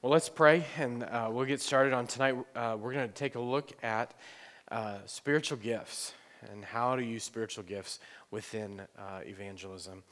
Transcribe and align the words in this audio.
Well, 0.00 0.12
let's 0.12 0.28
pray 0.28 0.64
and 0.76 1.02
uh, 1.02 1.28
we'll 1.28 1.44
get 1.44 1.60
started 1.60 1.92
on 1.92 2.06
tonight. 2.06 2.36
Uh, 2.54 2.76
we're 2.78 2.92
going 2.92 3.08
to 3.08 3.12
take 3.12 3.34
a 3.34 3.40
look 3.40 3.72
at 3.82 4.14
uh, 4.70 4.98
spiritual 5.06 5.58
gifts 5.58 6.12
and 6.52 6.64
how 6.64 6.94
to 6.94 7.02
use 7.02 7.24
spiritual 7.24 7.64
gifts 7.64 7.98
within 8.30 8.82
uh, 8.96 9.22
evangelism. 9.24 10.04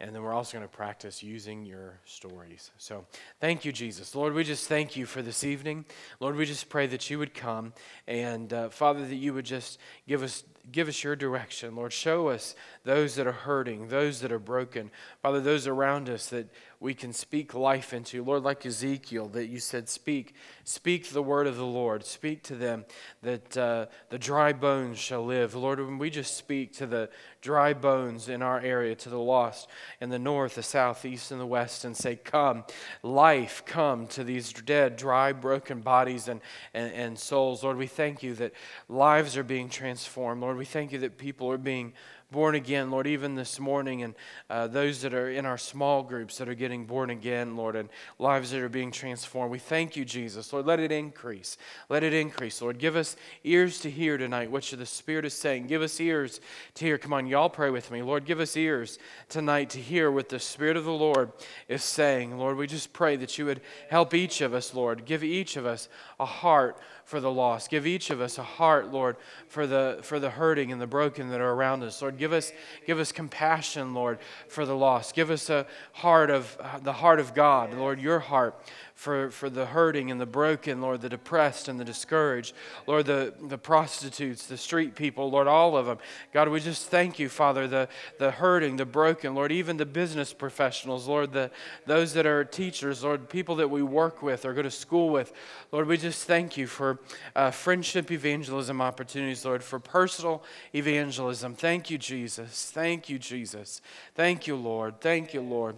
And 0.00 0.14
then 0.14 0.22
we're 0.22 0.32
also 0.32 0.56
going 0.56 0.66
to 0.66 0.74
practice 0.74 1.22
using 1.22 1.66
your 1.66 2.00
stories. 2.06 2.70
So 2.78 3.04
thank 3.38 3.66
you, 3.66 3.72
Jesus. 3.72 4.14
Lord, 4.14 4.32
we 4.32 4.44
just 4.44 4.66
thank 4.66 4.96
you 4.96 5.04
for 5.04 5.20
this 5.20 5.44
evening. 5.44 5.84
Lord, 6.20 6.36
we 6.36 6.46
just 6.46 6.70
pray 6.70 6.86
that 6.86 7.10
you 7.10 7.18
would 7.18 7.34
come 7.34 7.74
and, 8.06 8.50
uh, 8.50 8.70
Father, 8.70 9.04
that 9.06 9.14
you 9.14 9.34
would 9.34 9.44
just 9.44 9.78
give 10.08 10.22
us 10.22 10.42
give 10.72 10.88
us 10.88 11.04
your 11.04 11.16
direction. 11.16 11.76
Lord, 11.76 11.92
show 11.92 12.28
us 12.28 12.54
those 12.84 13.16
that 13.16 13.26
are 13.26 13.32
hurting, 13.32 13.88
those 13.88 14.20
that 14.20 14.32
are 14.32 14.38
broken. 14.38 14.90
Father, 15.22 15.40
those 15.40 15.66
around 15.66 16.08
us 16.08 16.28
that 16.28 16.48
we 16.80 16.92
can 16.92 17.14
speak 17.14 17.54
life 17.54 17.94
into. 17.94 18.22
Lord, 18.22 18.42
like 18.42 18.66
Ezekiel, 18.66 19.28
that 19.28 19.46
you 19.46 19.58
said, 19.58 19.88
Speak, 19.88 20.34
speak 20.64 21.08
the 21.08 21.22
word 21.22 21.46
of 21.46 21.56
the 21.56 21.64
Lord. 21.64 22.04
Speak 22.04 22.42
to 22.44 22.56
them 22.56 22.84
that 23.22 23.56
uh, 23.56 23.86
the 24.10 24.18
dry 24.18 24.52
bones 24.52 24.98
shall 24.98 25.24
live. 25.24 25.54
Lord, 25.54 25.80
when 25.80 25.96
we 25.98 26.10
just 26.10 26.36
speak 26.36 26.74
to 26.74 26.86
the 26.86 27.08
dry 27.40 27.72
bones 27.72 28.28
in 28.28 28.42
our 28.42 28.60
area, 28.60 28.94
to 28.96 29.08
the 29.08 29.18
lost 29.18 29.68
in 30.00 30.10
the 30.10 30.18
north, 30.18 30.56
the 30.56 30.62
south, 30.62 31.06
east, 31.06 31.30
and 31.30 31.40
the 31.40 31.46
west, 31.46 31.86
and 31.86 31.96
say, 31.96 32.16
Come, 32.16 32.64
life, 33.02 33.62
come 33.64 34.06
to 34.08 34.22
these 34.22 34.52
dead, 34.52 34.96
dry, 34.96 35.32
broken 35.32 35.80
bodies 35.80 36.28
and, 36.28 36.42
and, 36.74 36.92
and 36.92 37.18
souls. 37.18 37.64
Lord, 37.64 37.78
we 37.78 37.86
thank 37.86 38.22
you 38.22 38.34
that 38.34 38.52
lives 38.90 39.38
are 39.38 39.42
being 39.42 39.70
transformed. 39.70 40.42
Lord, 40.42 40.53
we 40.56 40.64
thank 40.64 40.92
you 40.92 40.98
that 41.00 41.18
people 41.18 41.50
are 41.50 41.58
being 41.58 41.92
born 42.34 42.56
again, 42.56 42.90
Lord, 42.90 43.06
even 43.06 43.36
this 43.36 43.60
morning, 43.60 44.02
and 44.02 44.14
uh, 44.50 44.66
those 44.66 45.02
that 45.02 45.14
are 45.14 45.30
in 45.30 45.46
our 45.46 45.56
small 45.56 46.02
groups 46.02 46.38
that 46.38 46.48
are 46.48 46.54
getting 46.54 46.84
born 46.84 47.10
again, 47.10 47.56
Lord, 47.56 47.76
and 47.76 47.88
lives 48.18 48.50
that 48.50 48.60
are 48.60 48.68
being 48.68 48.90
transformed. 48.90 49.52
We 49.52 49.60
thank 49.60 49.94
you, 49.94 50.04
Jesus. 50.04 50.52
Lord, 50.52 50.66
let 50.66 50.80
it 50.80 50.90
increase. 50.90 51.56
Let 51.88 52.02
it 52.02 52.12
increase, 52.12 52.60
Lord. 52.60 52.78
Give 52.78 52.96
us 52.96 53.14
ears 53.44 53.78
to 53.80 53.90
hear 53.90 54.18
tonight 54.18 54.50
what 54.50 54.64
the 54.64 54.84
Spirit 54.84 55.24
is 55.24 55.34
saying. 55.34 55.68
Give 55.68 55.80
us 55.80 56.00
ears 56.00 56.40
to 56.74 56.84
hear. 56.84 56.98
Come 56.98 57.12
on, 57.12 57.28
y'all 57.28 57.48
pray 57.48 57.70
with 57.70 57.92
me. 57.92 58.02
Lord, 58.02 58.24
give 58.24 58.40
us 58.40 58.56
ears 58.56 58.98
tonight 59.28 59.70
to 59.70 59.78
hear 59.78 60.10
what 60.10 60.28
the 60.28 60.40
Spirit 60.40 60.76
of 60.76 60.84
the 60.84 60.90
Lord 60.90 61.30
is 61.68 61.84
saying. 61.84 62.36
Lord, 62.36 62.56
we 62.56 62.66
just 62.66 62.92
pray 62.92 63.14
that 63.16 63.38
you 63.38 63.44
would 63.44 63.60
help 63.88 64.12
each 64.12 64.40
of 64.40 64.54
us, 64.54 64.74
Lord. 64.74 65.04
Give 65.04 65.22
each 65.22 65.56
of 65.56 65.66
us 65.66 65.88
a 66.18 66.26
heart 66.26 66.78
for 67.04 67.20
the 67.20 67.30
lost. 67.30 67.70
Give 67.70 67.86
each 67.86 68.10
of 68.10 68.20
us 68.20 68.38
a 68.38 68.42
heart, 68.42 68.92
Lord, 68.92 69.16
for 69.48 69.66
the 69.66 70.00
for 70.02 70.18
the 70.18 70.30
hurting 70.30 70.72
and 70.72 70.80
the 70.80 70.86
broken 70.86 71.30
that 71.30 71.40
are 71.40 71.52
around 71.52 71.82
us. 71.82 72.00
Lord, 72.00 72.18
give 72.18 72.32
us 72.32 72.52
give 72.86 72.98
us 72.98 73.12
compassion, 73.12 73.94
Lord, 73.94 74.18
for 74.48 74.64
the 74.64 74.76
lost. 74.76 75.14
Give 75.14 75.30
us 75.30 75.50
a 75.50 75.66
heart 75.92 76.30
of 76.30 76.56
the 76.82 76.92
heart 76.92 77.20
of 77.20 77.34
God, 77.34 77.74
Lord, 77.74 78.00
your 78.00 78.20
heart 78.20 78.54
for, 78.94 79.30
for 79.30 79.50
the 79.50 79.66
hurting 79.66 80.10
and 80.10 80.20
the 80.20 80.26
broken, 80.26 80.80
Lord, 80.80 81.00
the 81.00 81.08
depressed 81.08 81.68
and 81.68 81.78
the 81.80 81.84
discouraged, 81.84 82.54
Lord, 82.86 83.06
the, 83.06 83.34
the 83.48 83.58
prostitutes, 83.58 84.46
the 84.46 84.56
street 84.56 84.94
people, 84.94 85.30
Lord, 85.30 85.48
all 85.48 85.76
of 85.76 85.86
them. 85.86 85.98
God, 86.32 86.48
we 86.48 86.60
just 86.60 86.88
thank 86.88 87.18
you, 87.18 87.28
Father, 87.28 87.66
the, 87.66 87.88
the 88.18 88.30
hurting, 88.30 88.76
the 88.76 88.86
broken, 88.86 89.34
Lord, 89.34 89.50
even 89.50 89.76
the 89.76 89.86
business 89.86 90.32
professionals, 90.32 91.08
Lord, 91.08 91.32
the, 91.32 91.50
those 91.86 92.14
that 92.14 92.24
are 92.24 92.44
teachers, 92.44 93.02
Lord, 93.02 93.28
people 93.28 93.56
that 93.56 93.68
we 93.68 93.82
work 93.82 94.22
with 94.22 94.44
or 94.44 94.54
go 94.54 94.62
to 94.62 94.70
school 94.70 95.10
with. 95.10 95.32
Lord, 95.72 95.88
we 95.88 95.96
just 95.96 96.24
thank 96.26 96.56
you 96.56 96.68
for 96.68 97.00
uh, 97.34 97.50
friendship 97.50 98.12
evangelism 98.12 98.80
opportunities, 98.80 99.44
Lord, 99.44 99.64
for 99.64 99.80
personal 99.80 100.44
evangelism. 100.72 101.56
Thank 101.56 101.90
you, 101.90 101.98
Jesus. 101.98 102.70
Thank 102.72 103.08
you, 103.08 103.18
Jesus. 103.18 103.82
Thank 104.14 104.46
you, 104.46 104.54
Lord. 104.54 105.00
Thank 105.00 105.34
you, 105.34 105.40
Lord. 105.40 105.76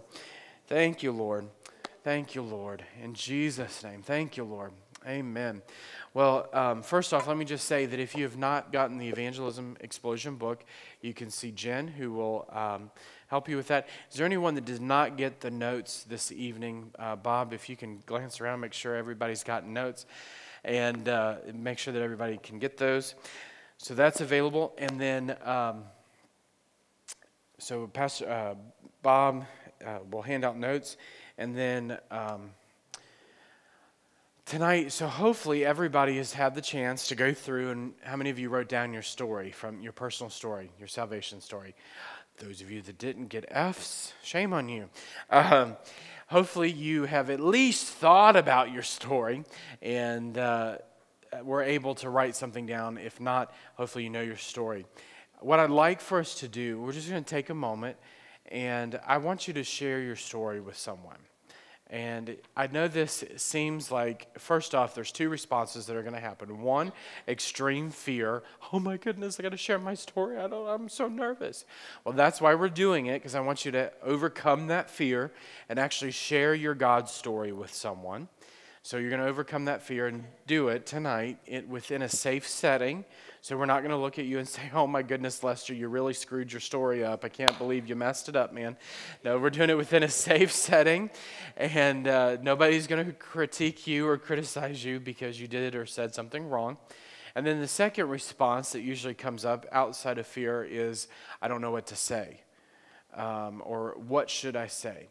Thank 0.67 1.01
you, 1.01 1.13
Lord. 1.13 1.47
Thank 2.07 2.35
you, 2.35 2.41
Lord. 2.41 2.85
In 3.03 3.13
Jesus' 3.13 3.83
name. 3.83 4.01
Thank 4.01 4.37
you, 4.37 4.45
Lord. 4.45 4.71
Amen. 5.05 5.61
Well, 6.13 6.47
um, 6.53 6.81
first 6.81 7.13
off, 7.13 7.27
let 7.27 7.35
me 7.35 7.43
just 7.43 7.67
say 7.67 7.85
that 7.85 7.99
if 7.99 8.15
you 8.15 8.23
have 8.23 8.37
not 8.37 8.71
gotten 8.71 8.97
the 8.97 9.09
Evangelism 9.09 9.75
Explosion 9.81 10.35
book, 10.35 10.63
you 11.01 11.13
can 11.13 11.29
see 11.29 11.51
Jen, 11.51 11.85
who 11.85 12.13
will 12.13 12.47
um, 12.53 12.91
help 13.27 13.49
you 13.49 13.57
with 13.57 13.67
that. 13.67 13.89
Is 14.09 14.15
there 14.15 14.25
anyone 14.25 14.55
that 14.55 14.63
did 14.63 14.81
not 14.81 15.17
get 15.17 15.41
the 15.41 15.51
notes 15.51 16.05
this 16.05 16.31
evening? 16.31 16.91
Uh, 16.97 17.17
Bob, 17.17 17.51
if 17.51 17.67
you 17.67 17.75
can 17.75 18.01
glance 18.05 18.39
around, 18.39 18.61
make 18.61 18.71
sure 18.71 18.95
everybody's 18.95 19.43
gotten 19.43 19.73
notes, 19.73 20.05
and 20.63 21.09
uh, 21.09 21.35
make 21.53 21.77
sure 21.77 21.93
that 21.93 22.01
everybody 22.01 22.37
can 22.37 22.57
get 22.57 22.77
those. 22.77 23.15
So 23.79 23.93
that's 23.93 24.21
available. 24.21 24.73
And 24.77 24.97
then, 24.97 25.35
um, 25.43 25.83
so 27.57 27.87
Pastor 27.87 28.29
uh, 28.29 28.55
Bob 29.03 29.45
uh, 29.85 29.99
will 30.09 30.21
hand 30.21 30.45
out 30.45 30.57
notes. 30.57 30.95
And 31.39 31.55
then 31.55 31.99
um, 32.09 32.49
tonight, 34.45 34.91
so 34.91 35.05
hopefully 35.05 35.63
everybody 35.63 36.17
has 36.17 36.33
had 36.33 36.55
the 36.55 36.61
chance 36.61 37.09
to 37.09 37.15
go 37.15 37.31
through. 37.31 37.69
And 37.69 37.93
how 38.01 38.15
many 38.15 38.31
of 38.31 38.39
you 38.39 38.49
wrote 38.49 38.67
down 38.67 38.91
your 38.91 39.03
story 39.03 39.51
from 39.51 39.79
your 39.81 39.91
personal 39.91 40.31
story, 40.31 40.71
your 40.79 40.87
salvation 40.87 41.39
story? 41.39 41.75
Those 42.37 42.61
of 42.61 42.71
you 42.71 42.81
that 42.81 42.97
didn't 42.97 43.27
get 43.27 43.45
F's, 43.49 44.13
shame 44.23 44.51
on 44.51 44.67
you. 44.67 44.89
Um, 45.29 45.77
hopefully, 46.27 46.71
you 46.71 47.05
have 47.05 47.29
at 47.29 47.39
least 47.39 47.85
thought 47.85 48.35
about 48.35 48.71
your 48.71 48.83
story 48.83 49.43
and 49.81 50.37
uh, 50.39 50.77
were 51.43 51.61
able 51.61 51.93
to 51.95 52.09
write 52.09 52.35
something 52.35 52.65
down. 52.65 52.97
If 52.97 53.19
not, 53.19 53.53
hopefully, 53.75 54.05
you 54.05 54.09
know 54.09 54.21
your 54.21 54.37
story. 54.37 54.85
What 55.39 55.59
I'd 55.59 55.69
like 55.69 56.01
for 56.01 56.19
us 56.19 56.33
to 56.39 56.47
do, 56.47 56.81
we're 56.81 56.93
just 56.93 57.09
going 57.09 57.23
to 57.23 57.29
take 57.29 57.51
a 57.51 57.55
moment 57.55 57.97
and 58.49 58.99
I 59.05 59.17
want 59.17 59.47
you 59.47 59.53
to 59.55 59.63
share 59.63 59.99
your 60.01 60.15
story 60.15 60.59
with 60.59 60.77
someone. 60.77 61.17
And 61.89 62.35
I 62.55 62.67
know 62.67 62.89
this 62.89 63.23
seems 63.37 63.91
like, 63.91 64.37
first 64.37 64.75
off, 64.75 64.93
there's 64.93 65.13
two 65.13 65.29
responses 65.29 65.85
that 65.85 65.95
are 65.95 66.01
going 66.01 66.15
to 66.15 66.19
happen. 66.19 66.61
One, 66.61 66.91
extreme 67.29 67.91
fear. 67.91 68.43
Oh 68.73 68.79
my 68.79 68.97
goodness, 68.97 69.39
I 69.39 69.43
got 69.43 69.53
to 69.53 69.57
share 69.57 69.79
my 69.79 69.93
story. 69.93 70.37
I 70.37 70.47
don't, 70.47 70.67
I'm 70.67 70.89
so 70.89 71.07
nervous. 71.07 71.63
Well, 72.03 72.13
that's 72.13 72.41
why 72.41 72.55
we're 72.55 72.67
doing 72.67 73.05
it, 73.05 73.13
because 73.13 73.35
I 73.35 73.39
want 73.39 73.63
you 73.63 73.71
to 73.71 73.93
overcome 74.03 74.67
that 74.67 74.89
fear 74.89 75.31
and 75.69 75.79
actually 75.79 76.11
share 76.11 76.53
your 76.53 76.75
God 76.75 77.07
story 77.07 77.53
with 77.53 77.73
someone. 77.73 78.27
So 78.83 78.97
you're 78.97 79.09
going 79.09 79.21
to 79.21 79.27
overcome 79.27 79.65
that 79.65 79.81
fear 79.81 80.07
and 80.07 80.25
do 80.45 80.67
it 80.67 80.85
tonight 80.85 81.37
within 81.69 82.01
a 82.01 82.09
safe 82.09 82.47
setting 82.47 83.05
so 83.47 83.55
we're 83.55 83.65
not 83.65 83.79
going 83.79 83.91
to 83.91 83.97
look 83.97 84.19
at 84.19 84.25
you 84.25 84.39
and 84.39 84.45
say, 84.45 84.63
oh 84.73 84.87
my 84.87 85.01
goodness, 85.01 85.41
Lester, 85.41 85.73
you 85.73 85.87
really 85.87 86.13
screwed 86.13 86.51
your 86.51 86.59
story 86.59 87.05
up. 87.05 87.23
I 87.23 87.29
can't 87.29 87.57
believe 87.57 87.87
you 87.87 87.95
messed 87.95 88.27
it 88.27 88.35
up, 88.35 88.51
man. 88.51 88.75
No, 89.23 89.39
we're 89.39 89.51
doing 89.51 89.69
it 89.69 89.77
within 89.77 90.03
a 90.03 90.09
safe 90.09 90.51
setting, 90.67 91.09
and 91.55 92.09
uh, 92.09 92.35
nobody's 92.41 92.87
going 92.87 93.05
to 93.05 93.13
critique 93.13 93.87
you 93.87 94.05
or 94.05 94.17
criticize 94.17 94.83
you 94.83 94.99
because 94.99 95.39
you 95.39 95.47
did 95.47 95.75
or 95.75 95.85
said 95.85 96.13
something 96.13 96.49
wrong. 96.49 96.75
And 97.35 97.47
then 97.47 97.61
the 97.61 97.69
second 97.69 98.09
response 98.09 98.73
that 98.73 98.81
usually 98.81 99.13
comes 99.13 99.45
up 99.45 99.65
outside 99.71 100.17
of 100.17 100.27
fear 100.27 100.67
is, 100.69 101.07
I 101.41 101.47
don't 101.47 101.61
know 101.61 101.71
what 101.71 101.87
to 101.87 101.95
say, 101.95 102.41
um, 103.15 103.63
or 103.63 103.95
what 104.07 104.29
should 104.29 104.57
I 104.57 104.67
say? 104.67 105.07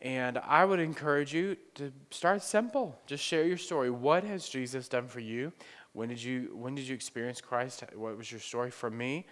And 0.00 0.36
I 0.38 0.64
would 0.64 0.80
encourage 0.80 1.32
you 1.32 1.56
to 1.76 1.92
start 2.10 2.42
simple. 2.42 2.98
Just 3.06 3.22
share 3.22 3.44
your 3.44 3.56
story. 3.56 3.88
What 3.88 4.24
has 4.24 4.48
Jesus 4.48 4.88
done 4.88 5.06
for 5.06 5.20
you? 5.20 5.52
When 5.92 6.08
did 6.08 6.22
you 6.22 6.50
when 6.54 6.74
did 6.74 6.88
you 6.88 6.94
experience 6.94 7.40
Christ? 7.40 7.84
What 7.94 8.16
was 8.16 8.30
your 8.30 8.40
story? 8.40 8.70
For 8.70 8.90
me, 8.90 9.26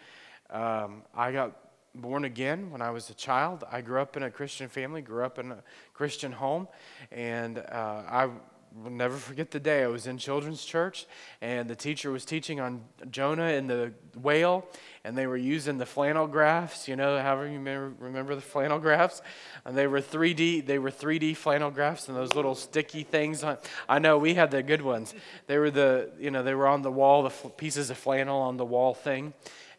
um, 0.50 1.02
I 1.14 1.32
got 1.32 1.56
born 1.94 2.24
again 2.24 2.70
when 2.70 2.82
I 2.82 2.90
was 2.90 3.10
a 3.10 3.14
child. 3.14 3.64
I 3.70 3.80
grew 3.80 4.00
up 4.00 4.16
in 4.16 4.22
a 4.22 4.30
Christian 4.30 4.68
family, 4.68 5.00
grew 5.00 5.24
up 5.24 5.38
in 5.38 5.52
a 5.52 5.62
Christian 5.94 6.32
home, 6.32 6.68
and 7.10 7.58
uh, 7.58 8.02
I 8.06 8.28
will 8.74 8.90
never 8.90 9.16
forget 9.16 9.50
the 9.50 9.60
day 9.60 9.82
I 9.82 9.88
was 9.88 10.06
in 10.06 10.18
children's 10.18 10.64
church 10.64 11.06
and 11.40 11.68
the 11.68 11.74
teacher 11.74 12.10
was 12.10 12.24
teaching 12.24 12.60
on 12.60 12.82
Jonah 13.10 13.44
and 13.44 13.68
the 13.68 13.92
whale 14.20 14.66
and 15.04 15.16
they 15.16 15.26
were 15.26 15.36
using 15.36 15.78
the 15.78 15.86
flannel 15.86 16.26
graphs, 16.26 16.86
you 16.86 16.94
know, 16.94 17.20
however 17.20 17.48
you 17.48 17.58
remember 17.58 18.34
the 18.34 18.40
flannel 18.40 18.78
graphs. 18.78 19.22
And 19.64 19.76
they 19.76 19.86
were 19.86 20.00
3D, 20.00 20.66
they 20.66 20.78
were 20.78 20.90
3D 20.90 21.36
flannel 21.36 21.70
graphs 21.70 22.08
and 22.08 22.16
those 22.16 22.34
little 22.34 22.54
sticky 22.54 23.02
things 23.02 23.42
on 23.42 23.58
I 23.88 23.98
know 23.98 24.18
we 24.18 24.34
had 24.34 24.50
the 24.50 24.62
good 24.62 24.82
ones. 24.82 25.14
They 25.46 25.58
were 25.58 25.70
the, 25.70 26.10
you 26.18 26.30
know, 26.30 26.42
they 26.42 26.54
were 26.54 26.66
on 26.66 26.82
the 26.82 26.92
wall, 26.92 27.22
the 27.22 27.30
pieces 27.50 27.90
of 27.90 27.98
flannel 27.98 28.40
on 28.40 28.56
the 28.56 28.64
wall 28.64 28.94
thing. 28.94 29.32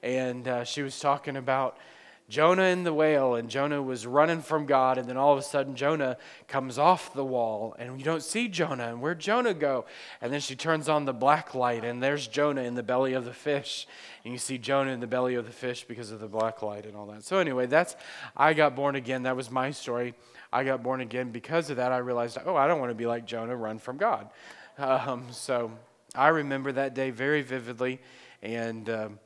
And 0.03 0.47
uh, 0.47 0.63
she 0.63 0.81
was 0.81 0.99
talking 0.99 1.37
about 1.37 1.77
Jonah 2.31 2.63
and 2.63 2.85
the 2.85 2.93
whale, 2.93 3.35
and 3.35 3.49
Jonah 3.49 3.83
was 3.83 4.07
running 4.07 4.41
from 4.41 4.65
God, 4.65 4.97
and 4.97 5.05
then 5.05 5.17
all 5.17 5.33
of 5.33 5.37
a 5.37 5.41
sudden 5.41 5.75
Jonah 5.75 6.15
comes 6.47 6.77
off 6.77 7.13
the 7.13 7.25
wall, 7.25 7.75
and 7.77 7.99
you 7.99 8.05
don't 8.05 8.23
see 8.23 8.47
Jonah, 8.47 8.87
and 8.87 9.01
where'd 9.01 9.19
Jonah 9.19 9.53
go? 9.53 9.83
And 10.21 10.31
then 10.31 10.39
she 10.39 10.55
turns 10.55 10.87
on 10.87 11.03
the 11.03 11.13
black 11.13 11.53
light, 11.53 11.83
and 11.83 12.01
there's 12.01 12.27
Jonah 12.27 12.61
in 12.61 12.75
the 12.75 12.83
belly 12.83 13.11
of 13.11 13.25
the 13.25 13.33
fish, 13.33 13.85
and 14.23 14.31
you 14.31 14.37
see 14.37 14.57
Jonah 14.57 14.91
in 14.91 15.01
the 15.01 15.07
belly 15.07 15.35
of 15.35 15.45
the 15.45 15.51
fish 15.51 15.83
because 15.83 16.09
of 16.09 16.21
the 16.21 16.27
black 16.29 16.61
light 16.61 16.85
and 16.85 16.95
all 16.95 17.05
that. 17.07 17.25
So 17.25 17.37
anyway, 17.37 17.65
that's 17.65 17.97
I 18.35 18.53
got 18.53 18.77
born 18.77 18.95
again. 18.95 19.23
That 19.23 19.35
was 19.35 19.51
my 19.51 19.71
story. 19.71 20.13
I 20.53 20.63
got 20.63 20.81
born 20.81 21.01
again 21.01 21.31
because 21.31 21.69
of 21.69 21.75
that. 21.77 21.91
I 21.91 21.97
realized, 21.97 22.37
oh, 22.45 22.55
I 22.55 22.65
don't 22.65 22.79
want 22.79 22.91
to 22.91 22.95
be 22.95 23.07
like 23.07 23.25
Jonah, 23.25 23.57
run 23.57 23.77
from 23.77 23.97
God. 23.97 24.29
Um, 24.77 25.27
so 25.31 25.71
I 26.15 26.29
remember 26.29 26.71
that 26.71 26.95
day 26.95 27.11
very 27.11 27.41
vividly, 27.41 27.99
and. 28.41 28.89
Um, 28.89 29.19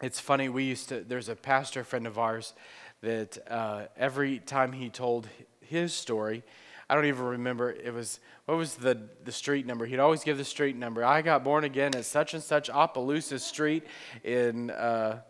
it's 0.00 0.20
funny, 0.20 0.48
we 0.48 0.64
used 0.64 0.88
to, 0.90 1.00
there's 1.00 1.28
a 1.28 1.34
pastor 1.34 1.82
friend 1.82 2.06
of 2.06 2.18
ours 2.18 2.54
that 3.00 3.38
uh, 3.50 3.86
every 3.96 4.38
time 4.38 4.72
he 4.72 4.90
told 4.90 5.28
his 5.60 5.92
story, 5.92 6.42
I 6.88 6.94
don't 6.94 7.06
even 7.06 7.24
remember, 7.24 7.70
it 7.70 7.92
was, 7.92 8.20
what 8.46 8.56
was 8.56 8.76
the, 8.76 8.98
the 9.24 9.32
street 9.32 9.66
number? 9.66 9.86
He'd 9.86 9.98
always 9.98 10.24
give 10.24 10.38
the 10.38 10.44
street 10.44 10.76
number. 10.76 11.04
I 11.04 11.20
got 11.20 11.44
born 11.44 11.64
again 11.64 11.94
at 11.94 12.04
such 12.04 12.32
and 12.32 12.42
such 12.42 12.70
Opelousas 12.70 13.42
Street 13.42 13.84
in 14.24 14.70
uh, 14.70 15.20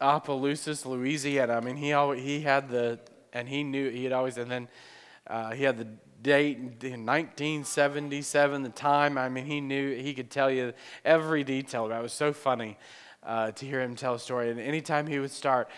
Opelousas, 0.00 0.84
Louisiana. 0.84 1.54
I 1.54 1.60
mean, 1.60 1.76
he, 1.76 1.92
always, 1.92 2.22
he 2.22 2.40
had 2.40 2.68
the, 2.68 2.98
and 3.32 3.48
he 3.48 3.62
knew, 3.62 3.88
he 3.88 4.04
had 4.04 4.12
always, 4.12 4.36
and 4.36 4.50
then 4.50 4.68
uh, 5.28 5.52
he 5.52 5.62
had 5.62 5.78
the 5.78 5.88
date 6.26 6.58
in 6.82 7.06
1977, 7.06 8.64
the 8.64 8.68
time. 8.70 9.16
I 9.16 9.28
mean, 9.28 9.46
he 9.46 9.60
knew, 9.60 9.94
he 9.94 10.12
could 10.12 10.28
tell 10.28 10.50
you 10.50 10.72
every 11.04 11.44
detail 11.44 11.86
about 11.86 12.00
it. 12.00 12.02
Was 12.02 12.12
so 12.12 12.32
funny 12.32 12.76
uh, 13.22 13.52
to 13.52 13.64
hear 13.64 13.80
him 13.80 13.94
tell 13.94 14.14
a 14.14 14.18
story. 14.18 14.50
And 14.50 14.58
anytime 14.58 15.06
he 15.06 15.20
would 15.20 15.30
start, 15.30 15.68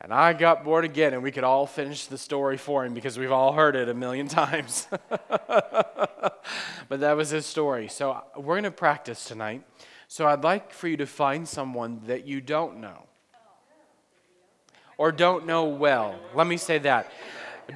and 0.00 0.10
I 0.10 0.32
got 0.32 0.64
bored 0.64 0.86
again, 0.86 1.12
and 1.12 1.22
we 1.22 1.30
could 1.30 1.44
all 1.44 1.66
finish 1.66 2.06
the 2.06 2.16
story 2.16 2.56
for 2.56 2.82
him 2.82 2.94
because 2.94 3.18
we've 3.18 3.30
all 3.30 3.52
heard 3.52 3.76
it 3.76 3.90
a 3.90 3.94
million 3.94 4.26
times. 4.26 4.88
but 5.10 6.40
that 6.88 7.14
was 7.14 7.28
his 7.28 7.44
story. 7.44 7.86
So 7.88 8.24
we're 8.34 8.54
going 8.54 8.64
to 8.64 8.70
practice 8.70 9.26
tonight. 9.26 9.64
So 10.08 10.26
I'd 10.26 10.42
like 10.42 10.72
for 10.72 10.88
you 10.88 10.96
to 10.96 11.06
find 11.06 11.46
someone 11.46 12.00
that 12.06 12.26
you 12.26 12.40
don't 12.40 12.80
know 12.80 13.04
or 14.96 15.12
don't 15.12 15.44
know 15.44 15.66
well. 15.66 16.18
Let 16.34 16.46
me 16.46 16.56
say 16.56 16.78
that. 16.78 17.12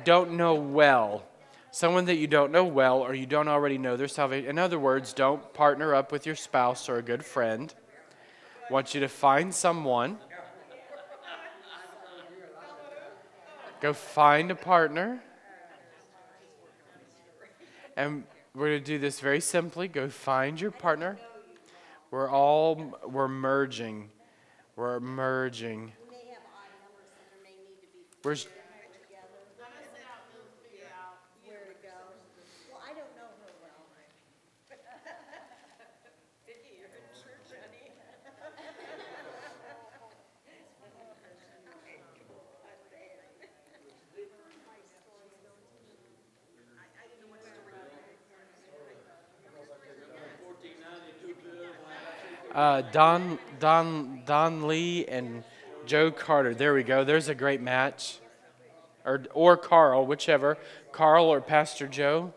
Don't 0.04 0.32
know 0.38 0.54
well 0.54 1.24
someone 1.74 2.04
that 2.04 2.14
you 2.14 2.28
don't 2.28 2.52
know 2.52 2.64
well 2.64 3.00
or 3.00 3.12
you 3.14 3.26
don't 3.26 3.48
already 3.48 3.78
know 3.78 3.96
their 3.96 4.06
salvation. 4.06 4.48
In 4.48 4.60
other 4.60 4.78
words, 4.78 5.12
don't 5.12 5.52
partner 5.52 5.92
up 5.92 6.12
with 6.12 6.24
your 6.24 6.36
spouse 6.36 6.88
or 6.88 6.98
a 6.98 7.02
good 7.02 7.24
friend. 7.24 7.74
I 8.70 8.72
want 8.72 8.94
you 8.94 9.00
to 9.00 9.08
find 9.08 9.52
someone. 9.52 10.18
Go 13.80 13.92
find 13.92 14.52
a 14.52 14.54
partner. 14.54 15.20
And 17.96 18.22
we're 18.54 18.68
going 18.68 18.78
to 18.78 18.84
do 18.84 19.00
this 19.00 19.18
very 19.18 19.40
simply. 19.40 19.88
Go 19.88 20.08
find 20.08 20.60
your 20.60 20.70
partner. 20.70 21.18
We're 22.12 22.30
all 22.30 22.96
we're 23.04 23.26
merging. 23.26 24.10
We're 24.76 25.00
merging. 25.00 25.90
We're 28.22 28.36
Uh, 52.54 52.82
Don, 52.92 53.40
Don, 53.58 54.22
Don 54.26 54.68
Lee 54.68 55.04
and 55.06 55.42
Joe 55.86 56.12
Carter. 56.12 56.54
There 56.54 56.72
we 56.72 56.84
go. 56.84 57.02
There's 57.02 57.28
a 57.28 57.34
great 57.34 57.60
match. 57.60 58.20
Or, 59.04 59.24
or 59.34 59.56
Carl, 59.56 60.06
whichever. 60.06 60.56
Carl 60.92 61.26
or 61.26 61.40
Pastor 61.40 61.88
Joe. 61.88 62.32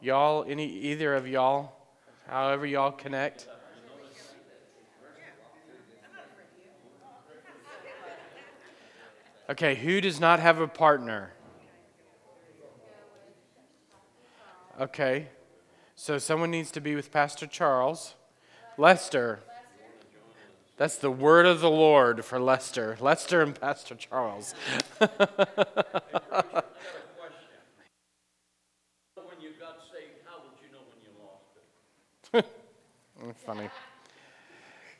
Y'all, 0.00 0.44
any 0.48 0.66
either 0.66 1.14
of 1.16 1.26
y'all, 1.26 1.72
however 2.28 2.64
y'all 2.64 2.92
connect. 2.92 3.48
Okay, 9.50 9.74
who 9.74 10.00
does 10.00 10.20
not 10.20 10.38
have 10.38 10.60
a 10.60 10.68
partner? 10.68 11.32
Okay, 14.80 15.28
so 15.96 16.18
someone 16.18 16.52
needs 16.52 16.70
to 16.70 16.80
be 16.80 16.94
with 16.94 17.10
Pastor 17.10 17.48
Charles. 17.48 18.14
Lester. 18.78 19.40
That's 20.76 20.96
the 20.96 21.10
word 21.10 21.46
of 21.46 21.60
the 21.60 21.70
Lord 21.70 22.24
for 22.24 22.38
Lester. 22.38 22.98
Lester 23.00 23.40
and 23.40 23.58
Pastor 23.58 23.94
Charles. 23.94 24.54
Funny. 33.44 33.70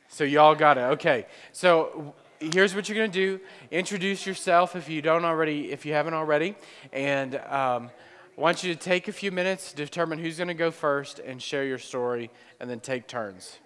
So 0.08 0.24
y'all 0.24 0.54
got 0.54 0.78
it. 0.78 0.82
Okay. 0.82 1.26
So 1.52 2.14
here's 2.40 2.74
what 2.74 2.88
you're 2.88 2.96
going 2.96 3.10
to 3.10 3.38
do. 3.38 3.40
Introduce 3.70 4.26
yourself 4.26 4.76
if 4.76 4.88
you 4.88 5.02
don't 5.02 5.24
already, 5.24 5.72
if 5.72 5.84
you 5.84 5.92
haven't 5.92 6.14
already, 6.14 6.54
and 6.92 7.34
um, 7.34 7.90
I 8.36 8.40
want 8.40 8.64
you 8.64 8.72
to 8.72 8.80
take 8.80 9.08
a 9.08 9.12
few 9.12 9.30
minutes 9.30 9.72
determine 9.72 10.18
who's 10.18 10.36
going 10.36 10.48
to 10.48 10.54
go 10.54 10.70
first 10.70 11.18
and 11.18 11.42
share 11.42 11.64
your 11.64 11.78
story, 11.78 12.30
and 12.60 12.70
then 12.70 12.80
take 12.80 13.06
turns. 13.06 13.58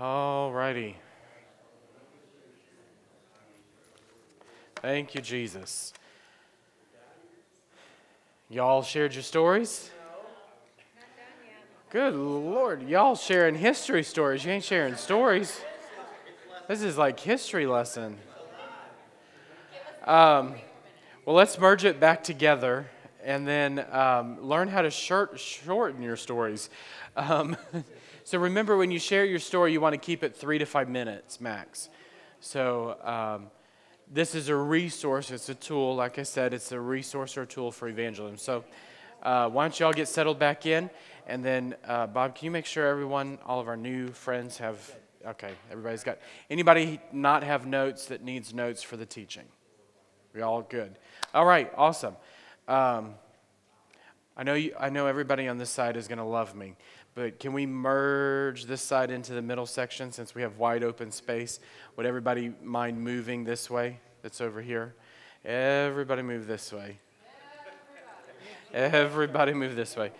All 0.00 0.50
righty. 0.50 0.96
Thank 4.76 5.14
you, 5.14 5.20
Jesus. 5.20 5.92
Y'all 8.48 8.82
shared 8.82 9.12
your 9.12 9.22
stories? 9.22 9.90
Good 11.90 12.14
Lord. 12.14 12.88
Y'all 12.88 13.14
sharing 13.14 13.54
history 13.54 14.02
stories. 14.02 14.42
You 14.42 14.52
ain't 14.52 14.64
sharing 14.64 14.96
stories. 14.96 15.60
This 16.66 16.80
is 16.80 16.96
like 16.96 17.20
history 17.20 17.66
lesson. 17.66 18.16
Um, 20.06 20.54
well, 21.26 21.36
let's 21.36 21.58
merge 21.58 21.84
it 21.84 22.00
back 22.00 22.24
together 22.24 22.86
and 23.22 23.46
then 23.46 23.84
um, 23.92 24.40
learn 24.40 24.68
how 24.68 24.80
to 24.80 24.90
short, 24.90 25.38
shorten 25.38 26.00
your 26.00 26.16
stories. 26.16 26.70
Um, 27.16 27.54
So 28.30 28.38
remember, 28.38 28.76
when 28.76 28.92
you 28.92 29.00
share 29.00 29.24
your 29.24 29.40
story, 29.40 29.72
you 29.72 29.80
want 29.80 29.94
to 29.94 29.98
keep 29.98 30.22
it 30.22 30.36
three 30.36 30.58
to 30.58 30.64
five 30.64 30.88
minutes 30.88 31.40
max. 31.40 31.88
So 32.38 32.96
um, 33.02 33.50
this 34.08 34.36
is 34.36 34.48
a 34.48 34.54
resource, 34.54 35.32
it's 35.32 35.48
a 35.48 35.54
tool. 35.56 35.96
Like 35.96 36.16
I 36.16 36.22
said, 36.22 36.54
it's 36.54 36.70
a 36.70 36.78
resource 36.78 37.36
or 37.36 37.42
a 37.42 37.46
tool 37.46 37.72
for 37.72 37.88
evangelism. 37.88 38.36
So 38.36 38.62
uh, 39.24 39.48
why 39.48 39.64
don't 39.64 39.80
you 39.80 39.84
all 39.84 39.92
get 39.92 40.06
settled 40.06 40.38
back 40.38 40.64
in? 40.64 40.90
And 41.26 41.44
then, 41.44 41.74
uh, 41.84 42.06
Bob, 42.06 42.36
can 42.36 42.44
you 42.44 42.52
make 42.52 42.66
sure 42.66 42.86
everyone, 42.86 43.40
all 43.44 43.58
of 43.58 43.66
our 43.66 43.76
new 43.76 44.12
friends 44.12 44.58
have, 44.58 44.78
okay, 45.26 45.50
everybody's 45.68 46.04
got, 46.04 46.18
anybody 46.48 47.00
not 47.10 47.42
have 47.42 47.66
notes 47.66 48.06
that 48.06 48.22
needs 48.22 48.54
notes 48.54 48.80
for 48.80 48.96
the 48.96 49.06
teaching? 49.06 49.46
We 50.34 50.42
all 50.42 50.62
good. 50.62 51.00
All 51.34 51.46
right, 51.46 51.68
awesome. 51.76 52.14
Um, 52.68 53.14
I 54.36 54.44
know 54.44 54.54
you, 54.54 54.72
I 54.78 54.88
know 54.88 55.06
everybody 55.06 55.48
on 55.48 55.58
this 55.58 55.68
side 55.68 55.96
is 55.96 56.08
going 56.08 56.18
to 56.18 56.24
love 56.24 56.54
me. 56.54 56.76
But 57.20 57.38
can 57.38 57.52
we 57.52 57.66
merge 57.66 58.64
this 58.64 58.80
side 58.80 59.10
into 59.10 59.34
the 59.34 59.42
middle 59.42 59.66
section 59.66 60.10
since 60.10 60.34
we 60.34 60.40
have 60.40 60.56
wide 60.56 60.82
open 60.82 61.12
space? 61.12 61.60
Would 61.96 62.06
everybody 62.06 62.54
mind 62.62 62.98
moving 62.98 63.44
this 63.44 63.68
way 63.68 63.98
that's 64.22 64.40
over 64.40 64.62
here? 64.62 64.94
Everybody 65.44 66.22
move 66.22 66.46
this 66.46 66.72
way. 66.72 66.96
Everybody 68.72 69.52
move 69.52 69.76
this 69.76 69.96
way. 69.96 70.12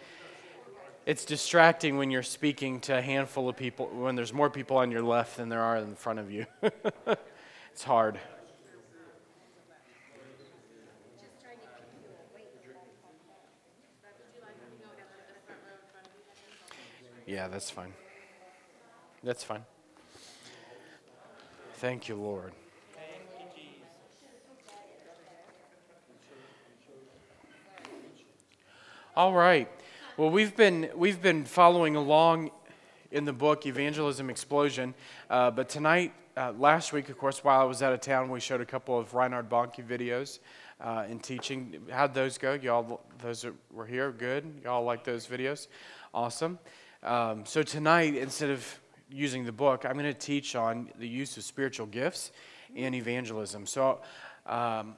It's 1.06 1.24
distracting 1.24 1.96
when 1.96 2.10
you're 2.10 2.22
speaking 2.22 2.80
to 2.80 2.98
a 2.98 3.00
handful 3.00 3.48
of 3.48 3.56
people, 3.56 3.86
when 3.86 4.14
there's 4.14 4.34
more 4.34 4.50
people 4.50 4.76
on 4.76 4.90
your 4.90 5.02
left 5.02 5.38
than 5.38 5.48
there 5.48 5.62
are 5.62 5.78
in 5.78 5.94
front 5.94 6.18
of 6.18 6.30
you. 6.30 6.44
it's 7.72 7.82
hard. 7.82 8.20
Yeah, 17.30 17.46
that's 17.46 17.70
fine. 17.70 17.92
That's 19.22 19.44
fine. 19.44 19.64
Thank 21.74 22.08
you, 22.08 22.16
Lord. 22.16 22.52
All 29.14 29.32
right. 29.32 29.68
Well, 30.16 30.30
we've 30.30 30.56
been 30.56 30.90
we've 30.96 31.22
been 31.22 31.44
following 31.44 31.94
along 31.94 32.50
in 33.12 33.26
the 33.26 33.32
book 33.32 33.64
Evangelism 33.64 34.28
Explosion, 34.28 34.92
uh, 35.30 35.52
but 35.52 35.68
tonight, 35.68 36.12
uh, 36.36 36.52
last 36.58 36.92
week, 36.92 37.10
of 37.10 37.16
course, 37.16 37.44
while 37.44 37.60
I 37.60 37.64
was 37.64 37.80
out 37.80 37.92
of 37.92 38.00
town, 38.00 38.28
we 38.28 38.40
showed 38.40 38.60
a 38.60 38.66
couple 38.66 38.98
of 38.98 39.14
Reinhard 39.14 39.48
Bonnke 39.48 39.86
videos 39.86 40.40
uh, 40.80 41.06
in 41.08 41.20
teaching. 41.20 41.80
How'd 41.92 42.12
those 42.12 42.38
go? 42.38 42.54
Y'all, 42.54 43.00
those 43.22 43.46
were 43.72 43.86
here, 43.86 44.10
good. 44.10 44.52
Y'all 44.64 44.82
like 44.82 45.04
those 45.04 45.28
videos? 45.28 45.68
Awesome. 46.12 46.58
Um, 47.02 47.46
so 47.46 47.62
tonight, 47.62 48.14
instead 48.14 48.50
of 48.50 48.80
using 49.10 49.44
the 49.44 49.52
book, 49.52 49.84
I'm 49.84 49.94
going 49.94 50.04
to 50.04 50.14
teach 50.14 50.54
on 50.54 50.90
the 50.98 51.08
use 51.08 51.36
of 51.36 51.44
spiritual 51.44 51.86
gifts 51.86 52.32
in 52.74 52.94
evangelism. 52.94 53.66
So. 53.66 54.00
Um, 54.46 54.96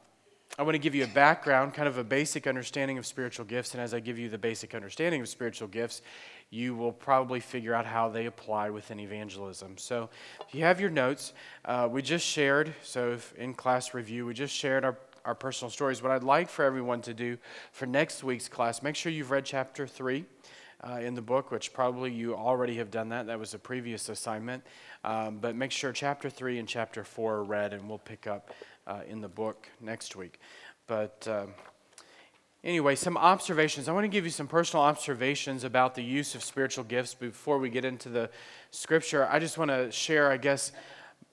I 0.59 0.65
want 0.65 0.75
to 0.75 0.79
give 0.79 0.95
you 0.95 1.05
a 1.05 1.09
background, 1.09 1.73
kind 1.73 1.89
of 1.89 1.97
a 1.97 2.05
basic 2.05 2.47
understanding 2.47 2.99
of 2.99 3.07
spiritual 3.07 3.47
gifts. 3.47 3.73
And 3.73 3.83
as 3.83 3.95
I 3.95 4.01
give 4.01 4.19
you 4.19 4.29
the 4.29 4.37
basic 4.37 4.75
understanding 4.75 5.23
of 5.23 5.29
spiritual 5.31 5.67
gifts, 5.67 6.03
you 6.51 6.75
will 6.75 6.93
probably 6.93 7.41
figure 7.41 7.73
out 7.73 7.87
how 7.87 8.11
they 8.11 8.27
apply 8.27 8.69
within 8.69 9.01
evangelism. 9.01 9.79
So, 9.79 10.11
if 10.47 10.55
you 10.55 10.63
have 10.65 10.79
your 10.79 10.91
notes, 10.91 11.33
uh, 11.65 11.89
we 11.91 12.03
just 12.03 12.27
shared, 12.27 12.75
so 12.83 13.17
in 13.39 13.55
class 13.55 13.95
review, 13.95 14.27
we 14.27 14.35
just 14.35 14.55
shared 14.55 14.85
our, 14.85 14.99
our 15.25 15.35
personal 15.35 15.71
stories. 15.71 16.03
What 16.03 16.13
I'd 16.13 16.23
like 16.23 16.51
for 16.51 16.67
everyone 16.67 17.01
to 17.03 17.15
do 17.15 17.39
for 17.73 17.87
next 17.87 18.23
week's 18.23 18.49
class, 18.49 18.83
make 18.83 18.95
sure 18.95 19.11
you've 19.11 19.31
read 19.31 19.47
chapter 19.47 19.87
3. 19.87 20.27
Uh, 20.85 20.99
in 20.99 21.15
the 21.15 21.23
book, 21.23 21.53
which 21.53 21.73
probably 21.73 22.11
you 22.11 22.35
already 22.35 22.75
have 22.75 22.91
done 22.91 23.11
that. 23.11 23.29
That 23.29 23.39
was 23.39 23.55
a 23.55 23.59
previous 23.59 24.09
assignment. 24.09 24.65
Um, 25.05 25.39
but 25.39 25.55
make 25.55 25.71
sure 25.71 25.93
chapter 25.93 26.29
3 26.29 26.59
and 26.59 26.67
chapter 26.67 27.05
4 27.05 27.35
are 27.35 27.45
read, 27.45 27.73
and 27.73 27.89
we'll 27.89 27.99
pick 27.99 28.27
up 28.27 28.51
uh, 28.89 29.03
in 29.09 29.21
the 29.21 29.29
book 29.29 29.69
next 29.81 30.17
week. 30.17 30.41
But 30.89 31.25
um, 31.31 31.55
anyway, 32.65 32.97
some 32.97 33.17
observations. 33.17 33.89
I 33.89 33.93
want 33.93 34.05
to 34.05 34.09
give 34.09 34.25
you 34.25 34.31
some 34.31 34.49
personal 34.49 34.85
observations 34.85 35.65
about 35.65 35.95
the 35.95 36.03
use 36.03 36.35
of 36.35 36.43
spiritual 36.43 36.85
gifts 36.85 37.15
before 37.15 37.59
we 37.59 37.71
get 37.71 37.85
into 37.85 38.09
the 38.09 38.29
scripture. 38.73 39.29
I 39.31 39.39
just 39.39 39.59
want 39.59 39.71
to 39.71 39.91
share, 39.93 40.31
I 40.31 40.37
guess, 40.37 40.73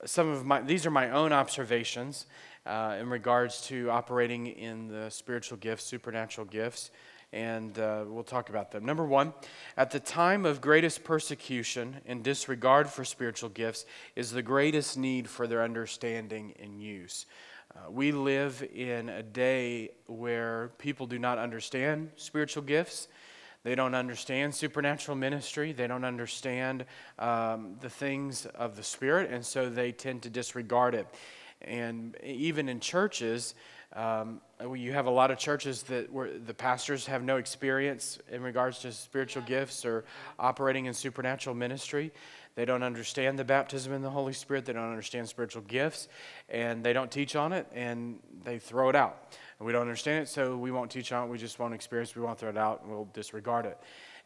some 0.05 0.29
of 0.29 0.45
my, 0.45 0.61
these 0.61 0.85
are 0.85 0.91
my 0.91 1.09
own 1.09 1.33
observations 1.33 2.27
uh, 2.65 2.97
in 2.99 3.09
regards 3.09 3.61
to 3.67 3.89
operating 3.89 4.47
in 4.47 4.87
the 4.87 5.09
spiritual 5.09 5.57
gifts, 5.57 5.85
supernatural 5.85 6.45
gifts 6.45 6.91
and 7.31 7.77
uh, 7.77 8.05
we'll 8.07 8.23
talk 8.23 8.49
about 8.49 8.71
them. 8.71 8.85
Number 8.85 9.05
one, 9.05 9.33
at 9.77 9.91
the 9.91 9.99
time 9.99 10.45
of 10.45 10.61
greatest 10.61 11.03
persecution 11.03 11.97
and 12.05 12.23
disregard 12.23 12.89
for 12.89 13.05
spiritual 13.05 13.49
gifts 13.49 13.85
is 14.15 14.31
the 14.31 14.41
greatest 14.41 14.97
need 14.97 15.29
for 15.29 15.47
their 15.47 15.63
understanding 15.63 16.53
and 16.59 16.81
use. 16.81 17.25
Uh, 17.75 17.91
we 17.91 18.11
live 18.11 18.67
in 18.73 19.09
a 19.09 19.21
day 19.21 19.91
where 20.07 20.71
people 20.79 21.05
do 21.05 21.19
not 21.19 21.37
understand 21.37 22.09
spiritual 22.15 22.63
gifts. 22.63 23.07
They 23.63 23.75
don't 23.75 23.93
understand 23.93 24.55
supernatural 24.55 25.15
ministry. 25.15 25.71
They 25.71 25.85
don't 25.85 26.05
understand 26.05 26.85
um, 27.19 27.75
the 27.79 27.89
things 27.89 28.47
of 28.47 28.75
the 28.75 28.83
Spirit, 28.83 29.29
and 29.29 29.45
so 29.45 29.69
they 29.69 29.91
tend 29.91 30.23
to 30.23 30.29
disregard 30.29 30.95
it. 30.95 31.07
And 31.61 32.15
even 32.23 32.69
in 32.69 32.79
churches, 32.79 33.53
um, 33.95 34.39
you 34.75 34.93
have 34.93 35.07
a 35.07 35.11
lot 35.11 35.31
of 35.31 35.39
churches 35.39 35.83
that 35.83 36.11
where 36.11 36.37
the 36.37 36.53
pastors 36.53 37.07
have 37.07 37.23
no 37.23 37.37
experience 37.37 38.19
in 38.31 38.43
regards 38.43 38.79
to 38.79 38.91
spiritual 38.91 39.41
gifts 39.43 39.83
or 39.83 40.05
operating 40.37 40.85
in 40.85 40.93
supernatural 40.93 41.55
ministry. 41.55 42.11
They 42.55 42.65
don't 42.65 42.83
understand 42.83 43.39
the 43.39 43.45
baptism 43.45 43.93
in 43.93 44.01
the 44.01 44.09
Holy 44.09 44.33
Spirit. 44.33 44.65
They 44.65 44.73
don't 44.73 44.89
understand 44.89 45.27
spiritual 45.27 45.63
gifts, 45.63 46.07
and 46.49 46.83
they 46.83 46.93
don't 46.93 47.09
teach 47.09 47.35
on 47.35 47.53
it, 47.53 47.67
and 47.73 48.19
they 48.43 48.59
throw 48.59 48.89
it 48.89 48.95
out. 48.95 49.33
And 49.57 49.65
we 49.65 49.71
don't 49.71 49.81
understand 49.81 50.23
it, 50.23 50.29
so 50.29 50.57
we 50.57 50.69
won't 50.69 50.91
teach 50.91 51.11
on 51.11 51.27
it. 51.27 51.31
We 51.31 51.37
just 51.37 51.57
won't 51.57 51.73
experience. 51.73 52.15
We 52.15 52.21
won't 52.21 52.37
throw 52.37 52.49
it 52.49 52.57
out, 52.57 52.81
and 52.83 52.91
we'll 52.91 53.09
disregard 53.13 53.65
it. 53.65 53.77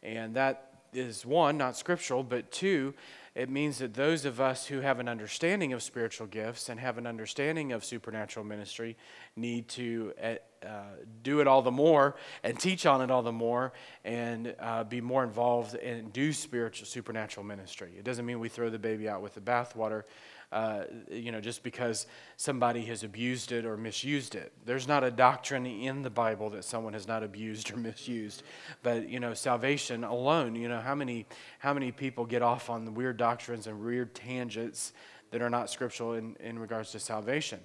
And 0.02 0.36
that 0.36 0.74
is 0.94 1.26
one, 1.26 1.58
not 1.58 1.78
scriptural, 1.78 2.24
but 2.24 2.52
two, 2.52 2.94
it 3.36 3.50
means 3.50 3.80
that 3.80 3.96
those 3.96 4.26
of 4.26 4.40
us 4.40 4.68
who 4.68 4.82
have 4.82 5.00
an 5.00 5.08
understanding 5.08 5.74
of 5.74 5.82
spiritual 5.82 6.28
gifts 6.28 6.70
and 6.70 6.80
have 6.80 7.00
an 7.00 7.08
understanding 7.08 7.72
of 7.72 7.84
supernatural 7.84 8.46
ministry 8.46 8.96
need 9.36 9.68
to 9.70 10.14
uh, 10.22 10.36
uh, 10.64 10.84
do 11.24 11.40
it 11.40 11.48
all 11.48 11.64
the 11.64 11.72
more 11.72 12.16
and 12.44 12.60
teach 12.60 12.86
on 12.86 13.02
it 13.02 13.10
all 13.10 13.24
the 13.24 13.32
more 13.32 13.74
and 14.06 14.56
uh, 14.60 14.84
be 14.84 15.02
more 15.02 15.24
involved 15.24 15.74
and 15.76 16.14
do 16.14 16.32
spiritual 16.32 16.86
supernatural 16.86 17.46
ministry. 17.46 17.94
It 17.98 18.04
doesn't 18.04 18.26
mean 18.26 18.40
we 18.40 18.50
throw 18.50 18.70
the 18.70 18.80
baby 18.80 19.10
out 19.10 19.22
with 19.22 19.34
the 19.34 19.42
bathwater 19.42 20.04
uh, 20.54 20.84
you 21.10 21.32
know, 21.32 21.42
just 21.42 21.64
because 21.64 22.06
somebody 22.38 22.86
has 22.86 23.04
abused 23.04 23.52
it 23.52 23.66
or 23.66 23.76
misused 23.76 24.36
it. 24.36 24.54
There's 24.66 24.88
not 24.88 25.04
a 25.04 25.10
doctrine 25.10 25.66
in 25.66 26.04
the 26.04 26.12
Bible 26.12 26.52
that 26.52 26.64
someone 26.64 26.94
has 26.94 27.08
not 27.08 27.24
abused 27.24 27.74
or 27.74 27.78
misused. 27.92 28.44
But, 28.84 29.10
you 29.10 29.20
know, 29.20 29.34
salvation 29.34 30.04
alone, 30.04 30.56
you 30.56 30.70
know, 30.70 30.80
how 30.80 30.94
many, 30.94 31.26
how 31.58 31.74
many 31.74 31.92
people 31.92 32.26
get 32.26 32.44
off 32.44 32.70
on 32.70 32.86
the 32.86 32.92
weird 32.92 33.18
doctrines 33.18 33.66
and 33.66 33.84
weird 33.84 34.14
tangents 34.14 34.94
that 35.32 35.42
are 35.42 35.50
not 35.50 35.72
scriptural 35.72 36.14
in, 36.14 36.36
in 36.40 36.60
regards 36.60 36.92
to 36.92 37.00
salvation? 37.00 37.60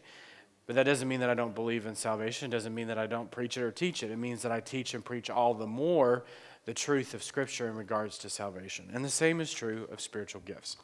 But 0.67 0.77
that 0.77 0.85
doesn't 0.85 1.09
mean 1.09 1.21
that 1.21 1.29
I 1.29 1.35
don't 1.35 1.55
believe 1.55 1.85
in 1.85 1.95
salvation. 1.95 2.51
It 2.51 2.53
doesn't 2.53 2.75
mean 2.75 2.89
that 2.89 2.99
I 2.99 3.07
don't 3.07 3.31
preach 3.31 3.59
it 3.59 3.63
or 3.63 3.71
teach 3.71 4.03
it. 4.03 4.11
It 4.11 4.19
means 4.19 4.41
that 4.43 4.53
I 4.53 4.61
teach 4.61 4.95
and 4.95 5.05
preach 5.05 5.29
all 5.29 5.53
the 5.53 5.67
more 5.67 6.25
the 6.65 6.75
truth 6.75 7.13
of 7.13 7.23
Scripture 7.23 7.69
in 7.69 7.75
regards 7.75 8.17
to 8.19 8.31
salvation. 8.31 8.91
And 8.95 9.05
the 9.05 9.11
same 9.11 9.43
is 9.43 9.53
true 9.53 9.87
of 9.93 10.01
spiritual 10.01 10.41
gifts. 10.47 10.79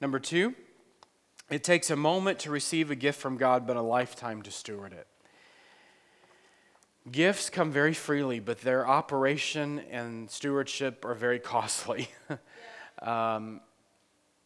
Number 0.00 0.18
two, 0.18 0.54
it 1.50 1.64
takes 1.64 1.90
a 1.90 1.96
moment 1.96 2.38
to 2.40 2.50
receive 2.50 2.90
a 2.90 2.94
gift 2.94 3.20
from 3.20 3.36
God, 3.36 3.66
but 3.66 3.76
a 3.76 3.82
lifetime 3.82 4.42
to 4.42 4.50
steward 4.50 4.92
it. 4.92 5.06
Gifts 7.10 7.48
come 7.48 7.70
very 7.70 7.94
freely, 7.94 8.38
but 8.38 8.60
their 8.60 8.86
operation 8.86 9.78
and 9.90 10.30
stewardship 10.30 11.04
are 11.04 11.14
very 11.14 11.38
costly. 11.54 12.08
um, 13.02 13.60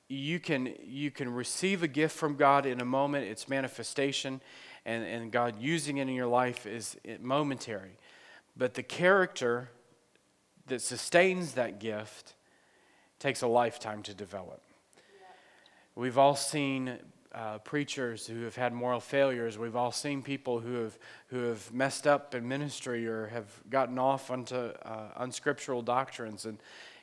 you, 0.08 0.38
can, 0.38 0.74
you 0.84 1.10
can 1.10 1.32
receive 1.32 1.82
a 1.82 1.88
gift 1.88 2.16
from 2.16 2.36
God 2.36 2.66
in 2.66 2.80
a 2.80 2.84
moment, 2.84 3.26
its 3.26 3.48
manifestation, 3.48 4.40
and, 4.84 5.04
and 5.04 5.32
God 5.32 5.56
using 5.60 5.96
it 5.96 6.02
in 6.02 6.14
your 6.14 6.26
life 6.26 6.66
is 6.66 6.96
momentary. 7.20 7.96
But 8.56 8.74
the 8.74 8.82
character 8.82 9.70
that 10.66 10.82
sustains 10.82 11.52
that 11.52 11.80
gift 11.80 12.34
takes 13.18 13.42
a 13.42 13.46
lifetime 13.46 14.02
to 14.04 14.14
develop. 14.14 14.62
We've 15.94 16.16
all 16.16 16.36
seen 16.36 16.98
uh, 17.34 17.58
preachers 17.58 18.26
who 18.26 18.44
have 18.44 18.56
had 18.56 18.72
moral 18.72 18.98
failures. 18.98 19.58
We've 19.58 19.76
all 19.76 19.92
seen 19.92 20.22
people 20.22 20.58
who 20.58 20.84
have, 20.84 20.98
who 21.26 21.42
have 21.44 21.70
messed 21.70 22.06
up 22.06 22.34
in 22.34 22.48
ministry 22.48 23.06
or 23.06 23.26
have 23.26 23.44
gotten 23.68 23.98
off 23.98 24.30
onto 24.30 24.56
uh, 24.56 25.08
unscriptural 25.16 25.82
doctrines. 25.82 26.46
And, 26.46 26.56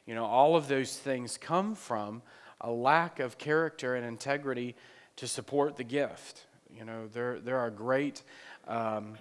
you 0.08 0.16
know, 0.16 0.26
all 0.26 0.56
of 0.56 0.68
those 0.68 0.98
things 0.98 1.38
come 1.38 1.76
from 1.76 2.24
a 2.62 2.72
lack 2.72 3.20
of 3.20 3.38
character 3.38 3.94
and 3.94 4.04
integrity 4.04 4.76
to 5.18 5.28
support 5.28 5.78
the 5.78 5.84
gift. 5.84 6.46
You 6.76 6.84
know, 6.84 7.08
there, 7.14 7.40
there 7.40 7.60
are 7.60 7.70
great, 7.70 8.24
um, 8.68 9.20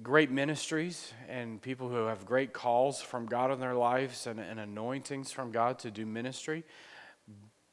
great 0.00 0.30
ministries 0.30 1.12
and 1.28 1.60
people 1.60 1.88
who 1.88 2.06
have 2.06 2.24
great 2.24 2.52
calls 2.52 3.02
from 3.02 3.26
God 3.26 3.50
in 3.50 3.58
their 3.58 3.74
lives 3.74 4.28
and, 4.28 4.38
and 4.38 4.60
anointings 4.60 5.32
from 5.32 5.50
God 5.50 5.80
to 5.80 5.90
do 5.90 6.06
ministry 6.06 6.62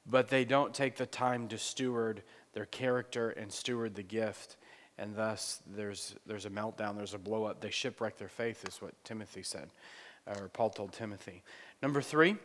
but 0.05 0.29
they 0.29 0.45
don't 0.45 0.73
take 0.73 0.97
the 0.97 1.05
time 1.05 1.47
to 1.49 1.57
steward 1.57 2.23
their 2.53 2.65
character 2.65 3.29
and 3.29 3.51
steward 3.51 3.95
the 3.95 4.03
gift. 4.03 4.57
And 4.97 5.15
thus, 5.15 5.61
there's, 5.65 6.15
there's 6.25 6.45
a 6.45 6.49
meltdown, 6.49 6.95
there's 6.95 7.13
a 7.13 7.19
blow 7.19 7.45
up. 7.45 7.61
They 7.61 7.71
shipwreck 7.71 8.17
their 8.17 8.27
faith, 8.27 8.67
is 8.67 8.81
what 8.81 8.93
Timothy 9.03 9.43
said, 9.43 9.69
or 10.27 10.49
Paul 10.49 10.69
told 10.69 10.93
Timothy. 10.93 11.43
Number 11.81 12.01
three, 12.01 12.35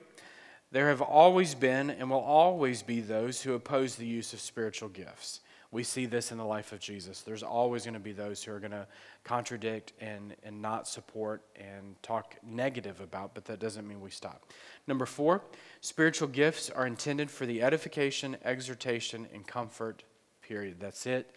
there 0.73 0.89
have 0.89 1.03
always 1.03 1.55
been 1.55 1.91
and 1.91 2.11
will 2.11 2.19
always 2.19 2.83
be 2.83 3.01
those 3.01 3.43
who 3.43 3.55
oppose 3.55 3.97
the 3.97 4.07
use 4.07 4.33
of 4.33 4.41
spiritual 4.41 4.89
gifts. 4.89 5.41
We 5.71 5.83
see 5.83 6.07
this 6.07 6.33
in 6.33 6.39
the 6.39 6.45
life 6.45 6.73
of 6.73 6.81
Jesus. 6.81 7.23
There's 7.23 7.43
always 7.43 7.85
going 7.85 7.95
to 7.95 8.01
be 8.01 8.13
those 8.13 8.43
who 8.43 8.53
are 8.53 8.61
going 8.61 8.71
to 8.71 8.87
contradict 9.25 9.93
and, 10.01 10.35
and 10.43 10.63
not 10.63 10.87
support 10.87 11.43
and 11.57 12.01
talk 12.03 12.37
negative 12.43 13.01
about, 13.01 13.35
but 13.35 13.45
that 13.47 13.59
doesn't 13.59 13.87
mean 13.87 14.01
we 14.01 14.11
stop. 14.11 14.53
Number 14.87 15.07
four, 15.07 15.43
spiritual 15.81 16.29
gifts 16.29 16.71
are 16.71 16.87
intended 16.87 17.31
for 17.31 17.47
the 17.47 17.63
edification, 17.63 18.37
exhortation, 18.45 19.27
and 19.35 19.47
comfort, 19.47 20.05
period. 20.43 20.77
That's 20.81 21.07
it. 21.07 21.31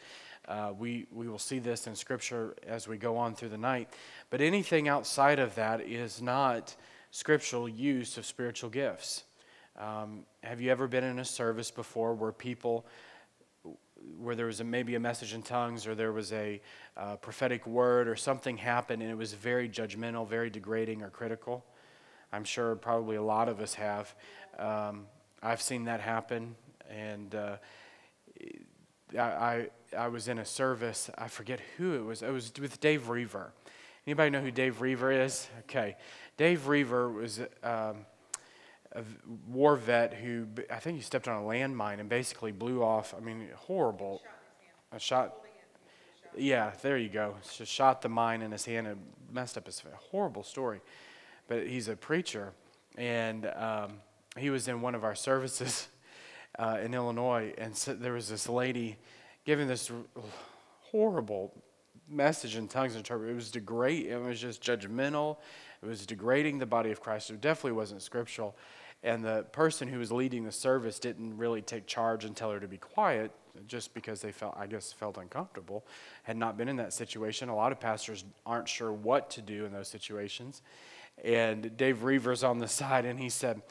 Uh, 0.47 0.73
we, 0.77 1.05
we 1.11 1.27
will 1.27 1.39
see 1.39 1.59
this 1.59 1.85
in 1.85 1.95
Scripture 1.95 2.55
as 2.65 2.87
we 2.87 2.97
go 2.97 3.17
on 3.17 3.35
through 3.35 3.49
the 3.49 3.57
night. 3.57 3.89
But 4.29 4.41
anything 4.41 4.87
outside 4.87 5.39
of 5.39 5.55
that 5.55 5.81
is 5.81 6.21
not 6.21 6.75
scriptural 7.11 7.67
use 7.67 8.17
of 8.17 8.25
spiritual 8.25 8.69
gifts. 8.69 9.23
Um, 9.77 10.25
have 10.43 10.59
you 10.59 10.71
ever 10.71 10.87
been 10.87 11.03
in 11.03 11.19
a 11.19 11.25
service 11.25 11.71
before 11.71 12.13
where 12.13 12.31
people 12.31 12.85
where 14.17 14.35
there 14.35 14.45
was 14.45 14.59
a, 14.59 14.63
maybe 14.63 14.95
a 14.95 14.99
message 14.99 15.33
in 15.33 15.41
tongues 15.41 15.87
or 15.87 15.95
there 15.95 16.11
was 16.11 16.31
a 16.33 16.61
uh, 16.97 17.15
prophetic 17.17 17.65
word 17.65 18.07
or 18.07 18.15
something 18.15 18.57
happened 18.57 19.01
and 19.01 19.11
it 19.11 19.17
was 19.17 19.33
very 19.33 19.69
judgmental, 19.69 20.27
very 20.27 20.49
degrading 20.49 21.01
or 21.01 21.09
critical. 21.09 21.65
I'm 22.31 22.43
sure 22.43 22.75
probably 22.75 23.15
a 23.15 23.23
lot 23.23 23.49
of 23.49 23.59
us 23.59 23.73
have. 23.75 24.13
Um, 24.57 25.07
I've 25.41 25.61
seen 25.61 25.85
that 25.85 26.01
happen, 26.01 26.55
and 26.89 27.33
uh, 27.33 27.57
I, 29.17 29.21
I, 29.21 29.67
I 29.97 30.07
was 30.09 30.27
in 30.27 30.37
a 30.37 30.45
service. 30.45 31.09
I 31.17 31.27
forget 31.27 31.59
who 31.77 31.93
it 31.93 32.03
was. 32.03 32.21
It 32.21 32.31
was 32.31 32.51
with 32.59 32.79
Dave 32.79 33.09
Roever. 33.09 33.53
Anybody 34.05 34.29
know 34.29 34.41
who 34.41 34.51
Dave 34.51 34.81
Roever 34.81 35.11
is? 35.11 35.47
Okay. 35.61 35.95
Dave 36.37 36.67
Roever 36.67 37.11
was 37.11 37.41
um, 37.63 38.05
a 38.93 39.03
war 39.47 39.75
vet 39.75 40.13
who, 40.13 40.47
I 40.69 40.77
think 40.77 40.97
he 40.97 41.03
stepped 41.03 41.27
on 41.27 41.41
a 41.41 41.45
landmine 41.45 41.99
and 41.99 42.09
basically 42.09 42.51
blew 42.51 42.83
off, 42.83 43.13
I 43.15 43.19
mean, 43.19 43.47
horrible. 43.55 44.21
A 44.91 44.99
shot. 44.99 45.35
Yeah, 46.35 46.71
there 46.81 46.97
you 46.97 47.09
go. 47.09 47.35
Just 47.55 47.71
shot 47.71 48.01
the 48.01 48.09
mine 48.09 48.41
in 48.41 48.51
his 48.51 48.65
hand 48.65 48.87
and 48.87 48.99
messed 49.31 49.57
up 49.57 49.65
his 49.65 49.83
horrible 50.11 50.43
story. 50.43 50.81
But 51.47 51.67
he's 51.67 51.87
a 51.87 51.95
preacher, 51.95 52.53
and 52.97 53.45
um, 53.55 53.93
he 54.37 54.49
was 54.49 54.67
in 54.67 54.81
one 54.81 54.95
of 54.95 55.03
our 55.03 55.15
services 55.15 55.87
uh, 56.59 56.79
in 56.83 56.93
Illinois, 56.93 57.53
and 57.57 57.75
so 57.75 57.93
there 57.93 58.13
was 58.13 58.29
this 58.29 58.49
lady 58.49 58.97
giving 59.45 59.67
this 59.67 59.91
horrible 60.81 61.53
message 62.07 62.55
in 62.55 62.67
tongues 62.67 62.93
and 62.93 62.99
interpret. 62.99 63.29
It 63.29 63.35
was 63.35 63.51
degrade. 63.51 64.07
It 64.07 64.21
was 64.21 64.39
just 64.39 64.61
judgmental. 64.61 65.37
It 65.81 65.87
was 65.87 66.05
degrading 66.05 66.59
the 66.59 66.65
body 66.65 66.91
of 66.91 67.01
Christ. 67.01 67.29
It 67.29 67.41
definitely 67.41 67.73
wasn't 67.73 68.01
scriptural. 68.01 68.55
And 69.01 69.23
the 69.23 69.45
person 69.51 69.87
who 69.87 69.99
was 69.99 70.11
leading 70.11 70.43
the 70.43 70.51
service 70.51 70.99
didn't 70.99 71.37
really 71.37 71.61
take 71.61 71.87
charge 71.87 72.25
and 72.25 72.35
tell 72.35 72.51
her 72.51 72.59
to 72.59 72.67
be 72.67 72.77
quiet, 72.77 73.31
just 73.65 73.93
because 73.93 74.21
they 74.21 74.31
felt, 74.31 74.55
I 74.57 74.67
guess, 74.67 74.91
felt 74.91 75.17
uncomfortable. 75.17 75.85
Had 76.23 76.35
not 76.35 76.57
been 76.57 76.67
in 76.67 76.75
that 76.77 76.91
situation. 76.91 77.47
A 77.47 77.55
lot 77.55 77.71
of 77.71 77.79
pastors 77.79 78.25
aren't 78.45 78.67
sure 78.67 78.91
what 78.91 79.29
to 79.31 79.41
do 79.41 79.65
in 79.65 79.71
those 79.71 79.87
situations. 79.87 80.61
And 81.23 81.75
Dave 81.77 82.03
Roever's 82.03 82.43
on 82.43 82.59
the 82.59 82.67
side, 82.79 83.05
and 83.05 83.19
he 83.19 83.29
said, 83.29 83.61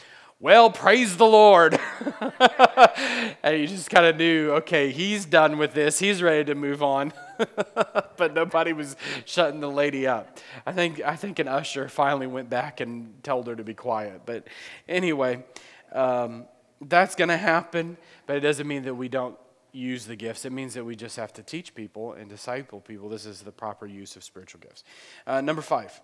well, 0.41 0.71
praise 0.71 1.17
the 1.17 1.27
Lord. 1.27 1.81
and 3.43 3.61
you 3.61 3.67
just 3.67 3.91
kind 3.91 4.07
of 4.07 4.17
knew, 4.17 4.53
okay, 4.53 4.93
he's 4.93 5.25
done 5.25 5.59
with 5.59 5.75
this. 5.75 5.99
He's 5.99 6.23
ready 6.23 6.45
to 6.45 6.55
move 6.55 6.81
on. 6.81 7.13
but 8.17 8.35
nobody 8.35 8.73
was 8.73 8.95
shutting 9.25 9.61
the 9.61 9.71
lady 9.71 10.07
up. 10.07 10.39
I 10.65 10.73
think, 10.73 11.01
I 11.05 11.17
think 11.17 11.41
an 11.41 11.49
usher 11.49 11.89
finally 11.89 12.29
went 12.29 12.51
back 12.51 12.81
and 12.81 13.23
told 13.25 13.49
her 13.49 13.57
to 13.57 13.65
be 13.65 13.75
quiet. 13.75 14.23
But 14.27 14.47
anyway, 14.89 15.45
um, 15.93 16.47
that's 16.81 17.17
going 17.17 17.31
to 17.31 17.37
happen, 17.37 17.97
but 18.27 18.37
it 18.37 18.41
doesn't 18.41 18.67
mean 18.67 18.85
that 18.85 18.95
we 18.95 19.09
don't 19.09 19.37
use 19.73 20.07
the 20.07 20.17
gifts. 20.17 20.45
It 20.45 20.53
means 20.53 20.75
that 20.75 20.85
we 20.85 20.95
just 20.95 21.17
have 21.17 21.33
to 21.35 21.43
teach 21.43 21.75
people 21.75 22.13
and 22.13 22.29
disciple 22.29 22.81
people. 22.81 23.09
This 23.09 23.27
is 23.27 23.41
the 23.41 23.53
proper 23.53 23.87
use 23.87 24.15
of 24.15 24.23
spiritual 24.23 24.61
gifts. 24.61 24.85
Uh, 25.27 25.41
number 25.41 25.63
five. 25.63 26.01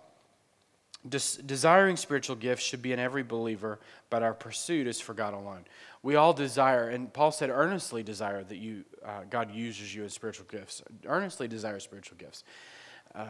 Des- 1.07 1.41
desiring 1.45 1.97
spiritual 1.97 2.35
gifts 2.35 2.63
should 2.63 2.81
be 2.81 2.91
in 2.91 2.99
every 2.99 3.23
believer, 3.23 3.79
but 4.09 4.23
our 4.23 4.33
pursuit 4.33 4.87
is 4.87 4.99
for 4.99 5.13
God 5.13 5.33
alone. 5.33 5.65
We 6.01 6.15
all 6.15 6.33
desire, 6.33 6.89
and 6.89 7.11
Paul 7.13 7.31
said, 7.31 7.49
earnestly 7.49 8.03
desire 8.03 8.43
that 8.43 8.57
you, 8.57 8.85
uh, 9.03 9.21
God 9.29 9.53
uses 9.53 9.93
you 9.93 10.03
in 10.03 10.09
spiritual 10.09 10.45
gifts. 10.49 10.81
Earnestly 11.05 11.47
desire 11.47 11.79
spiritual 11.79 12.17
gifts. 12.17 12.43
Uh, 13.13 13.27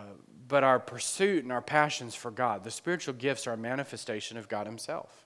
but 0.48 0.64
our 0.64 0.80
pursuit 0.80 1.44
and 1.44 1.52
our 1.52 1.62
passions 1.62 2.16
for 2.16 2.32
God, 2.32 2.64
the 2.64 2.72
spiritual 2.72 3.14
gifts 3.14 3.46
are 3.46 3.54
a 3.54 3.58
manifestation 3.58 4.38
of 4.38 4.50
God 4.50 4.66
Himself. 4.66 5.26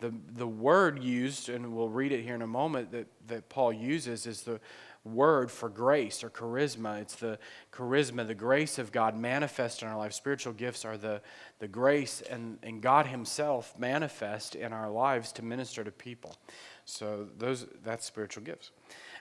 The, 0.00 0.12
the 0.34 0.46
word 0.46 1.02
used, 1.02 1.48
and 1.48 1.76
we'll 1.76 1.88
read 1.88 2.10
it 2.10 2.22
here 2.22 2.34
in 2.34 2.42
a 2.42 2.46
moment, 2.46 2.90
that, 2.90 3.06
that 3.28 3.48
Paul 3.48 3.72
uses 3.72 4.26
is 4.26 4.42
the 4.42 4.60
word 5.04 5.50
for 5.50 5.68
grace 5.68 6.22
or 6.22 6.30
charisma. 6.30 7.00
It's 7.00 7.16
the 7.16 7.38
charisma, 7.72 8.26
the 8.26 8.34
grace 8.34 8.78
of 8.78 8.92
God 8.92 9.16
manifest 9.16 9.82
in 9.82 9.88
our 9.88 9.96
lives. 9.96 10.16
Spiritual 10.16 10.52
gifts 10.52 10.84
are 10.84 10.96
the, 10.96 11.20
the 11.58 11.68
grace 11.68 12.22
and, 12.22 12.58
and 12.62 12.80
God 12.80 13.06
Himself 13.06 13.78
manifest 13.78 14.54
in 14.54 14.72
our 14.72 14.90
lives 14.90 15.32
to 15.32 15.42
minister 15.42 15.82
to 15.82 15.90
people. 15.90 16.36
So 16.84 17.28
those 17.38 17.66
that's 17.84 18.04
spiritual 18.06 18.44
gifts. 18.44 18.70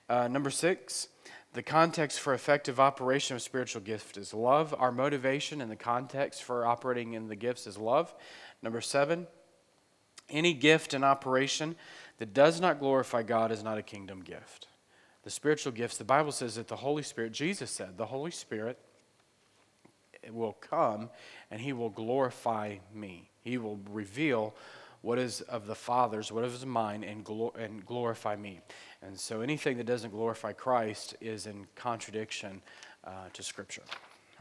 Uh, 0.07 0.27
number 0.27 0.51
six, 0.51 1.07
the 1.53 1.63
context 1.63 2.19
for 2.19 2.33
effective 2.33 2.79
operation 2.79 3.35
of 3.35 3.41
spiritual 3.41 3.81
gift 3.81 4.17
is 4.17 4.33
love. 4.33 4.75
Our 4.77 4.91
motivation 4.91 5.61
and 5.61 5.71
the 5.71 5.75
context 5.75 6.43
for 6.43 6.65
operating 6.65 7.13
in 7.13 7.27
the 7.27 7.35
gifts 7.35 7.65
is 7.65 7.77
love. 7.77 8.13
Number 8.61 8.81
seven, 8.81 9.27
any 10.29 10.53
gift 10.53 10.93
in 10.93 11.03
operation 11.03 11.75
that 12.19 12.33
does 12.33 12.61
not 12.61 12.79
glorify 12.79 13.23
God 13.23 13.51
is 13.51 13.63
not 13.63 13.77
a 13.77 13.81
kingdom 13.81 14.21
gift 14.21 14.67
the 15.23 15.29
spiritual 15.29 15.71
gifts, 15.71 15.97
the 15.97 16.03
Bible 16.03 16.31
says 16.31 16.55
that 16.55 16.67
the 16.67 16.75
Holy 16.75 17.03
Spirit, 17.03 17.31
Jesus 17.31 17.69
said, 17.69 17.97
the 17.97 18.05
Holy 18.05 18.31
Spirit 18.31 18.79
will 20.29 20.53
come 20.53 21.09
and 21.49 21.61
he 21.61 21.73
will 21.73 21.89
glorify 21.89 22.77
me. 22.93 23.29
He 23.41 23.57
will 23.57 23.79
reveal 23.89 24.55
what 25.01 25.17
is 25.17 25.41
of 25.41 25.65
the 25.65 25.75
Father's, 25.75 26.31
what 26.31 26.43
is 26.43 26.65
mine, 26.65 27.03
and, 27.03 27.23
glo- 27.23 27.53
and 27.57 27.85
glorify 27.85 28.35
me. 28.35 28.61
And 29.01 29.19
so 29.19 29.41
anything 29.41 29.77
that 29.77 29.87
doesn't 29.87 30.11
glorify 30.11 30.53
Christ 30.53 31.15
is 31.21 31.47
in 31.47 31.65
contradiction 31.75 32.61
uh, 33.03 33.29
to 33.33 33.43
Scripture. 33.43 33.81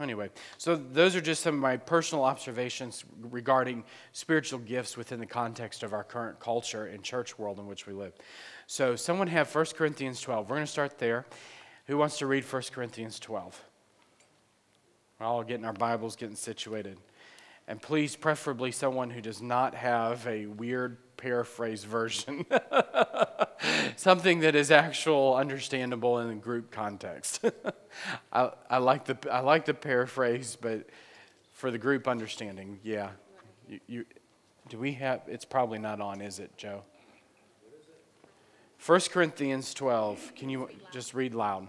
Anyway, 0.01 0.29
so 0.57 0.75
those 0.75 1.15
are 1.15 1.21
just 1.21 1.43
some 1.43 1.55
of 1.55 1.61
my 1.61 1.77
personal 1.77 2.23
observations 2.23 3.05
regarding 3.21 3.83
spiritual 4.13 4.59
gifts 4.59 4.97
within 4.97 5.19
the 5.19 5.25
context 5.25 5.83
of 5.83 5.93
our 5.93 6.03
current 6.03 6.39
culture 6.39 6.87
and 6.87 7.03
church 7.03 7.37
world 7.37 7.59
in 7.59 7.67
which 7.67 7.85
we 7.85 7.93
live. 7.93 8.13
So, 8.65 8.95
someone 8.95 9.27
have 9.27 9.53
1 9.53 9.65
Corinthians 9.75 10.19
12. 10.21 10.49
We're 10.49 10.55
going 10.55 10.65
to 10.65 10.71
start 10.71 10.97
there. 10.97 11.25
Who 11.87 11.97
wants 11.97 12.17
to 12.19 12.25
read 12.25 12.43
1 12.43 12.63
Corinthians 12.71 13.19
12? 13.19 13.61
We're 15.19 15.25
all 15.25 15.43
getting 15.43 15.65
our 15.65 15.73
Bibles, 15.73 16.15
getting 16.15 16.35
situated. 16.35 16.97
And 17.67 17.81
please, 17.81 18.15
preferably 18.15 18.71
someone 18.71 19.11
who 19.11 19.21
does 19.21 19.41
not 19.41 19.75
have 19.75 20.25
a 20.25 20.47
weird 20.47 20.97
paraphrase 21.21 21.83
version. 21.83 22.45
Something 23.95 24.39
that 24.39 24.55
is 24.55 24.71
actual, 24.71 25.35
understandable 25.35 26.19
in 26.19 26.29
the 26.29 26.35
group 26.35 26.71
context. 26.71 27.45
I, 28.33 28.51
I, 28.69 28.77
like 28.79 29.05
the, 29.05 29.17
I 29.31 29.41
like 29.41 29.65
the 29.65 29.75
paraphrase, 29.75 30.57
but 30.59 30.89
for 31.53 31.69
the 31.69 31.77
group 31.77 32.07
understanding, 32.07 32.79
yeah. 32.83 33.11
You, 33.69 33.79
you, 33.87 34.05
do 34.67 34.79
we 34.79 34.93
have, 34.93 35.21
it's 35.27 35.45
probably 35.45 35.77
not 35.77 36.01
on, 36.01 36.21
is 36.21 36.39
it, 36.39 36.57
Joe? 36.57 36.83
1 38.83 38.99
Corinthians 39.11 39.75
12. 39.75 40.33
Can 40.35 40.49
you 40.49 40.69
just 40.91 41.13
read 41.13 41.35
loud? 41.35 41.67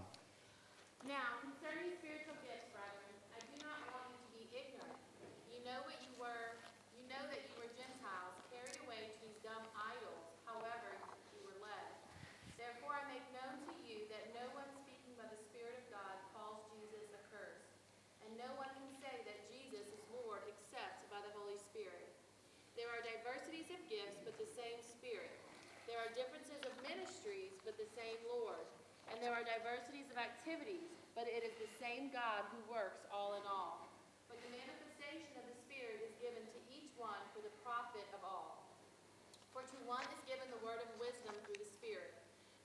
There 29.23 29.31
are 29.31 29.47
diversities 29.47 30.11
of 30.11 30.19
activities, 30.19 30.91
but 31.15 31.31
it 31.31 31.47
is 31.47 31.55
the 31.63 31.71
same 31.79 32.11
God 32.11 32.43
who 32.51 32.59
works 32.67 33.07
all 33.07 33.39
in 33.39 33.47
all. 33.47 33.87
But 34.27 34.43
the 34.43 34.51
manifestation 34.51 35.39
of 35.39 35.47
the 35.47 35.55
Spirit 35.63 36.03
is 36.03 36.11
given 36.19 36.43
to 36.43 36.59
each 36.67 36.91
one 36.99 37.23
for 37.31 37.39
the 37.39 37.55
profit 37.63 38.03
of 38.11 38.27
all. 38.27 38.67
For 39.55 39.63
to 39.63 39.79
one 39.87 40.03
is 40.11 40.27
given 40.27 40.51
the 40.51 40.59
word 40.67 40.83
of 40.83 40.91
wisdom 40.99 41.39
through 41.47 41.63
the 41.63 41.71
Spirit, 41.71 42.19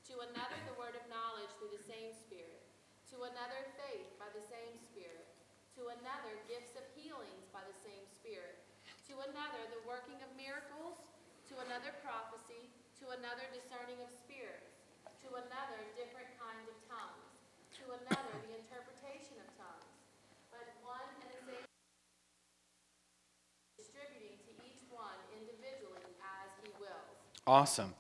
to 0.10 0.26
another 0.26 0.58
the 0.66 0.74
word 0.82 0.98
of 0.98 1.06
knowledge 1.14 1.54
through 1.62 1.78
the 1.78 1.86
same 1.86 2.10
Spirit, 2.10 2.66
to 3.14 3.30
another 3.30 3.62
faith 3.78 4.10
by 4.18 4.34
the 4.34 4.42
same 4.42 4.82
Spirit, 4.82 5.30
to 5.78 5.94
another 5.94 6.42
gifts 6.50 6.74
of 6.74 6.90
healings 6.98 7.54
by 7.54 7.62
the 7.70 7.78
same 7.86 8.02
Spirit, 8.10 8.58
to 9.06 9.14
another 9.30 9.62
the 9.70 9.86
working 9.86 10.18
of 10.26 10.34
miracles, 10.34 11.06
to 11.54 11.62
another 11.70 11.94
prophecy, 12.02 12.66
to 12.98 13.14
another 13.14 13.46
discerning 13.54 14.02
of 14.02 14.10
spirits 14.10 14.78
to 15.28 15.36
another 15.44 15.82
different 16.00 16.30
kinds 16.40 16.72
of 16.72 16.78
tongues, 16.88 17.28
to 17.76 17.84
another 18.00 18.34
the 18.48 18.54
interpretation 18.64 19.36
of 19.44 19.48
tongues. 19.60 19.92
But 20.54 20.64
one 20.86 21.04
and 21.20 21.28
the 21.28 21.42
same 21.44 21.68
distributing 23.76 24.40
to 24.48 24.52
each 24.64 24.88
one 24.88 25.20
individually 25.36 26.08
as 26.24 26.48
he 26.64 26.72
wills. 26.80 27.37
Awesome. 27.48 27.94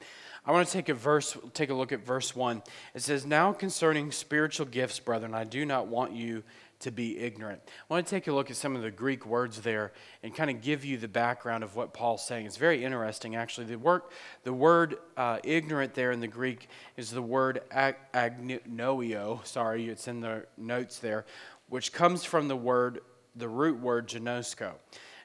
I 0.45 0.51
want 0.51 0.67
to 0.67 0.73
take 0.73 0.89
a 0.89 0.93
verse, 0.93 1.37
take 1.53 1.69
a 1.69 1.73
look 1.73 1.93
at 1.93 2.05
verse 2.05 2.35
1. 2.35 2.61
It 2.93 3.01
says, 3.01 3.25
Now 3.25 3.53
concerning 3.53 4.11
spiritual 4.11 4.65
gifts, 4.65 4.99
brethren, 4.99 5.33
I 5.33 5.45
do 5.45 5.65
not 5.65 5.87
want 5.87 6.11
you 6.11 6.43
to 6.81 6.91
be 6.91 7.17
ignorant. 7.17 7.61
I 7.65 7.93
want 7.93 8.05
to 8.05 8.09
take 8.09 8.27
a 8.27 8.33
look 8.33 8.51
at 8.51 8.57
some 8.57 8.75
of 8.75 8.81
the 8.81 8.91
Greek 8.91 9.25
words 9.25 9.61
there 9.61 9.93
and 10.21 10.35
kind 10.35 10.49
of 10.49 10.61
give 10.61 10.83
you 10.83 10.97
the 10.97 11.07
background 11.07 11.63
of 11.63 11.77
what 11.77 11.93
Paul's 11.93 12.27
saying. 12.27 12.45
It's 12.45 12.57
very 12.57 12.83
interesting, 12.83 13.37
actually. 13.37 13.67
The 13.67 13.79
word, 13.79 14.01
the 14.43 14.53
word 14.53 14.97
uh, 15.15 15.39
ignorant 15.45 15.93
there 15.93 16.11
in 16.11 16.19
the 16.19 16.27
Greek 16.27 16.67
is 16.97 17.09
the 17.09 17.21
word 17.21 17.61
ag- 17.71 17.95
agnoio. 18.13 19.45
Sorry, 19.45 19.87
it's 19.87 20.09
in 20.09 20.19
the 20.19 20.45
notes 20.57 20.99
there, 20.99 21.25
which 21.69 21.93
comes 21.93 22.25
from 22.25 22.49
the 22.49 22.57
word, 22.57 22.99
the 23.33 23.47
root 23.47 23.79
word 23.79 24.09
ginosko. 24.09 24.73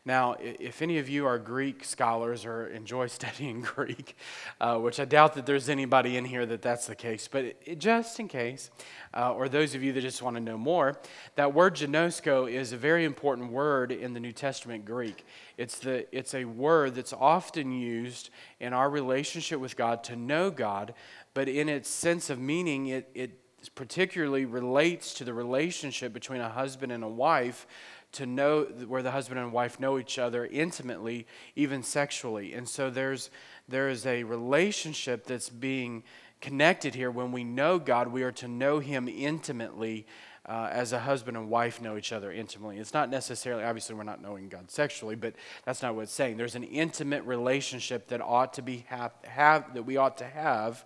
Now, 0.04 0.34
if 0.40 0.82
any 0.82 0.98
of 0.98 1.08
you 1.08 1.26
are 1.26 1.38
Greek 1.38 1.84
scholars 1.84 2.44
or 2.44 2.66
enjoy 2.66 3.06
studying 3.08 3.60
Greek, 3.60 4.16
uh, 4.60 4.76
which 4.78 4.98
I 4.98 5.04
doubt 5.04 5.34
that 5.34 5.46
there's 5.46 5.68
anybody 5.68 6.16
in 6.16 6.24
here 6.24 6.44
that 6.44 6.60
that's 6.60 6.86
the 6.86 6.96
case, 6.96 7.28
but 7.28 7.44
it, 7.44 7.78
just 7.78 8.18
in 8.18 8.26
case, 8.26 8.70
uh, 9.14 9.32
or 9.32 9.48
those 9.48 9.76
of 9.76 9.82
you 9.82 9.92
that 9.92 10.00
just 10.00 10.20
want 10.20 10.36
to 10.36 10.42
know 10.42 10.58
more, 10.58 10.98
that 11.36 11.54
word 11.54 11.76
ginosko 11.76 12.50
is 12.50 12.72
a 12.72 12.76
very 12.76 13.04
important 13.04 13.52
word 13.52 13.92
in 13.92 14.12
the 14.12 14.20
New 14.20 14.32
Testament 14.32 14.84
Greek. 14.84 15.24
It's, 15.56 15.78
the, 15.78 16.06
it's 16.16 16.34
a 16.34 16.46
word 16.46 16.96
that's 16.96 17.12
often 17.12 17.70
used 17.70 18.30
in 18.58 18.72
our 18.72 18.90
relationship 18.90 19.60
with 19.60 19.76
God 19.76 20.02
to 20.04 20.16
know 20.16 20.50
God, 20.50 20.94
but 21.32 21.48
in 21.48 21.68
its 21.68 21.88
sense 21.88 22.28
of 22.28 22.40
meaning, 22.40 22.88
it, 22.88 23.08
it 23.14 23.38
particularly 23.76 24.44
relates 24.44 25.14
to 25.14 25.24
the 25.24 25.32
relationship 25.32 26.12
between 26.12 26.40
a 26.40 26.48
husband 26.48 26.90
and 26.90 27.04
a 27.04 27.08
wife 27.08 27.66
to 28.12 28.26
know 28.26 28.64
where 28.86 29.02
the 29.02 29.10
husband 29.10 29.40
and 29.40 29.52
wife 29.52 29.80
know 29.80 29.98
each 29.98 30.18
other 30.18 30.46
intimately, 30.46 31.26
even 31.56 31.82
sexually. 31.82 32.52
And 32.52 32.68
so 32.68 32.90
there's 32.90 33.30
there 33.68 33.88
is 33.88 34.06
a 34.06 34.24
relationship 34.24 35.26
that's 35.26 35.48
being 35.48 36.02
connected 36.40 36.94
here. 36.94 37.10
When 37.10 37.32
we 37.32 37.44
know 37.44 37.78
God, 37.78 38.08
we 38.08 38.22
are 38.22 38.32
to 38.32 38.48
know 38.48 38.78
Him 38.78 39.08
intimately. 39.08 40.06
Uh, 40.44 40.68
as 40.72 40.92
a 40.92 40.98
husband 40.98 41.36
and 41.36 41.48
wife 41.48 41.80
know 41.80 41.96
each 41.96 42.12
other 42.12 42.32
intimately. 42.32 42.76
It's 42.78 42.92
not 42.92 43.08
necessarily, 43.08 43.62
obviously, 43.62 43.94
we're 43.94 44.02
not 44.02 44.20
knowing 44.20 44.48
God 44.48 44.72
sexually, 44.72 45.14
but 45.14 45.34
that's 45.64 45.82
not 45.82 45.94
what 45.94 46.02
it's 46.02 46.12
saying. 46.12 46.36
There's 46.36 46.56
an 46.56 46.64
intimate 46.64 47.22
relationship 47.26 48.08
that 48.08 48.20
ought 48.20 48.54
to 48.54 48.62
be 48.62 48.84
have, 48.88 49.12
have 49.22 49.72
that 49.74 49.84
we 49.84 49.98
ought 49.98 50.18
to 50.18 50.24
have 50.24 50.84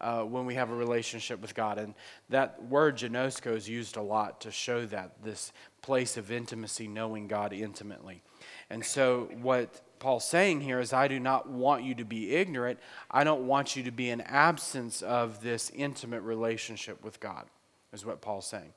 uh, 0.00 0.22
when 0.22 0.46
we 0.46 0.54
have 0.54 0.70
a 0.70 0.74
relationship 0.74 1.40
with 1.40 1.54
God. 1.54 1.78
And 1.78 1.94
that 2.28 2.62
word 2.64 2.96
ginosko 2.96 3.56
is 3.56 3.68
used 3.68 3.96
a 3.96 4.02
lot 4.02 4.40
to 4.42 4.50
show 4.50 4.86
that 4.86 5.22
this 5.22 5.52
place 5.82 6.16
of 6.16 6.30
intimacy, 6.30 6.88
knowing 6.88 7.28
God 7.28 7.52
intimately. 7.52 8.22
And 8.70 8.84
so, 8.84 9.28
what 9.40 9.80
Paul's 9.98 10.26
saying 10.26 10.60
here 10.60 10.78
is, 10.78 10.92
I 10.92 11.08
do 11.08 11.18
not 11.18 11.48
want 11.48 11.82
you 11.82 11.94
to 11.96 12.04
be 12.04 12.36
ignorant. 12.36 12.78
I 13.10 13.24
don't 13.24 13.46
want 13.46 13.74
you 13.76 13.82
to 13.84 13.90
be 13.90 14.10
in 14.10 14.20
absence 14.20 15.02
of 15.02 15.42
this 15.42 15.70
intimate 15.70 16.22
relationship 16.22 17.02
with 17.02 17.18
God, 17.18 17.46
is 17.92 18.06
what 18.06 18.20
Paul's 18.20 18.46
saying. 18.46 18.72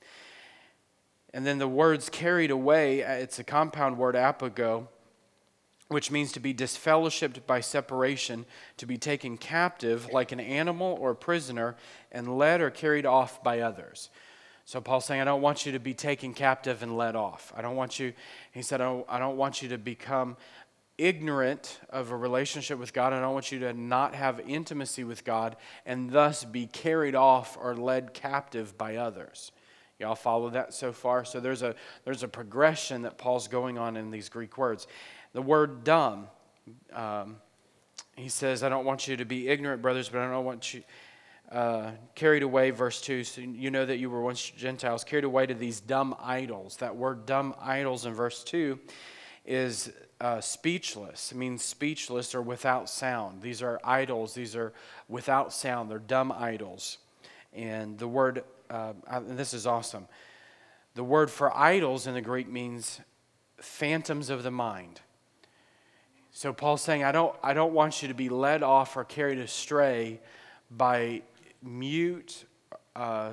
And 1.33 1.45
then 1.45 1.59
the 1.59 1.67
words 1.67 2.09
carried 2.09 2.51
away, 2.51 3.03
uh, 3.03 3.13
it's 3.13 3.39
a 3.39 3.43
compound 3.43 3.97
word, 3.97 4.15
apago 4.15 4.87
which 5.91 6.09
means 6.09 6.31
to 6.31 6.39
be 6.39 6.53
disfellowshipped 6.53 7.45
by 7.45 7.59
separation, 7.59 8.45
to 8.77 8.85
be 8.85 8.97
taken 8.97 9.37
captive 9.37 10.09
like 10.13 10.31
an 10.31 10.39
animal 10.39 10.97
or 11.01 11.11
a 11.11 11.15
prisoner, 11.15 11.75
and 12.13 12.37
led 12.37 12.61
or 12.61 12.69
carried 12.69 13.05
off 13.05 13.43
by 13.43 13.59
others. 13.59 14.09
So 14.63 14.79
Paul's 14.79 15.03
saying, 15.03 15.19
I 15.19 15.25
don't 15.25 15.41
want 15.41 15.65
you 15.65 15.73
to 15.73 15.79
be 15.79 15.93
taken 15.93 16.33
captive 16.33 16.81
and 16.81 16.95
led 16.95 17.17
off. 17.17 17.51
I 17.57 17.61
don't 17.61 17.75
want 17.75 17.99
you, 17.99 18.13
he 18.53 18.61
said, 18.61 18.79
I 18.79 18.85
don't, 18.85 19.05
I 19.09 19.19
don't 19.19 19.35
want 19.35 19.61
you 19.61 19.67
to 19.69 19.77
become 19.77 20.37
ignorant 20.97 21.81
of 21.89 22.11
a 22.11 22.15
relationship 22.15 22.79
with 22.79 22.93
God. 22.93 23.11
I 23.11 23.19
don't 23.19 23.33
want 23.33 23.51
you 23.51 23.59
to 23.59 23.73
not 23.73 24.15
have 24.15 24.39
intimacy 24.47 25.03
with 25.03 25.25
God 25.25 25.57
and 25.85 26.09
thus 26.09 26.45
be 26.45 26.67
carried 26.67 27.15
off 27.15 27.57
or 27.59 27.75
led 27.75 28.13
captive 28.13 28.77
by 28.77 28.95
others. 28.95 29.51
Y'all 30.01 30.15
follow 30.15 30.49
that 30.49 30.73
so 30.73 30.91
far? 30.91 31.23
So 31.23 31.39
there's 31.39 31.61
a, 31.61 31.75
there's 32.05 32.23
a 32.23 32.27
progression 32.27 33.03
that 33.03 33.19
Paul's 33.19 33.47
going 33.47 33.77
on 33.77 33.95
in 33.95 34.09
these 34.09 34.29
Greek 34.29 34.57
words. 34.57 34.87
The 35.33 35.41
word 35.41 35.83
dumb, 35.83 36.27
um, 36.93 37.37
he 38.15 38.29
says, 38.29 38.63
I 38.63 38.69
don't 38.69 38.85
want 38.85 39.07
you 39.07 39.17
to 39.17 39.25
be 39.25 39.47
ignorant, 39.47 39.81
brothers, 39.81 40.09
but 40.09 40.21
I 40.21 40.29
don't 40.29 40.45
want 40.45 40.73
you 40.73 40.83
uh, 41.51 41.91
carried 42.15 42.43
away, 42.43 42.71
verse 42.71 43.01
2. 43.01 43.23
So 43.23 43.41
you 43.41 43.71
know 43.71 43.85
that 43.85 43.97
you 43.97 44.09
were 44.09 44.21
once 44.21 44.49
Gentiles, 44.49 45.03
carried 45.03 45.25
away 45.25 45.45
to 45.45 45.53
these 45.53 45.81
dumb 45.81 46.15
idols. 46.19 46.77
That 46.77 46.95
word 46.95 47.25
dumb 47.25 47.55
idols 47.59 48.05
in 48.05 48.13
verse 48.13 48.43
2 48.43 48.79
is 49.45 49.91
uh, 50.21 50.39
speechless. 50.39 51.31
It 51.31 51.37
means 51.37 51.63
speechless 51.63 52.33
or 52.33 52.41
without 52.41 52.89
sound. 52.89 53.41
These 53.41 53.61
are 53.61 53.79
idols, 53.83 54.33
these 54.33 54.55
are 54.55 54.73
without 55.09 55.51
sound. 55.51 55.91
They're 55.91 55.99
dumb 55.99 56.31
idols. 56.31 56.99
And 57.53 57.97
the 57.97 58.07
word, 58.07 58.43
uh, 58.69 58.93
and 59.07 59.37
this 59.37 59.53
is 59.53 59.67
awesome. 59.67 60.07
The 60.95 61.03
word 61.03 61.29
for 61.29 61.55
idols 61.55 62.07
in 62.07 62.13
the 62.13 62.21
Greek 62.21 62.49
means 62.49 63.01
phantoms 63.57 64.29
of 64.29 64.43
the 64.43 64.51
mind. 64.51 65.01
So 66.31 66.53
Paul's 66.53 66.81
saying, 66.81 67.03
I 67.03 67.11
don't, 67.11 67.35
I 67.43 67.53
don't 67.53 67.73
want 67.73 68.01
you 68.01 68.07
to 68.07 68.13
be 68.13 68.29
led 68.29 68.63
off 68.63 68.95
or 68.95 69.03
carried 69.03 69.37
astray 69.37 70.21
by 70.69 71.23
mute, 71.61 72.45
uh, 72.95 73.31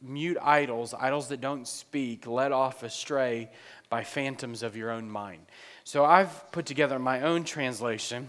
mute 0.00 0.38
idols, 0.40 0.94
idols 0.94 1.28
that 1.28 1.42
don't 1.42 1.68
speak, 1.68 2.26
led 2.26 2.52
off 2.52 2.82
astray 2.82 3.50
by 3.90 4.02
phantoms 4.02 4.62
of 4.62 4.76
your 4.76 4.90
own 4.90 5.10
mind. 5.10 5.42
So 5.84 6.04
I've 6.04 6.50
put 6.52 6.66
together 6.66 6.98
my 6.98 7.20
own 7.20 7.44
translation 7.44 8.28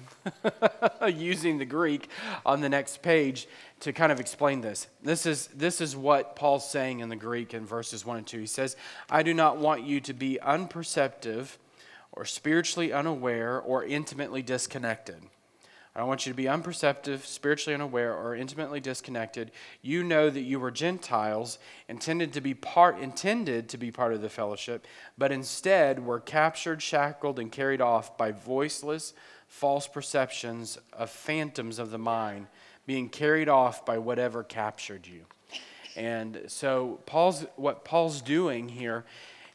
using 1.08 1.58
the 1.58 1.66
Greek 1.66 2.10
on 2.46 2.62
the 2.62 2.70
next 2.70 3.02
page 3.02 3.48
to 3.80 3.94
kind 3.94 4.12
of 4.12 4.20
explain 4.20 4.62
this. 4.62 4.88
This 5.02 5.26
is, 5.26 5.48
this 5.48 5.82
is 5.82 5.96
what 5.96 6.36
Paul's 6.36 6.70
saying 6.70 7.00
in 7.00 7.10
the 7.10 7.16
Greek 7.16 7.54
in 7.54 7.66
verses 7.66 8.06
1 8.06 8.18
and 8.18 8.28
2. 8.28 8.40
He 8.40 8.46
says, 8.46 8.76
I 9.10 9.24
do 9.24 9.34
not 9.34 9.58
want 9.58 9.84
you 9.84 10.02
to 10.02 10.14
be 10.14 10.40
unperceptive 10.42 11.58
or 12.18 12.26
spiritually 12.26 12.92
unaware 12.92 13.62
or 13.62 13.84
intimately 13.84 14.42
disconnected. 14.42 15.22
I 15.96 16.00
don't 16.00 16.10
want 16.10 16.26
you 16.26 16.32
to 16.32 16.38
be 16.38 16.48
unperceptive, 16.48 17.26
spiritually 17.26 17.74
unaware, 17.74 18.14
or 18.14 18.36
intimately 18.36 18.80
disconnected. 18.80 19.52
You 19.82 20.04
know 20.04 20.30
that 20.30 20.42
you 20.42 20.60
were 20.60 20.70
Gentiles, 20.70 21.58
intended 21.88 22.34
to 22.34 22.42
be 22.42 22.54
part 22.54 23.00
intended 23.00 23.70
to 23.70 23.78
be 23.78 23.92
part 23.92 24.14
of 24.14 24.22
the 24.22 24.30
fellowship, 24.30 24.86
but 25.18 25.32
instead 25.32 26.06
were 26.06 26.20
captured, 26.20 26.84
shackled, 26.84 27.40
and 27.40 27.52
carried 27.52 27.82
off 27.82 28.16
by 28.16 28.32
voiceless, 28.32 29.14
false 29.48 29.88
perceptions 29.88 30.78
of 30.94 31.10
phantoms 31.10 31.80
of 31.80 31.90
the 31.90 31.98
mind, 31.98 32.46
being 32.86 33.10
carried 33.10 33.50
off 33.50 33.84
by 33.84 33.98
whatever 33.98 34.44
captured 34.44 35.08
you. 35.08 35.26
And 35.96 36.44
so 36.46 37.00
Paul's 37.08 37.46
what 37.56 37.86
Paul's 37.86 38.22
doing 38.22 38.70
here 38.70 39.04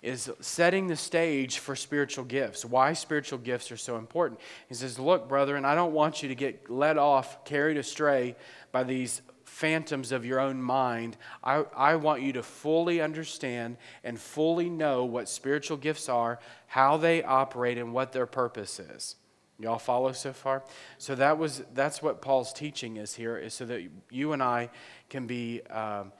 is 0.02 0.30
setting 0.40 0.88
the 0.88 0.96
stage 0.96 1.58
for 1.58 1.76
spiritual 1.76 2.24
gifts. 2.24 2.64
Why 2.64 2.92
spiritual 2.92 3.38
gifts 3.38 3.70
are 3.70 3.76
so 3.76 3.96
important. 3.96 4.40
He 4.68 4.74
says, 4.74 4.98
Look, 4.98 5.28
brethren, 5.28 5.64
I 5.64 5.74
don't 5.74 5.92
want 5.92 6.22
you 6.22 6.28
to 6.28 6.34
get 6.34 6.68
led 6.68 6.98
off, 6.98 7.44
carried 7.44 7.76
astray 7.76 8.34
by 8.72 8.82
these 8.82 9.22
phantoms 9.44 10.12
of 10.12 10.24
your 10.24 10.40
own 10.40 10.60
mind. 10.60 11.16
I, 11.44 11.64
I 11.76 11.96
want 11.96 12.22
you 12.22 12.32
to 12.32 12.42
fully 12.42 13.00
understand 13.00 13.76
and 14.02 14.18
fully 14.18 14.68
know 14.68 15.04
what 15.04 15.28
spiritual 15.28 15.76
gifts 15.76 16.08
are, 16.08 16.40
how 16.66 16.96
they 16.96 17.22
operate, 17.22 17.78
and 17.78 17.92
what 17.92 18.12
their 18.12 18.26
purpose 18.26 18.80
is. 18.80 19.16
Y'all 19.58 19.78
follow 19.78 20.10
so 20.12 20.32
far? 20.32 20.64
So 20.98 21.14
that 21.14 21.38
was 21.38 21.62
that's 21.74 22.02
what 22.02 22.20
Paul's 22.20 22.52
teaching 22.52 22.96
is 22.96 23.14
here, 23.14 23.36
is 23.36 23.54
so 23.54 23.64
that 23.66 23.82
you 24.10 24.32
and 24.32 24.42
I 24.42 24.70
can 25.08 25.26
be 25.26 25.62
um, 25.66 26.12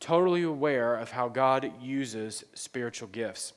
totally 0.00 0.42
aware 0.42 0.94
of 0.94 1.10
how 1.10 1.28
God 1.28 1.72
uses 1.80 2.44
spiritual 2.54 3.08
gifts. 3.08 3.52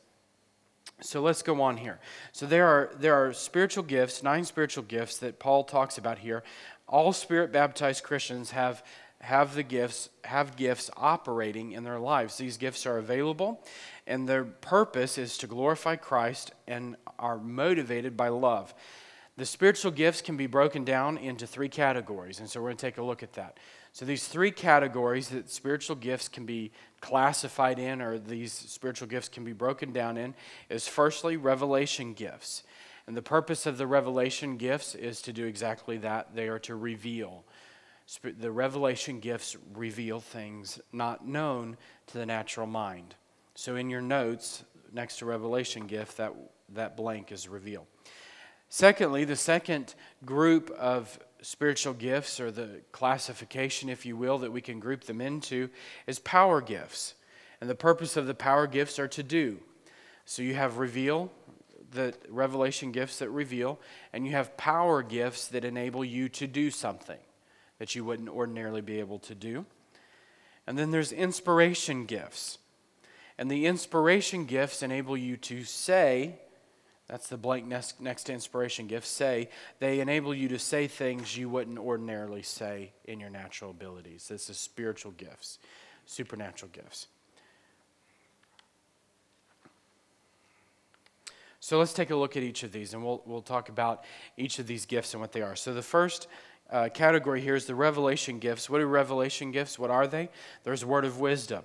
So 1.02 1.22
let's 1.22 1.42
go 1.42 1.62
on 1.62 1.78
here. 1.78 2.00
So 2.32 2.46
there 2.46 2.68
are 2.68 2.92
there 3.00 3.16
are 3.16 3.34
spiritual 3.34 3.84
gifts, 3.84 4.22
nine 4.22 4.46
spiritual 4.46 4.84
gifts 4.84 5.18
that 5.18 5.40
Paul 5.40 5.64
talks 5.64 5.98
about 5.98 6.20
here. 6.20 6.44
All 6.88 7.14
spirit 7.14 7.52
baptized 7.52 8.04
Christians 8.04 8.52
have 8.52 8.84
have 9.20 9.56
the 9.56 9.64
gifts 9.64 10.10
have 10.24 10.56
gifts 10.56 10.90
operating 10.96 11.72
in 11.72 11.84
their 11.84 12.00
lives. 12.00 12.38
These 12.38 12.58
gifts 12.58 12.86
are 12.86 12.98
available 12.98 13.64
and 14.08 14.28
their 14.28 14.44
purpose 14.44 15.18
is 15.18 15.38
to 15.40 15.48
glorify 15.48 15.96
Christ 15.96 16.52
and 16.68 16.96
are 17.18 17.38
motivated 17.38 18.18
by 18.18 18.30
love. 18.30 18.74
The 19.38 19.46
spiritual 19.46 19.92
gifts 19.92 20.22
can 20.22 20.38
be 20.38 20.48
broken 20.48 20.84
down 20.84 21.18
into 21.18 21.48
three 21.48 21.70
categories, 21.70 22.40
and 22.40 22.50
so 22.50 22.60
we're 22.60 22.68
going 22.68 22.78
to 22.78 22.86
take 22.86 22.98
a 22.98 23.04
look 23.04 23.24
at 23.24 23.34
that. 23.34 23.58
So, 23.94 24.06
these 24.06 24.28
three 24.28 24.52
categories 24.52 25.30
that 25.30 25.50
spiritual 25.50 25.98
gifts 25.98 26.30
can 26.30 26.46
be 26.46 26.72
classified 27.02 27.78
in, 27.78 28.02
or 28.02 28.18
these 28.18 28.54
spiritual 28.54 29.08
gifts 29.08 29.28
can 29.28 29.44
be 29.44 29.52
broken 29.52 29.92
down 29.92 30.16
in, 30.18 30.34
is 30.70 30.88
firstly, 30.88 31.36
revelation 31.36 32.14
gifts. 32.14 32.64
And 33.06 33.18
the 33.18 33.22
purpose 33.22 33.66
of 33.66 33.78
the 33.78 33.88
revelation 33.88 34.56
gifts 34.56 34.96
is 34.96 35.22
to 35.24 35.34
do 35.34 35.46
exactly 35.46 35.98
that. 35.98 36.34
They 36.36 36.48
are 36.48 36.60
to 36.60 36.76
reveal. 36.76 37.44
The 38.24 38.52
revelation 38.52 39.20
gifts 39.20 39.58
reveal 39.74 40.22
things 40.22 40.80
not 40.94 41.28
known 41.28 41.76
to 42.08 42.18
the 42.18 42.26
natural 42.26 42.68
mind. 42.68 43.16
So, 43.56 43.76
in 43.76 43.90
your 43.90 44.02
notes, 44.02 44.64
next 44.94 45.18
to 45.18 45.26
revelation 45.26 45.88
gift, 45.88 46.16
that, 46.16 46.34
that 46.70 46.96
blank 46.96 47.34
is 47.34 47.50
reveal. 47.50 47.88
Secondly, 48.70 49.26
the 49.26 49.36
second 49.36 49.96
group 50.24 50.70
of 50.72 51.20
spiritual 51.42 51.94
gifts, 51.94 52.40
or 52.40 52.52
the 52.52 52.82
classification, 52.92 53.90
if 53.90 54.06
you 54.06 54.16
will, 54.16 54.38
that 54.40 54.52
we 54.52 54.62
can 54.62 54.80
group 54.80 55.04
them 55.04 55.22
into, 55.22 55.70
is 56.08 56.20
power 56.20 56.62
gifts. 56.62 57.16
And 57.60 57.70
the 57.70 57.76
purpose 57.76 58.18
of 58.18 58.28
the 58.28 58.34
power 58.34 58.68
gifts 58.68 59.00
are 59.00 59.08
to 59.10 59.24
do. 59.24 59.60
So 60.26 60.42
you 60.42 60.54
have 60.54 60.78
reveal, 60.78 61.32
the 61.92 62.14
revelation 62.30 62.92
gifts 62.92 63.20
that 63.20 63.30
reveal, 63.30 63.80
and 64.14 64.26
you 64.26 64.32
have 64.32 64.56
power 64.58 65.04
gifts 65.04 65.48
that 65.50 65.66
enable 65.66 66.06
you 66.06 66.30
to 66.30 66.48
do 66.48 66.72
something 66.72 67.20
that 67.80 67.96
you 67.96 68.06
wouldn't 68.06 68.30
ordinarily 68.30 68.82
be 68.82 69.00
able 69.00 69.20
to 69.20 69.36
do. 69.36 69.66
And 70.68 70.78
then 70.78 70.92
there's 70.92 71.12
inspiration 71.12 72.06
gifts. 72.06 72.60
And 73.38 73.50
the 73.50 73.66
inspiration 73.66 74.46
gifts 74.46 74.84
enable 74.84 75.18
you 75.18 75.36
to 75.38 75.64
say 75.64 76.36
That's 77.12 77.28
the 77.28 77.36
blank 77.36 77.68
next, 77.68 78.00
next 78.00 78.30
inspiration 78.30 78.88
gift. 78.88 79.06
Say, 79.06 79.50
they 79.80 80.00
enable 80.00 80.34
you 80.34 80.48
to 80.48 80.58
say 80.58 80.88
things 80.88 81.36
you 81.36 81.50
wouldn't 81.50 81.78
ordinarily 81.78 82.42
say 82.42 82.94
in 83.04 83.20
your 83.20 83.30
natural 83.30 83.72
abilities. 83.72 84.30
This 84.30 84.50
is 84.50 84.58
spiritual 84.58 85.12
gifts, 85.12 85.60
supernatural 86.06 86.72
gifts. 86.72 87.08
So 91.60 91.80
let's 91.80 91.92
take 91.92 92.12
a 92.12 92.16
look 92.16 92.38
at 92.38 92.44
each 92.44 92.64
of 92.64 92.72
these, 92.72 92.94
and 92.94 93.04
we'll, 93.04 93.22
we'll 93.26 93.42
talk 93.42 93.68
about 93.68 94.06
each 94.38 94.58
of 94.60 94.66
these 94.66 94.86
gifts 94.86 95.14
and 95.14 95.20
what 95.20 95.34
they 95.34 95.42
are. 95.42 95.58
So 95.58 95.74
the 95.74 95.82
first 95.82 96.30
uh, 96.72 96.88
category 96.94 97.42
here 97.42 97.56
is 97.56 97.66
the 97.66 97.76
revelation 97.76 98.40
gifts. 98.40 98.70
What 98.70 98.80
are 98.80 98.88
revelation 98.88 99.52
gifts? 99.52 99.78
What 99.78 99.92
are 99.92 100.08
they? 100.08 100.30
There's 100.64 100.86
word 100.86 101.04
of 101.04 101.20
wisdom, 101.20 101.64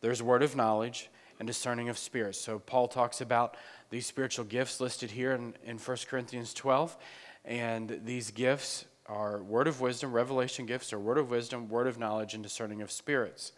there's 0.00 0.22
word 0.22 0.44
of 0.44 0.54
knowledge, 0.54 1.10
and 1.38 1.46
discerning 1.46 1.88
of 1.88 1.98
spirits. 1.98 2.40
So 2.40 2.58
Paul 2.60 2.88
talks 2.88 3.20
about 3.20 3.56
these 3.90 4.06
spiritual 4.06 4.44
gifts 4.44 4.80
listed 4.80 5.10
here 5.10 5.32
in, 5.32 5.54
in 5.64 5.78
1 5.78 5.96
Corinthians 6.08 6.52
12. 6.54 6.96
And 7.44 8.00
these 8.04 8.30
gifts 8.30 8.86
are 9.06 9.42
word 9.42 9.68
of 9.68 9.80
wisdom, 9.80 10.12
revelation 10.12 10.66
gifts 10.66 10.92
are 10.92 10.98
word 10.98 11.18
of 11.18 11.30
wisdom, 11.30 11.68
word 11.68 11.86
of 11.86 11.98
knowledge, 11.98 12.34
and 12.34 12.42
discerning 12.42 12.82
of 12.82 12.90
spirits. 12.90 13.52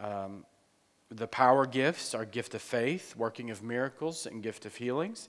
Um, 0.00 0.46
the 1.10 1.26
power 1.26 1.66
gifts 1.66 2.14
are 2.14 2.24
gift 2.24 2.54
of 2.54 2.62
faith, 2.62 3.16
working 3.16 3.50
of 3.50 3.62
miracles, 3.62 4.26
and 4.26 4.42
gift 4.42 4.66
of 4.66 4.74
healings. 4.74 5.28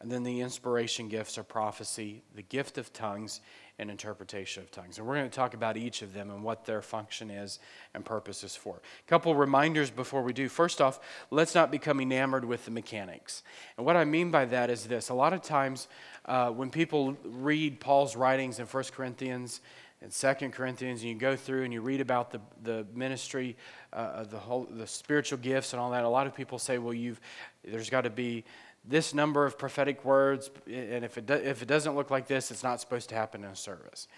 And 0.00 0.10
then 0.10 0.22
the 0.22 0.40
inspiration 0.40 1.08
gifts 1.08 1.36
are 1.38 1.42
prophecy, 1.42 2.22
the 2.34 2.42
gift 2.42 2.78
of 2.78 2.92
tongues, 2.92 3.40
and 3.80 3.90
interpretation 3.90 4.62
of 4.62 4.70
tongues. 4.70 4.98
And 4.98 5.06
we're 5.06 5.14
going 5.14 5.30
to 5.30 5.34
talk 5.34 5.54
about 5.54 5.78
each 5.78 6.02
of 6.02 6.12
them 6.12 6.30
and 6.30 6.44
what 6.44 6.66
their 6.66 6.82
function 6.82 7.30
is 7.30 7.58
and 7.94 8.04
purpose 8.04 8.44
is 8.44 8.54
for. 8.54 8.76
A 8.76 9.08
couple 9.08 9.34
reminders 9.34 9.88
before 9.90 10.22
we 10.22 10.34
do. 10.34 10.50
First 10.50 10.82
off, 10.82 11.00
let's 11.30 11.54
not 11.54 11.70
become 11.70 11.98
enamored 11.98 12.44
with 12.44 12.66
the 12.66 12.70
mechanics. 12.70 13.42
And 13.78 13.86
what 13.86 13.96
I 13.96 14.04
mean 14.04 14.30
by 14.30 14.44
that 14.44 14.68
is 14.68 14.84
this 14.84 15.08
a 15.08 15.14
lot 15.14 15.32
of 15.32 15.40
times 15.40 15.88
uh, 16.26 16.50
when 16.50 16.68
people 16.70 17.16
read 17.24 17.80
Paul's 17.80 18.16
writings 18.16 18.58
in 18.58 18.66
1 18.66 18.84
Corinthians, 18.92 19.62
and 20.02 20.10
Second 20.10 20.52
Corinthians, 20.52 21.02
and 21.02 21.10
you 21.10 21.14
go 21.14 21.36
through 21.36 21.64
and 21.64 21.74
you 21.74 21.82
read 21.82 22.00
about 22.00 22.30
the, 22.30 22.40
the 22.62 22.86
ministry, 22.94 23.54
uh, 23.92 24.24
the 24.24 24.38
whole 24.38 24.66
the 24.70 24.86
spiritual 24.86 25.36
gifts 25.36 25.74
and 25.74 25.80
all 25.80 25.90
that. 25.90 26.04
A 26.04 26.08
lot 26.08 26.26
of 26.26 26.34
people 26.34 26.58
say, 26.58 26.78
well, 26.78 26.94
you've 26.94 27.20
there's 27.62 27.90
got 27.90 28.02
to 28.02 28.10
be 28.10 28.44
this 28.84 29.12
number 29.14 29.44
of 29.44 29.58
prophetic 29.58 30.04
words, 30.04 30.50
and 30.66 31.04
if 31.04 31.18
it, 31.18 31.26
do, 31.26 31.34
if 31.34 31.62
it 31.62 31.68
doesn't 31.68 31.94
look 31.94 32.10
like 32.10 32.26
this, 32.26 32.50
it's 32.50 32.62
not 32.62 32.80
supposed 32.80 33.08
to 33.10 33.14
happen 33.14 33.44
in 33.44 33.50
a 33.50 33.56
service. 33.56 34.08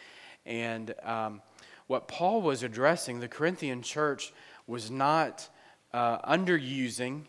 And 0.46 0.94
um, 1.02 1.42
what 1.86 2.08
Paul 2.08 2.42
was 2.42 2.62
addressing, 2.62 3.20
the 3.20 3.28
Corinthian 3.28 3.82
church 3.82 4.32
was 4.66 4.90
not 4.90 5.48
uh, 5.92 6.18
underusing 6.20 7.22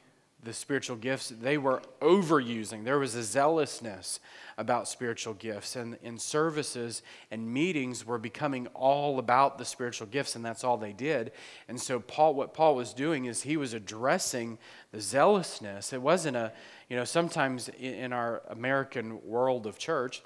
the 0.43 0.53
spiritual 0.53 0.95
gifts, 0.95 1.29
they 1.29 1.57
were 1.57 1.81
overusing. 2.01 2.83
There 2.83 2.99
was 2.99 3.15
a 3.15 3.23
zealousness 3.23 4.19
about 4.57 4.87
spiritual 4.87 5.33
gifts, 5.33 5.75
and 5.75 5.97
in 6.03 6.19
services 6.19 7.01
and 7.31 7.51
meetings 7.51 8.05
were 8.05 8.17
becoming 8.17 8.67
all 8.67 9.19
about 9.19 9.57
the 9.57 9.65
spiritual 9.65 10.07
gifts, 10.07 10.35
and 10.35 10.45
that's 10.45 10.63
all 10.63 10.77
they 10.77 10.93
did. 10.93 11.31
And 11.67 11.79
so, 11.79 11.99
Paul, 11.99 12.35
what 12.35 12.53
Paul 12.53 12.75
was 12.75 12.93
doing 12.93 13.25
is 13.25 13.41
he 13.41 13.57
was 13.57 13.73
addressing 13.73 14.57
the 14.91 15.01
zealousness. 15.01 15.93
It 15.93 16.01
wasn't 16.01 16.37
a, 16.37 16.51
you 16.89 16.95
know, 16.95 17.03
sometimes 17.03 17.69
in 17.69 18.13
our 18.13 18.43
American 18.49 19.23
world 19.25 19.65
of 19.65 19.77
church, 19.77 20.21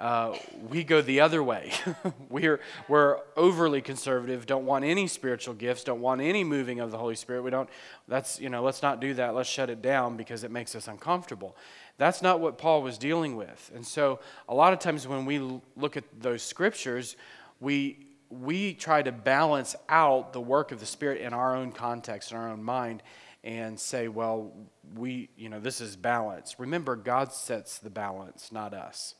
uh, 0.00 0.34
we 0.70 0.82
go 0.82 1.02
the 1.02 1.20
other 1.20 1.42
way. 1.42 1.70
we're, 2.30 2.58
we're 2.88 3.18
overly 3.36 3.82
conservative, 3.82 4.46
don't 4.46 4.64
want 4.64 4.82
any 4.82 5.06
spiritual 5.06 5.52
gifts, 5.52 5.84
don't 5.84 6.00
want 6.00 6.22
any 6.22 6.42
moving 6.42 6.80
of 6.80 6.90
the 6.90 6.96
Holy 6.96 7.14
Spirit. 7.14 7.42
We 7.42 7.50
don't, 7.50 7.68
that's, 8.08 8.40
you 8.40 8.48
know, 8.48 8.62
let's 8.62 8.80
not 8.80 9.00
do 9.00 9.12
that. 9.14 9.34
Let's 9.34 9.48
shut 9.48 9.68
it 9.68 9.82
down 9.82 10.16
because 10.16 10.42
it 10.42 10.50
makes 10.50 10.74
us 10.74 10.88
uncomfortable. 10.88 11.54
That's 11.98 12.22
not 12.22 12.40
what 12.40 12.56
Paul 12.56 12.80
was 12.80 12.96
dealing 12.96 13.36
with. 13.36 13.70
And 13.74 13.86
so 13.86 14.20
a 14.48 14.54
lot 14.54 14.72
of 14.72 14.78
times 14.78 15.06
when 15.06 15.26
we 15.26 15.38
look 15.76 15.98
at 15.98 16.04
those 16.18 16.42
scriptures, 16.42 17.16
we, 17.60 18.06
we 18.30 18.72
try 18.72 19.02
to 19.02 19.12
balance 19.12 19.76
out 19.90 20.32
the 20.32 20.40
work 20.40 20.72
of 20.72 20.80
the 20.80 20.86
Spirit 20.86 21.20
in 21.20 21.34
our 21.34 21.54
own 21.54 21.72
context, 21.72 22.30
in 22.30 22.38
our 22.38 22.48
own 22.48 22.64
mind, 22.64 23.02
and 23.44 23.78
say, 23.78 24.08
well, 24.08 24.50
we, 24.96 25.28
you 25.36 25.50
know, 25.50 25.60
this 25.60 25.82
is 25.82 25.94
balance. 25.94 26.58
Remember, 26.58 26.96
God 26.96 27.34
sets 27.34 27.76
the 27.76 27.90
balance, 27.90 28.50
not 28.50 28.72
us. 28.72 29.14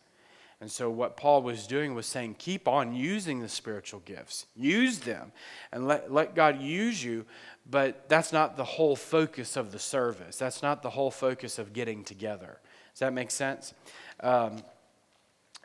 And 0.61 0.71
so, 0.71 0.91
what 0.91 1.17
Paul 1.17 1.43
was 1.43 1.67
doing 1.67 1.95
was 1.95 2.05
saying, 2.05 2.37
keep 2.39 2.69
on 2.69 2.95
using 2.95 3.41
the 3.41 3.49
spiritual 3.49 4.01
gifts, 4.01 4.47
use 4.55 4.99
them, 4.99 5.33
and 5.73 5.87
let, 5.89 6.13
let 6.13 6.35
God 6.35 6.61
use 6.61 7.03
you. 7.03 7.25
But 7.69 8.09
that's 8.11 8.31
not 8.31 8.59
the 8.59 8.65
whole 8.65 8.95
focus 8.95 9.57
of 9.57 9.73
the 9.73 9.79
service. 9.79 10.37
That's 10.37 10.63
not 10.63 10.83
the 10.83 10.91
whole 10.91 11.11
focus 11.11 11.59
of 11.59 11.73
getting 11.73 12.05
together. 12.05 12.59
Does 12.93 13.01
that 13.01 13.15
make 13.15 13.31
sense? 13.31 13.73
Um, 14.21 14.63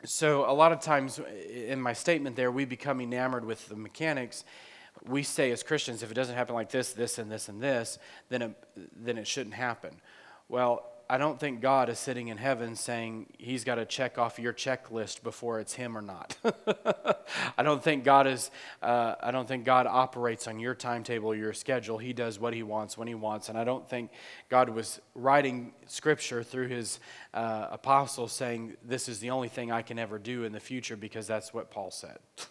so, 0.04 0.50
a 0.50 0.52
lot 0.52 0.72
of 0.72 0.80
times 0.80 1.20
in 1.52 1.80
my 1.80 1.92
statement 1.92 2.34
there, 2.34 2.50
we 2.50 2.64
become 2.64 3.02
enamored 3.02 3.44
with 3.44 3.68
the 3.68 3.76
mechanics. 3.76 4.44
We 5.06 5.22
say 5.22 5.50
as 5.50 5.62
Christians, 5.62 6.02
if 6.02 6.10
it 6.10 6.14
doesn't 6.14 6.36
happen 6.36 6.54
like 6.54 6.70
this, 6.70 6.94
this, 6.94 7.18
and 7.18 7.30
this, 7.30 7.50
and 7.50 7.60
this, 7.60 7.98
then 8.30 8.40
it, 8.40 8.64
then 8.96 9.18
it 9.18 9.26
shouldn't 9.26 9.56
happen. 9.56 9.90
Well, 10.48 10.90
I 11.08 11.18
don't 11.18 11.38
think 11.38 11.60
God 11.60 11.88
is 11.88 12.00
sitting 12.00 12.28
in 12.28 12.36
heaven 12.36 12.74
saying 12.74 13.26
he's 13.38 13.62
got 13.62 13.76
to 13.76 13.84
check 13.84 14.18
off 14.18 14.40
your 14.40 14.52
checklist 14.52 15.22
before 15.22 15.60
it's 15.60 15.74
him 15.74 15.96
or 15.96 16.02
not. 16.02 16.36
I 17.56 17.62
don't 17.62 17.82
think 17.82 18.02
God 18.02 18.26
is. 18.26 18.50
Uh, 18.82 19.14
I 19.22 19.30
don't 19.30 19.46
think 19.46 19.64
God 19.64 19.86
operates 19.86 20.48
on 20.48 20.58
your 20.58 20.74
timetable, 20.74 21.32
your 21.32 21.52
schedule. 21.52 21.98
He 21.98 22.12
does 22.12 22.40
what 22.40 22.54
he 22.54 22.64
wants 22.64 22.98
when 22.98 23.06
he 23.06 23.14
wants, 23.14 23.48
and 23.48 23.56
I 23.56 23.62
don't 23.62 23.88
think 23.88 24.10
God 24.48 24.68
was 24.68 25.00
writing 25.14 25.72
scripture 25.86 26.42
through 26.42 26.68
his 26.68 26.98
uh, 27.34 27.68
apostles 27.70 28.32
saying 28.32 28.76
this 28.84 29.08
is 29.08 29.20
the 29.20 29.30
only 29.30 29.48
thing 29.48 29.70
I 29.70 29.82
can 29.82 30.00
ever 30.00 30.18
do 30.18 30.42
in 30.42 30.52
the 30.52 30.60
future 30.60 30.96
because 30.96 31.28
that's 31.28 31.54
what 31.54 31.70
Paul 31.70 31.92
said. 31.92 32.18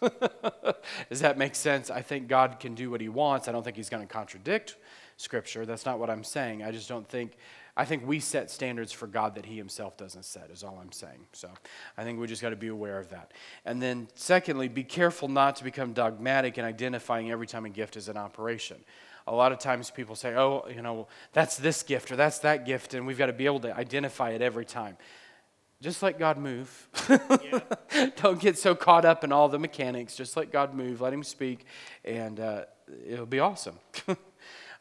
Does 1.10 1.20
that 1.20 1.36
make 1.36 1.54
sense? 1.54 1.90
I 1.90 2.00
think 2.00 2.28
God 2.28 2.58
can 2.58 2.74
do 2.74 2.90
what 2.90 3.02
he 3.02 3.10
wants. 3.10 3.48
I 3.48 3.52
don't 3.52 3.62
think 3.62 3.76
he's 3.76 3.90
going 3.90 4.06
to 4.06 4.12
contradict 4.12 4.76
scripture. 5.18 5.66
That's 5.66 5.84
not 5.84 5.98
what 5.98 6.10
I'm 6.10 6.24
saying. 6.24 6.62
I 6.62 6.70
just 6.70 6.88
don't 6.88 7.08
think 7.08 7.32
I 7.76 7.84
think 7.84 8.06
we 8.06 8.20
set 8.20 8.50
standards 8.50 8.90
for 8.90 9.06
God 9.06 9.34
that 9.34 9.44
He 9.44 9.56
Himself 9.56 9.96
doesn't 9.96 10.24
set, 10.24 10.50
is 10.50 10.64
all 10.64 10.78
I'm 10.80 10.92
saying. 10.92 11.26
So 11.32 11.50
I 11.98 12.04
think 12.04 12.18
we 12.18 12.26
just 12.26 12.40
got 12.40 12.50
to 12.50 12.56
be 12.56 12.68
aware 12.68 12.98
of 12.98 13.10
that. 13.10 13.32
And 13.66 13.82
then, 13.82 14.08
secondly, 14.14 14.68
be 14.68 14.84
careful 14.84 15.28
not 15.28 15.56
to 15.56 15.64
become 15.64 15.92
dogmatic 15.92 16.56
in 16.56 16.64
identifying 16.64 17.30
every 17.30 17.46
time 17.46 17.66
a 17.66 17.68
gift 17.68 17.96
is 17.96 18.08
in 18.08 18.16
operation. 18.16 18.78
A 19.26 19.34
lot 19.34 19.52
of 19.52 19.58
times 19.58 19.90
people 19.90 20.14
say, 20.14 20.34
oh, 20.36 20.66
you 20.74 20.80
know, 20.80 21.08
that's 21.32 21.56
this 21.58 21.82
gift 21.82 22.10
or 22.10 22.16
that's 22.16 22.38
that 22.40 22.64
gift, 22.64 22.94
and 22.94 23.06
we've 23.06 23.18
got 23.18 23.26
to 23.26 23.32
be 23.32 23.44
able 23.44 23.60
to 23.60 23.76
identify 23.76 24.30
it 24.30 24.40
every 24.40 24.64
time. 24.64 24.96
Just 25.82 26.02
let 26.02 26.18
God 26.18 26.38
move. 26.38 26.88
Don't 28.16 28.40
get 28.40 28.56
so 28.56 28.74
caught 28.74 29.04
up 29.04 29.24
in 29.24 29.32
all 29.32 29.50
the 29.50 29.58
mechanics. 29.58 30.16
Just 30.16 30.34
let 30.36 30.50
God 30.50 30.72
move. 30.72 31.02
Let 31.02 31.12
Him 31.12 31.22
speak, 31.22 31.66
and 32.04 32.40
uh, 32.40 32.64
it'll 33.06 33.26
be 33.26 33.40
awesome. 33.40 33.78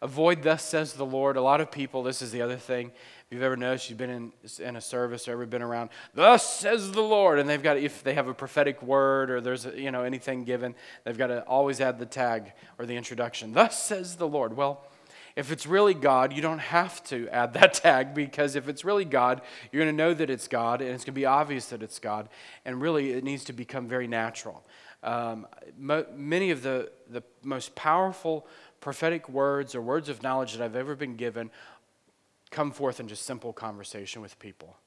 Avoid, 0.02 0.44
thus 0.44 0.64
says 0.64 0.94
the 0.94 1.06
Lord. 1.06 1.38
A 1.38 1.42
lot 1.42 1.62
of 1.62 1.72
people, 1.72 2.04
this 2.04 2.22
is 2.22 2.32
the 2.32 2.42
other 2.42 2.58
thing. 2.58 2.88
If 2.88 3.32
you've 3.32 3.42
ever 3.42 3.58
noticed, 3.58 3.90
you've 3.90 3.98
been 3.98 4.10
in, 4.10 4.34
in 4.60 4.76
a 4.76 4.82
service 4.82 5.28
or 5.28 5.32
ever 5.32 5.46
been 5.46 5.62
around, 5.62 5.90
thus 6.14 6.58
says 6.60 6.92
the 6.92 7.02
Lord. 7.02 7.40
And 7.40 7.50
they've 7.50 7.62
got, 7.62 7.78
if 7.78 8.04
they 8.04 8.14
have 8.14 8.28
a 8.28 8.34
prophetic 8.34 8.84
word 8.84 9.32
or 9.32 9.42
there's, 9.42 9.66
you 9.66 9.92
know, 9.92 10.04
anything 10.04 10.44
given, 10.44 10.76
they've 11.04 11.18
got 11.18 11.28
to 11.28 11.42
always 11.44 11.82
add 11.82 11.98
the 11.98 12.06
tag 12.06 12.54
or 12.78 12.86
the 12.86 12.96
introduction. 12.96 13.54
Thus 13.54 13.82
says 13.82 14.18
the 14.18 14.28
Lord. 14.28 14.56
Well, 14.56 14.86
if 15.36 15.52
it's 15.52 15.68
really 15.68 15.94
God, 15.94 16.32
you 16.32 16.42
don't 16.42 16.60
have 16.60 17.04
to 17.06 17.28
add 17.30 17.54
that 17.54 17.74
tag 17.84 18.14
because 18.14 18.56
if 18.56 18.70
it's 18.70 18.86
really 18.86 19.06
God, 19.06 19.42
you're 19.72 19.84
going 19.84 19.96
to 19.96 20.04
know 20.04 20.14
that 20.14 20.30
it's 20.30 20.48
God 20.48 20.82
and 20.82 20.92
it's 20.92 21.04
going 21.04 21.14
to 21.14 21.20
be 21.20 21.26
obvious 21.26 21.68
that 21.68 21.84
it's 21.84 22.00
God. 22.00 22.30
And 22.64 22.82
really, 22.82 23.12
it 23.12 23.24
needs 23.24 23.44
to 23.46 23.54
become 23.54 23.88
very 23.88 24.08
natural. 24.08 24.64
Um, 25.04 25.46
mo- 25.78 26.06
many 26.16 26.52
of 26.52 26.64
the, 26.64 26.92
the 27.10 27.22
most 27.44 27.76
powerful 27.76 28.48
prophetic 28.86 29.28
words 29.28 29.74
or 29.74 29.82
words 29.82 30.10
of 30.10 30.22
knowledge 30.22 30.54
that 30.54 30.64
I've 30.64 30.76
ever 30.76 30.96
been 30.96 31.16
given 31.16 31.50
come 32.52 32.72
forth 32.72 33.00
in 33.00 33.08
just 33.08 33.24
simple 33.24 33.52
conversation 33.52 34.22
with 34.22 34.38
people. 34.38 34.78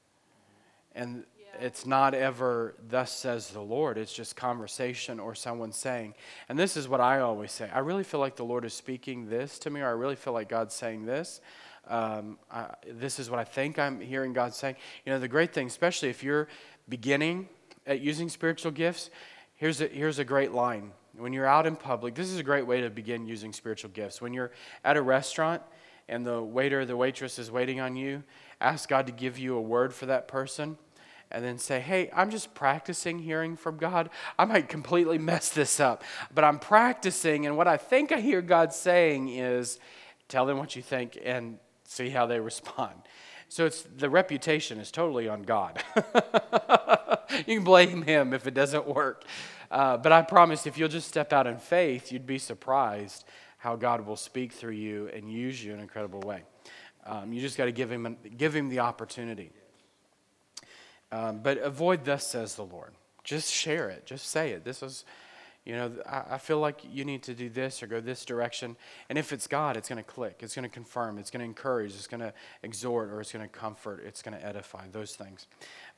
And 0.95 1.25
yeah. 1.37 1.65
it's 1.65 1.85
not 1.85 2.13
ever, 2.13 2.75
thus 2.87 3.11
says 3.11 3.49
the 3.49 3.59
Lord. 3.59 3.97
It's 3.97 4.13
just 4.13 4.37
conversation 4.37 5.19
or 5.19 5.35
someone 5.35 5.73
saying. 5.73 6.13
And 6.47 6.57
this 6.57 6.77
is 6.77 6.87
what 6.87 7.01
I 7.01 7.19
always 7.19 7.51
say 7.51 7.69
I 7.73 7.79
really 7.79 8.05
feel 8.05 8.21
like 8.21 8.37
the 8.37 8.45
Lord 8.45 8.63
is 8.63 8.73
speaking 8.73 9.27
this 9.29 9.59
to 9.59 9.69
me, 9.69 9.81
or 9.81 9.87
I 9.87 9.91
really 9.91 10.15
feel 10.15 10.31
like 10.31 10.47
God's 10.47 10.73
saying 10.73 11.05
this. 11.05 11.41
Um, 11.85 12.39
I, 12.49 12.67
this 12.87 13.19
is 13.19 13.29
what 13.29 13.39
I 13.39 13.43
think 13.43 13.77
I'm 13.77 13.99
hearing 13.99 14.31
God 14.31 14.53
saying. 14.53 14.77
You 15.05 15.11
know, 15.11 15.19
the 15.19 15.27
great 15.27 15.53
thing, 15.53 15.67
especially 15.67 16.07
if 16.07 16.23
you're 16.23 16.47
beginning 16.87 17.49
at 17.85 17.99
using 17.99 18.29
spiritual 18.29 18.71
gifts, 18.71 19.09
here's 19.55 19.81
a, 19.81 19.87
here's 19.87 20.19
a 20.19 20.23
great 20.23 20.53
line 20.53 20.93
when 21.19 21.33
you're 21.33 21.45
out 21.45 21.65
in 21.65 21.75
public, 21.75 22.15
this 22.15 22.29
is 22.29 22.39
a 22.39 22.43
great 22.43 22.65
way 22.65 22.81
to 22.81 22.89
begin 22.89 23.25
using 23.25 23.53
spiritual 23.53 23.91
gifts. 23.91 24.21
When 24.21 24.33
you're 24.33 24.51
at 24.83 24.97
a 24.97 25.01
restaurant 25.01 25.61
and 26.07 26.25
the 26.25 26.41
waiter 26.41 26.85
the 26.85 26.97
waitress 26.97 27.37
is 27.37 27.51
waiting 27.51 27.79
on 27.79 27.95
you, 27.95 28.23
ask 28.61 28.89
God 28.89 29.05
to 29.07 29.13
give 29.13 29.37
you 29.37 29.55
a 29.55 29.61
word 29.61 29.93
for 29.93 30.05
that 30.07 30.27
person 30.27 30.77
and 31.31 31.43
then 31.43 31.57
say, 31.57 31.79
Hey, 31.79 32.09
I'm 32.13 32.29
just 32.29 32.53
practicing 32.53 33.19
hearing 33.19 33.55
from 33.55 33.77
God. 33.77 34.09
I 34.37 34.45
might 34.45 34.69
completely 34.69 35.17
mess 35.17 35.49
this 35.49 35.79
up, 35.79 36.03
but 36.33 36.43
I'm 36.43 36.59
practicing, 36.59 37.45
and 37.45 37.55
what 37.55 37.67
I 37.67 37.77
think 37.77 38.11
I 38.11 38.19
hear 38.19 38.41
God 38.41 38.73
saying 38.73 39.29
is, 39.29 39.79
Tell 40.27 40.45
them 40.45 40.57
what 40.57 40.75
you 40.75 40.81
think 40.81 41.17
and 41.23 41.57
see 41.83 42.09
how 42.09 42.27
they 42.27 42.39
respond. 42.39 42.93
So 43.49 43.65
it's 43.65 43.81
the 43.81 44.09
reputation 44.09 44.79
is 44.79 44.91
totally 44.91 45.27
on 45.27 45.41
God. 45.41 45.83
you 47.47 47.55
can 47.55 47.63
blame 47.63 48.03
him 48.03 48.33
if 48.33 48.45
it 48.45 48.53
doesn't 48.53 48.87
work. 48.87 49.25
Uh, 49.71 49.97
but 49.97 50.11
I 50.11 50.21
promise 50.21 50.67
if 50.67 50.77
you'll 50.77 50.87
just 50.87 51.07
step 51.07 51.33
out 51.33 51.47
in 51.47 51.57
faith, 51.57 52.11
you'd 52.11 52.27
be 52.27 52.37
surprised 52.37 53.25
how 53.57 53.75
God 53.75 54.05
will 54.05 54.15
speak 54.15 54.53
through 54.53 54.73
you 54.73 55.09
and 55.13 55.31
use 55.31 55.63
you 55.63 55.71
in 55.71 55.77
an 55.77 55.83
incredible 55.83 56.21
way. 56.21 56.43
Um, 57.05 57.33
you 57.33 57.41
just 57.41 57.57
got 57.57 57.65
to 57.65 57.71
give 57.71 57.91
him, 57.91 58.17
give 58.37 58.55
him 58.55 58.69
the 58.69 58.79
opportunity. 58.79 59.51
Um, 61.11 61.39
but 61.39 61.57
avoid 61.57 62.05
thus 62.05 62.25
says 62.27 62.55
the 62.55 62.65
Lord. 62.65 62.93
Just 63.23 63.51
share 63.51 63.89
it. 63.89 64.05
Just 64.05 64.29
say 64.29 64.51
it. 64.51 64.63
This 64.63 64.83
is, 64.83 65.05
you 65.65 65.75
know, 65.75 65.91
I, 66.07 66.37
feel 66.37 66.59
like 66.59 66.81
you 66.89 67.05
need 67.05 67.21
to 67.23 67.35
do 67.35 67.49
this 67.49 67.83
or 67.83 67.87
go 67.87 67.99
this 67.99 68.25
direction. 68.25 68.75
And 69.09 69.17
if 69.17 69.31
it's 69.31 69.45
God, 69.45 69.77
it's 69.77 69.89
going 69.89 69.97
to 69.97 70.03
click. 70.03 70.37
It's 70.39 70.55
going 70.55 70.63
to 70.63 70.69
confirm. 70.69 71.19
It's 71.19 71.29
going 71.29 71.41
to 71.41 71.45
encourage. 71.45 71.93
It's 71.93 72.07
going 72.07 72.21
to 72.21 72.33
exhort 72.63 73.09
or 73.09 73.21
it's 73.21 73.31
going 73.31 73.47
to 73.47 73.49
comfort. 73.49 74.01
It's 74.05 74.21
going 74.21 74.37
to 74.37 74.43
edify. 74.43 74.87
Those 74.91 75.15
things. 75.15 75.47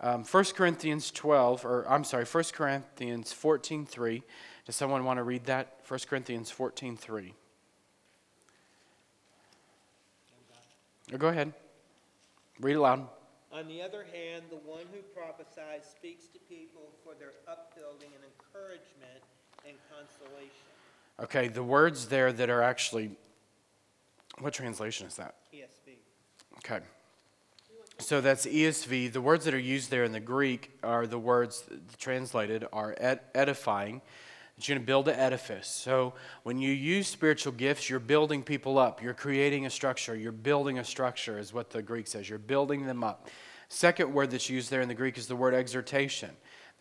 Um, 0.02 0.26
1 0.26 0.44
Corinthians 0.56 1.12
12, 1.12 1.64
or 1.64 1.86
I'm 1.88 2.04
sorry, 2.04 2.26
1 2.26 2.44
Corinthians 2.54 3.32
14 3.32 3.86
3. 3.86 4.24
Does 4.66 4.76
someone 4.76 5.06
want 5.06 5.18
to 5.18 5.24
read 5.24 5.46
that? 5.46 5.78
1 5.88 6.00
Corinthians 6.10 6.52
14 6.52 6.98
3. 6.98 7.34
Oh, 11.14 11.18
go 11.18 11.28
ahead. 11.28 11.54
Read 12.60 12.76
it 12.76 12.80
loud. 12.80 13.08
On 13.54 13.68
the 13.68 13.82
other 13.82 14.04
hand, 14.04 14.44
the 14.50 14.70
one 14.70 14.86
who 14.92 15.02
prophesies 15.14 15.84
speaks 15.90 16.28
to 16.28 16.40
people 16.40 16.94
for 17.04 17.14
their 17.20 17.34
upbuilding 17.48 18.10
and 18.16 18.24
encouragement 18.24 19.24
and 19.68 19.76
consolation. 19.90 20.52
Okay, 21.20 21.48
the 21.48 21.64
words 21.64 22.08
there 22.08 22.32
that 22.34 22.50
are 22.50 22.62
actually, 22.62 23.12
what 24.40 24.54
translation 24.54 25.08
is 25.08 25.16
that? 25.16 25.36
ESV. 25.54 25.94
Okay. 26.60 26.84
So 28.00 28.20
that's 28.20 28.48
ESV. 28.48 29.14
The 29.14 29.22
words 29.22 29.46
that 29.46 29.54
are 29.54 29.60
used 29.60 29.92
there 29.92 30.04
in 30.04 30.12
the 30.12 30.20
Greek 30.20 30.72
are 30.82 31.06
the 31.06 31.20
words 31.20 31.64
translated 32.00 32.66
are 32.74 32.96
ed- 32.98 33.20
edifying. 33.36 34.02
You're 34.58 34.76
going 34.76 34.84
to 34.84 34.86
build 34.86 35.08
an 35.08 35.16
edifice. 35.16 35.68
So 35.68 36.14
when 36.44 36.60
you 36.60 36.72
use 36.72 37.08
spiritual 37.08 37.54
gifts, 37.54 37.90
you're 37.90 38.00
building 38.00 38.44
people 38.44 38.78
up. 38.78 39.02
You're 39.02 39.14
creating 39.14 39.66
a 39.66 39.70
structure. 39.70 40.16
You're 40.16 40.32
building 40.32 40.78
a 40.80 40.84
structure, 40.84 41.40
is 41.40 41.54
what 41.54 41.70
the 41.70 41.82
Greek 41.82 42.08
says. 42.08 42.30
You're 42.30 42.40
building 42.40 42.86
them 42.86 43.04
up. 43.04 43.30
Second 43.70 44.14
word 44.14 44.32
that's 44.32 44.50
used 44.50 44.70
there 44.70 44.82
in 44.82 44.88
the 44.88 44.94
Greek 44.94 45.18
is 45.18 45.28
the 45.28 45.36
word 45.36 45.54
exhortation. 45.54 46.32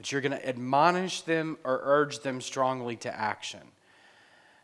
That 0.00 0.10
you're 0.10 0.22
going 0.22 0.32
to 0.32 0.48
admonish 0.48 1.20
them 1.20 1.58
or 1.62 1.78
urge 1.84 2.20
them 2.20 2.40
strongly 2.40 2.96
to 2.96 3.14
action. 3.14 3.60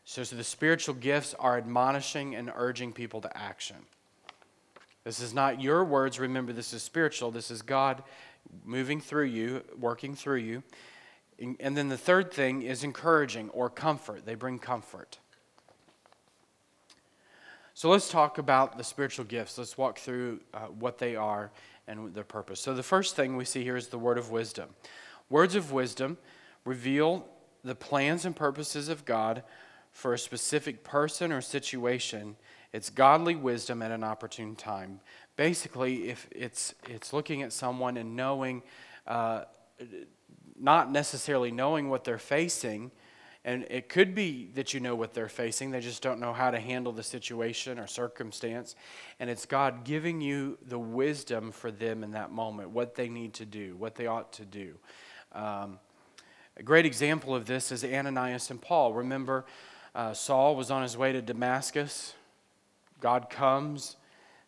So, 0.06 0.24
so 0.24 0.34
the 0.34 0.42
spiritual 0.42 0.94
gifts 0.94 1.34
are 1.38 1.58
admonishing 1.58 2.34
and 2.34 2.50
urging 2.56 2.94
people 2.94 3.20
to 3.20 3.36
action. 3.36 3.76
This 5.04 5.20
is 5.20 5.34
not 5.34 5.60
your 5.60 5.84
words. 5.84 6.18
Remember, 6.18 6.54
this 6.54 6.72
is 6.72 6.82
spiritual. 6.82 7.30
This 7.30 7.50
is 7.50 7.60
God 7.60 8.02
moving 8.64 8.98
through 8.98 9.26
you, 9.26 9.62
working 9.78 10.14
through 10.14 10.38
you. 10.38 10.62
And 11.38 11.76
then 11.76 11.90
the 11.90 11.98
third 11.98 12.32
thing 12.32 12.62
is 12.62 12.82
encouraging 12.82 13.50
or 13.50 13.68
comfort. 13.68 14.24
They 14.24 14.36
bring 14.36 14.58
comfort. 14.58 15.18
So 17.74 17.90
let's 17.90 18.10
talk 18.10 18.38
about 18.38 18.78
the 18.78 18.84
spiritual 18.84 19.26
gifts. 19.26 19.58
Let's 19.58 19.76
walk 19.76 19.98
through 19.98 20.40
uh, 20.54 20.60
what 20.60 20.96
they 20.96 21.14
are 21.14 21.50
and 21.86 22.14
their 22.14 22.24
purpose. 22.24 22.58
So 22.58 22.72
the 22.72 22.82
first 22.82 23.16
thing 23.16 23.36
we 23.36 23.44
see 23.44 23.62
here 23.62 23.76
is 23.76 23.88
the 23.88 23.98
word 23.98 24.16
of 24.16 24.30
wisdom. 24.30 24.70
Words 25.28 25.54
of 25.54 25.72
wisdom 25.72 26.18
reveal 26.64 27.26
the 27.64 27.74
plans 27.74 28.24
and 28.24 28.34
purposes 28.34 28.88
of 28.88 29.04
God 29.04 29.42
for 29.90 30.12
a 30.12 30.18
specific 30.18 30.84
person 30.84 31.32
or 31.32 31.40
situation 31.40 32.36
it's 32.76 32.90
godly 32.90 33.34
wisdom 33.34 33.80
at 33.80 33.90
an 33.90 34.04
opportune 34.04 34.54
time. 34.54 35.00
Basically, 35.36 36.10
if 36.10 36.28
it's, 36.30 36.74
it's 36.90 37.12
looking 37.12 37.42
at 37.42 37.50
someone 37.50 37.96
and 37.96 38.14
knowing, 38.14 38.62
uh, 39.06 39.44
not 40.58 40.92
necessarily 40.92 41.50
knowing 41.50 41.88
what 41.88 42.04
they're 42.04 42.18
facing, 42.18 42.90
and 43.46 43.64
it 43.70 43.88
could 43.88 44.14
be 44.14 44.50
that 44.56 44.74
you 44.74 44.80
know 44.80 44.94
what 44.94 45.14
they're 45.14 45.30
facing, 45.30 45.70
they 45.70 45.80
just 45.80 46.02
don't 46.02 46.20
know 46.20 46.34
how 46.34 46.50
to 46.50 46.60
handle 46.60 46.92
the 46.92 47.02
situation 47.02 47.78
or 47.78 47.86
circumstance. 47.86 48.74
And 49.20 49.30
it's 49.30 49.46
God 49.46 49.84
giving 49.84 50.20
you 50.20 50.58
the 50.66 50.78
wisdom 50.78 51.52
for 51.52 51.70
them 51.70 52.04
in 52.04 52.10
that 52.10 52.30
moment, 52.30 52.70
what 52.70 52.94
they 52.94 53.08
need 53.08 53.32
to 53.34 53.46
do, 53.46 53.74
what 53.76 53.94
they 53.94 54.06
ought 54.06 54.34
to 54.34 54.44
do. 54.44 54.76
Um, 55.36 55.78
a 56.56 56.62
great 56.62 56.86
example 56.86 57.34
of 57.34 57.44
this 57.44 57.70
is 57.70 57.84
Ananias 57.84 58.50
and 58.50 58.60
Paul. 58.60 58.94
Remember, 58.94 59.44
uh, 59.94 60.14
Saul 60.14 60.56
was 60.56 60.70
on 60.70 60.82
his 60.82 60.96
way 60.96 61.12
to 61.12 61.20
Damascus 61.20 62.14
God 63.00 63.28
comes, 63.28 63.96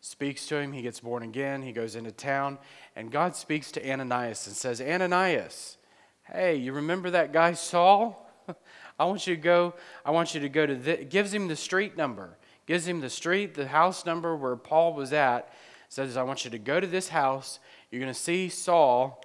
speaks 0.01 0.47
to 0.47 0.57
him. 0.57 0.73
He 0.73 0.83
gets 0.83 1.01
born 1.01 1.23
again. 1.23 1.63
He 1.63 1.73
goes 1.73 1.97
into 1.97 2.11
town. 2.11 2.59
And 2.97 3.11
God 3.11 3.37
speaks 3.37 3.71
to 3.73 3.91
Ananias 3.91 4.47
and 4.47 4.57
says, 4.57 4.81
Ananias, 4.81 5.77
hey, 6.25 6.57
you 6.57 6.73
remember 6.73 7.11
that 7.11 7.33
guy 7.33 7.53
Saul? 7.53 8.27
I 8.99 9.05
want 9.05 9.27
you 9.27 9.37
to 9.37 9.41
go, 9.41 9.75
I 10.05 10.11
want 10.11 10.35
you 10.35 10.41
to 10.41 10.49
go 10.49 10.67
to, 10.67 11.05
gives 11.05 11.33
him 11.33 11.49
the 11.49 11.57
street 11.57 11.97
number, 11.97 12.39
gives 12.67 12.89
him 12.89 13.01
the 13.01 13.11
street, 13.11 13.55
the 13.55 13.69
house 13.69 14.07
number 14.07 14.35
where 14.35 14.57
Paul 14.57 14.95
was 14.95 15.13
at, 15.13 15.53
says, 15.91 16.17
I 16.17 16.23
want 16.23 16.45
you 16.45 16.51
to 16.53 16.59
go 16.59 16.81
to 16.81 16.87
this 16.87 17.09
house. 17.09 17.61
You're 17.91 18.01
going 18.01 18.13
to 18.13 18.19
see 18.19 18.49
Saul, 18.49 19.23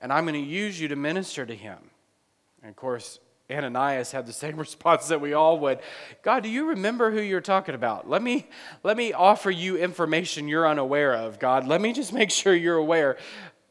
and 0.00 0.12
I'm 0.12 0.24
going 0.24 0.34
to 0.34 0.50
use 0.50 0.80
you 0.80 0.88
to 0.88 0.96
minister 0.96 1.44
to 1.44 1.54
him. 1.54 1.78
And 2.62 2.70
of 2.70 2.76
course, 2.76 3.18
Ananias 3.50 4.12
had 4.12 4.26
the 4.26 4.32
same 4.32 4.56
response 4.58 5.08
that 5.08 5.20
we 5.20 5.32
all 5.32 5.58
would. 5.60 5.80
God, 6.22 6.42
do 6.42 6.48
you 6.48 6.68
remember 6.68 7.10
who 7.10 7.20
you're 7.20 7.40
talking 7.40 7.74
about? 7.74 8.08
Let 8.08 8.22
me 8.22 8.46
let 8.82 8.96
me 8.96 9.12
offer 9.12 9.50
you 9.50 9.76
information 9.76 10.48
you're 10.48 10.68
unaware 10.68 11.14
of, 11.14 11.38
God. 11.38 11.66
Let 11.66 11.80
me 11.80 11.92
just 11.92 12.12
make 12.12 12.30
sure 12.30 12.54
you're 12.54 12.76
aware. 12.76 13.16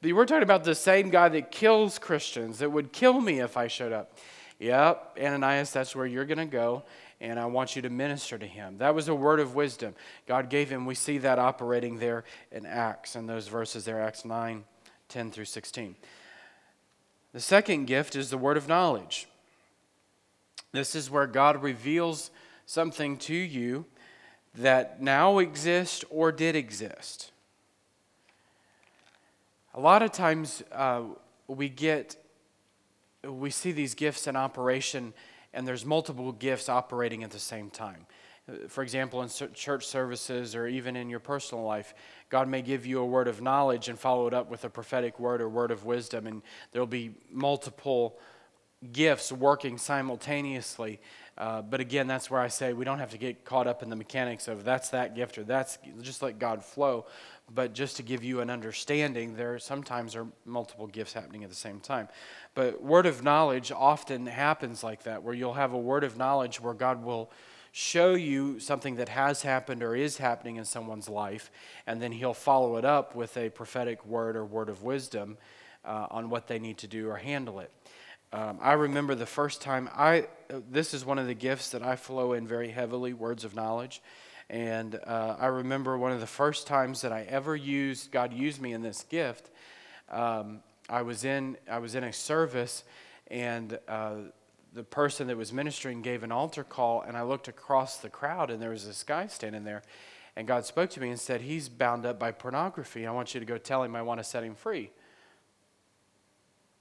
We're 0.01 0.25
talking 0.25 0.43
about 0.43 0.63
the 0.63 0.75
same 0.75 1.09
guy 1.09 1.29
that 1.29 1.51
kills 1.51 1.99
Christians, 1.99 2.59
that 2.59 2.71
would 2.71 2.93
kill 2.93 3.19
me 3.19 3.39
if 3.39 3.57
I 3.57 3.67
showed 3.67 3.91
up. 3.91 4.17
Yep, 4.59 5.17
Ananias, 5.21 5.71
that's 5.71 5.95
where 5.95 6.05
you're 6.05 6.25
going 6.25 6.37
to 6.37 6.45
go, 6.45 6.83
and 7.21 7.39
I 7.39 7.45
want 7.45 7.75
you 7.75 7.81
to 7.81 7.89
minister 7.89 8.37
to 8.37 8.45
him. 8.45 8.77
That 8.77 8.93
was 8.93 9.07
a 9.07 9.15
word 9.15 9.39
of 9.39 9.55
wisdom 9.55 9.95
God 10.25 10.49
gave 10.49 10.69
him. 10.69 10.85
We 10.85 10.95
see 10.95 11.17
that 11.19 11.39
operating 11.39 11.97
there 11.99 12.23
in 12.51 12.65
Acts, 12.65 13.15
in 13.15 13.25
those 13.25 13.47
verses 13.47 13.85
there, 13.85 14.01
Acts 14.01 14.23
9, 14.23 14.63
10 15.09 15.31
through 15.31 15.45
16. 15.45 15.95
The 17.33 17.39
second 17.39 17.85
gift 17.85 18.15
is 18.15 18.29
the 18.29 18.37
word 18.37 18.57
of 18.57 18.67
knowledge. 18.67 19.27
This 20.71 20.95
is 20.95 21.09
where 21.09 21.27
God 21.27 21.61
reveals 21.61 22.31
something 22.65 23.17
to 23.17 23.33
you 23.33 23.85
that 24.55 25.01
now 25.01 25.39
exists 25.39 26.03
or 26.09 26.31
did 26.31 26.55
exist. 26.55 27.31
A 29.73 29.79
lot 29.79 30.01
of 30.01 30.11
times 30.11 30.63
uh, 30.71 31.03
we 31.47 31.69
get, 31.69 32.15
we 33.23 33.51
see 33.51 33.71
these 33.71 33.93
gifts 33.93 34.27
in 34.27 34.35
operation, 34.35 35.13
and 35.53 35.67
there's 35.67 35.85
multiple 35.85 36.31
gifts 36.31 36.67
operating 36.67 37.23
at 37.23 37.31
the 37.31 37.39
same 37.39 37.69
time. 37.69 38.05
For 38.67 38.81
example, 38.81 39.21
in 39.21 39.29
church 39.29 39.85
services 39.85 40.55
or 40.55 40.67
even 40.67 40.95
in 40.95 41.09
your 41.09 41.19
personal 41.19 41.63
life, 41.63 41.93
God 42.29 42.47
may 42.47 42.61
give 42.61 42.85
you 42.85 42.99
a 42.99 43.05
word 43.05 43.27
of 43.27 43.41
knowledge 43.41 43.89
and 43.89 43.97
follow 43.99 44.27
it 44.27 44.33
up 44.33 44.49
with 44.49 44.63
a 44.63 44.69
prophetic 44.69 45.19
word 45.19 45.41
or 45.41 45.49
word 45.49 45.71
of 45.71 45.85
wisdom, 45.85 46.27
and 46.27 46.41
there'll 46.71 46.87
be 46.87 47.11
multiple 47.31 48.17
gifts 48.93 49.31
working 49.31 49.77
simultaneously. 49.77 50.99
Uh, 51.37 51.61
but 51.61 51.79
again, 51.79 52.07
that's 52.07 52.29
where 52.29 52.41
I 52.41 52.49
say 52.49 52.73
we 52.73 52.85
don't 52.85 52.99
have 52.99 53.11
to 53.11 53.17
get 53.17 53.45
caught 53.45 53.65
up 53.65 53.81
in 53.81 53.89
the 53.89 53.95
mechanics 53.95 54.47
of 54.47 54.63
that's 54.63 54.89
that 54.89 55.15
gift 55.15 55.37
or 55.37 55.43
that's 55.43 55.77
just 56.01 56.21
let 56.21 56.37
God 56.37 56.63
flow. 56.63 57.05
But 57.53 57.73
just 57.73 57.97
to 57.97 58.03
give 58.03 58.23
you 58.23 58.41
an 58.41 58.49
understanding, 58.49 59.35
there 59.35 59.57
sometimes 59.57 60.15
are 60.15 60.27
multiple 60.45 60.85
gifts 60.85 61.13
happening 61.13 61.43
at 61.43 61.49
the 61.49 61.55
same 61.55 61.79
time. 61.79 62.09
But 62.53 62.83
word 62.83 63.05
of 63.05 63.23
knowledge 63.23 63.71
often 63.71 64.27
happens 64.27 64.83
like 64.83 65.03
that, 65.03 65.23
where 65.23 65.33
you'll 65.33 65.53
have 65.53 65.73
a 65.73 65.79
word 65.79 66.03
of 66.03 66.17
knowledge 66.17 66.61
where 66.61 66.73
God 66.73 67.03
will 67.03 67.31
show 67.71 68.13
you 68.13 68.59
something 68.59 68.95
that 68.95 69.09
has 69.09 69.41
happened 69.41 69.83
or 69.83 69.95
is 69.95 70.17
happening 70.17 70.57
in 70.57 70.65
someone's 70.65 71.09
life, 71.09 71.51
and 71.85 72.01
then 72.01 72.11
He'll 72.11 72.33
follow 72.33 72.77
it 72.77 72.85
up 72.85 73.15
with 73.15 73.35
a 73.37 73.49
prophetic 73.49 74.05
word 74.05 74.35
or 74.35 74.45
word 74.45 74.69
of 74.69 74.83
wisdom 74.83 75.37
uh, 75.85 76.07
on 76.11 76.29
what 76.29 76.47
they 76.47 76.59
need 76.59 76.77
to 76.79 76.87
do 76.87 77.09
or 77.09 77.17
handle 77.17 77.59
it. 77.59 77.71
Um, 78.31 78.59
I 78.61 78.73
remember 78.73 79.15
the 79.15 79.25
first 79.25 79.61
time 79.61 79.89
I, 79.93 80.27
this 80.69 80.93
is 80.93 81.03
one 81.03 81.17
of 81.17 81.25
the 81.25 81.33
gifts 81.33 81.71
that 81.71 81.81
I 81.81 81.95
flow 81.95 82.33
in 82.33 82.47
very 82.47 82.69
heavily 82.69 83.13
words 83.13 83.43
of 83.43 83.55
knowledge. 83.55 84.01
And 84.51 84.99
uh, 85.05 85.35
I 85.39 85.47
remember 85.47 85.97
one 85.97 86.11
of 86.11 86.19
the 86.19 86.27
first 86.27 86.67
times 86.67 87.01
that 87.01 87.11
I 87.11 87.21
ever 87.23 87.55
used, 87.55 88.11
God 88.11 88.33
used 88.33 88.61
me 88.61 88.73
in 88.73 88.81
this 88.81 89.03
gift. 89.03 89.49
Um, 90.09 90.61
I, 90.87 91.03
was 91.03 91.23
in, 91.23 91.57
I 91.69 91.79
was 91.79 91.95
in 91.95 92.03
a 92.03 92.13
service, 92.13 92.83
and 93.29 93.77
uh, 93.87 94.15
the 94.73 94.83
person 94.83 95.27
that 95.27 95.37
was 95.37 95.51
ministering 95.51 96.01
gave 96.01 96.23
an 96.23 96.31
altar 96.31 96.63
call, 96.63 97.01
and 97.01 97.17
I 97.17 97.23
looked 97.23 97.47
across 97.47 97.97
the 97.97 98.09
crowd, 98.09 98.51
and 98.51 98.61
there 98.61 98.69
was 98.69 98.85
this 98.85 99.03
guy 99.03 99.27
standing 99.27 99.63
there. 99.63 99.81
And 100.35 100.47
God 100.47 100.65
spoke 100.65 100.89
to 100.91 101.01
me 101.01 101.09
and 101.09 101.19
said, 101.19 101.41
He's 101.41 101.69
bound 101.69 102.05
up 102.05 102.19
by 102.19 102.31
pornography. 102.31 103.05
I 103.05 103.11
want 103.11 103.33
you 103.33 103.39
to 103.39 103.45
go 103.45 103.57
tell 103.57 103.83
him 103.83 103.95
I 103.95 104.01
want 104.01 104.19
to 104.19 104.23
set 104.23 104.43
him 104.43 104.55
free. 104.55 104.91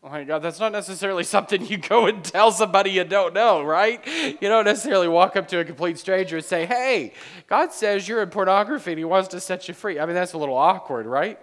Oh 0.00 0.10
my 0.10 0.22
God, 0.22 0.40
that's 0.40 0.60
not 0.60 0.70
necessarily 0.70 1.24
something 1.24 1.66
you 1.66 1.76
go 1.76 2.06
and 2.06 2.22
tell 2.22 2.52
somebody 2.52 2.90
you 2.90 3.04
don't 3.04 3.34
know, 3.34 3.62
right? 3.62 4.00
You 4.06 4.48
don't 4.48 4.64
necessarily 4.64 5.08
walk 5.08 5.34
up 5.34 5.48
to 5.48 5.58
a 5.58 5.64
complete 5.64 5.98
stranger 5.98 6.36
and 6.36 6.44
say, 6.44 6.66
hey, 6.66 7.14
God 7.48 7.72
says 7.72 8.06
you're 8.06 8.22
in 8.22 8.30
pornography 8.30 8.92
and 8.92 8.98
he 8.98 9.04
wants 9.04 9.28
to 9.28 9.40
set 9.40 9.66
you 9.66 9.74
free. 9.74 9.98
I 9.98 10.06
mean, 10.06 10.14
that's 10.14 10.34
a 10.34 10.38
little 10.38 10.56
awkward, 10.56 11.06
right? 11.06 11.38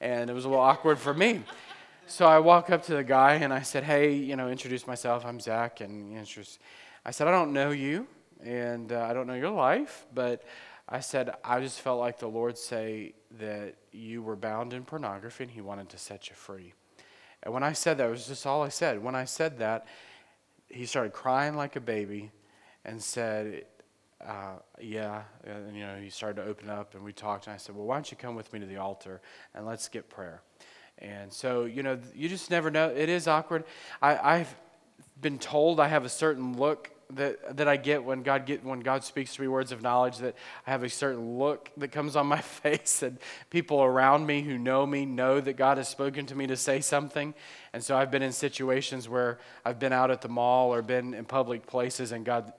And 0.00 0.28
it 0.28 0.32
was 0.32 0.44
a 0.44 0.48
little 0.48 0.64
awkward 0.64 0.98
for 0.98 1.14
me. 1.14 1.44
So 2.12 2.26
I 2.26 2.40
walk 2.40 2.68
up 2.68 2.82
to 2.82 2.94
the 2.94 3.02
guy 3.02 3.36
and 3.36 3.54
I 3.54 3.62
said, 3.62 3.84
hey, 3.84 4.12
you 4.12 4.36
know, 4.36 4.50
introduce 4.50 4.86
myself. 4.86 5.24
I'm 5.24 5.40
Zach. 5.40 5.80
And 5.80 6.14
I 7.06 7.10
said, 7.10 7.26
I 7.26 7.30
don't 7.30 7.54
know 7.54 7.70
you 7.70 8.06
and 8.44 8.92
uh, 8.92 9.06
I 9.08 9.14
don't 9.14 9.26
know 9.26 9.32
your 9.32 9.48
life, 9.48 10.04
but 10.12 10.44
I 10.86 11.00
said, 11.00 11.34
I 11.42 11.58
just 11.60 11.80
felt 11.80 11.98
like 12.00 12.18
the 12.18 12.26
Lord 12.28 12.58
say 12.58 13.14
that 13.38 13.76
you 13.92 14.20
were 14.22 14.36
bound 14.36 14.74
in 14.74 14.84
pornography 14.84 15.44
and 15.44 15.50
he 15.50 15.62
wanted 15.62 15.88
to 15.88 15.96
set 15.96 16.28
you 16.28 16.34
free. 16.34 16.74
And 17.44 17.54
when 17.54 17.62
I 17.62 17.72
said 17.72 17.96
that, 17.96 18.08
it 18.08 18.10
was 18.10 18.26
just 18.26 18.46
all 18.46 18.62
I 18.62 18.68
said. 18.68 19.02
When 19.02 19.14
I 19.14 19.24
said 19.24 19.58
that, 19.60 19.86
he 20.68 20.84
started 20.84 21.14
crying 21.14 21.56
like 21.56 21.76
a 21.76 21.80
baby 21.80 22.30
and 22.84 23.02
said, 23.02 23.64
uh, 24.22 24.56
yeah, 24.78 25.22
and 25.44 25.74
you 25.74 25.86
know, 25.86 25.96
he 25.96 26.10
started 26.10 26.42
to 26.42 26.46
open 26.46 26.68
up 26.68 26.94
and 26.94 27.02
we 27.02 27.14
talked 27.14 27.46
and 27.46 27.54
I 27.54 27.56
said, 27.56 27.74
well, 27.74 27.86
why 27.86 27.96
don't 27.96 28.10
you 28.10 28.18
come 28.18 28.34
with 28.34 28.52
me 28.52 28.60
to 28.60 28.66
the 28.66 28.76
altar 28.76 29.22
and 29.54 29.64
let's 29.64 29.88
get 29.88 30.10
prayer. 30.10 30.42
And 30.98 31.32
so, 31.32 31.64
you 31.64 31.82
know, 31.82 31.98
you 32.14 32.28
just 32.28 32.50
never 32.50 32.70
know. 32.70 32.88
It 32.88 33.08
is 33.08 33.26
awkward. 33.26 33.64
I, 34.00 34.16
I've 34.16 34.54
been 35.20 35.38
told 35.38 35.80
I 35.80 35.88
have 35.88 36.04
a 36.04 36.08
certain 36.08 36.56
look 36.56 36.90
that, 37.16 37.56
that 37.56 37.68
I 37.68 37.76
get 37.76 38.04
when 38.04 38.22
God 38.22 38.46
get 38.46 38.64
when 38.64 38.80
God 38.80 39.04
speaks 39.04 39.34
to 39.34 39.42
me 39.42 39.48
words 39.48 39.72
of 39.72 39.82
knowledge 39.82 40.18
that 40.18 40.34
I 40.66 40.70
have 40.70 40.82
a 40.82 40.88
certain 40.88 41.38
look 41.38 41.70
that 41.76 41.88
comes 41.88 42.16
on 42.16 42.26
my 42.26 42.40
face 42.40 43.02
and 43.02 43.18
people 43.50 43.82
around 43.82 44.26
me 44.26 44.42
who 44.42 44.58
know 44.58 44.86
me 44.86 45.04
know 45.04 45.40
that 45.40 45.54
God 45.54 45.76
has 45.76 45.88
spoken 45.88 46.26
to 46.26 46.34
me 46.34 46.46
to 46.46 46.56
say 46.56 46.80
something. 46.80 47.34
And 47.72 47.82
so 47.82 47.96
I've 47.96 48.10
been 48.10 48.22
in 48.22 48.32
situations 48.32 49.08
where 49.08 49.38
I've 49.64 49.78
been 49.78 49.92
out 49.92 50.10
at 50.10 50.22
the 50.22 50.28
mall 50.28 50.72
or 50.72 50.82
been 50.82 51.14
in 51.14 51.24
public 51.24 51.66
places 51.66 52.12
and 52.12 52.24
God 52.24 52.52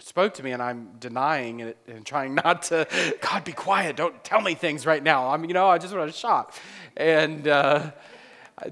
spoke 0.00 0.34
to 0.34 0.42
me 0.42 0.52
and 0.52 0.62
I'm 0.62 0.90
denying 0.98 1.60
it 1.60 1.76
and 1.86 2.04
trying 2.04 2.34
not 2.34 2.62
to, 2.64 2.86
God, 3.20 3.44
be 3.44 3.52
quiet. 3.52 3.96
Don't 3.96 4.22
tell 4.24 4.40
me 4.40 4.54
things 4.54 4.86
right 4.86 5.02
now. 5.02 5.30
I'm, 5.30 5.44
you 5.44 5.54
know, 5.54 5.68
I 5.68 5.78
just 5.78 5.94
want 5.94 6.10
to 6.10 6.16
shot. 6.16 6.58
And 6.96 7.46
uh, 7.46 7.90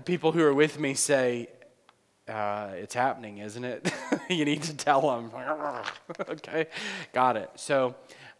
people 0.04 0.32
who 0.32 0.42
are 0.42 0.54
with 0.54 0.78
me 0.78 0.94
say, 0.94 1.48
uh, 2.28 2.70
it's 2.74 2.94
happening, 2.94 3.38
isn't 3.38 3.64
it? 3.64 3.92
you 4.28 4.44
need 4.44 4.62
to 4.64 4.76
tell 4.76 5.00
them. 5.02 5.30
okay, 6.28 6.66
got 7.12 7.36
it. 7.36 7.50
So, 7.54 7.94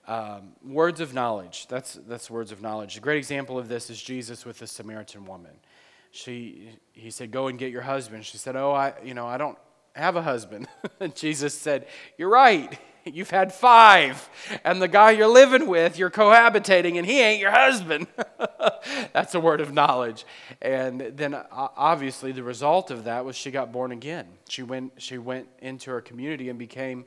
um, 0.09 0.53
words 0.65 1.01
of 1.01 1.15
knowledge. 1.15 1.67
That's 1.69 1.95
that's 2.07 2.31
words 2.31 2.53
of 2.53 2.63
knowledge. 2.63 2.97
A 2.97 3.01
great 3.01 3.19
example 3.19 3.59
of 3.59 3.69
this 3.69 3.91
is 3.91 4.01
Jesus 4.01 4.45
with 4.45 4.59
the 4.59 4.67
Samaritan 4.67 5.25
woman. 5.25 5.53
She, 6.11 6.71
he 6.93 7.11
said, 7.11 7.31
"Go 7.31 7.49
and 7.49 7.59
get 7.59 7.71
your 7.71 7.83
husband." 7.83 8.25
She 8.25 8.39
said, 8.39 8.57
"Oh, 8.57 8.73
I, 8.73 8.95
you 9.05 9.15
know, 9.15 9.27
I 9.27 9.37
don't 9.37 9.59
have 9.97 10.17
a 10.17 10.23
husband." 10.23 10.69
and 11.01 11.15
Jesus 11.15 11.55
said, 11.55 11.87
"You're 12.17 12.31
right. 12.31 12.79
You've 13.13 13.31
had 13.31 13.53
five, 13.53 14.29
and 14.65 14.83
the 14.83 14.89
guy 14.89 15.13
you're 15.13 15.29
living 15.29 15.69
with, 15.69 15.97
you're 15.97 16.11
cohabitating, 16.11 16.99
and 16.99 17.07
he 17.07 17.21
ain't 17.21 17.41
your 17.41 17.53
husband. 17.53 18.09
That's 19.13 19.33
a 19.37 19.39
word 19.39 19.61
of 19.61 19.73
knowledge. 19.73 20.27
And 20.61 21.01
then, 21.01 21.41
obviously, 21.53 22.33
the 22.33 22.43
result 22.43 22.91
of 22.91 23.05
that 23.05 23.25
was 23.25 23.37
she 23.37 23.53
got 23.53 23.71
born 23.71 23.93
again. 23.93 24.27
She 24.49 24.65
went, 24.65 24.95
she 24.97 25.19
went 25.19 25.47
into 25.61 25.93
her 25.93 26.01
community 26.01 26.49
and 26.49 26.59
became 26.59 27.05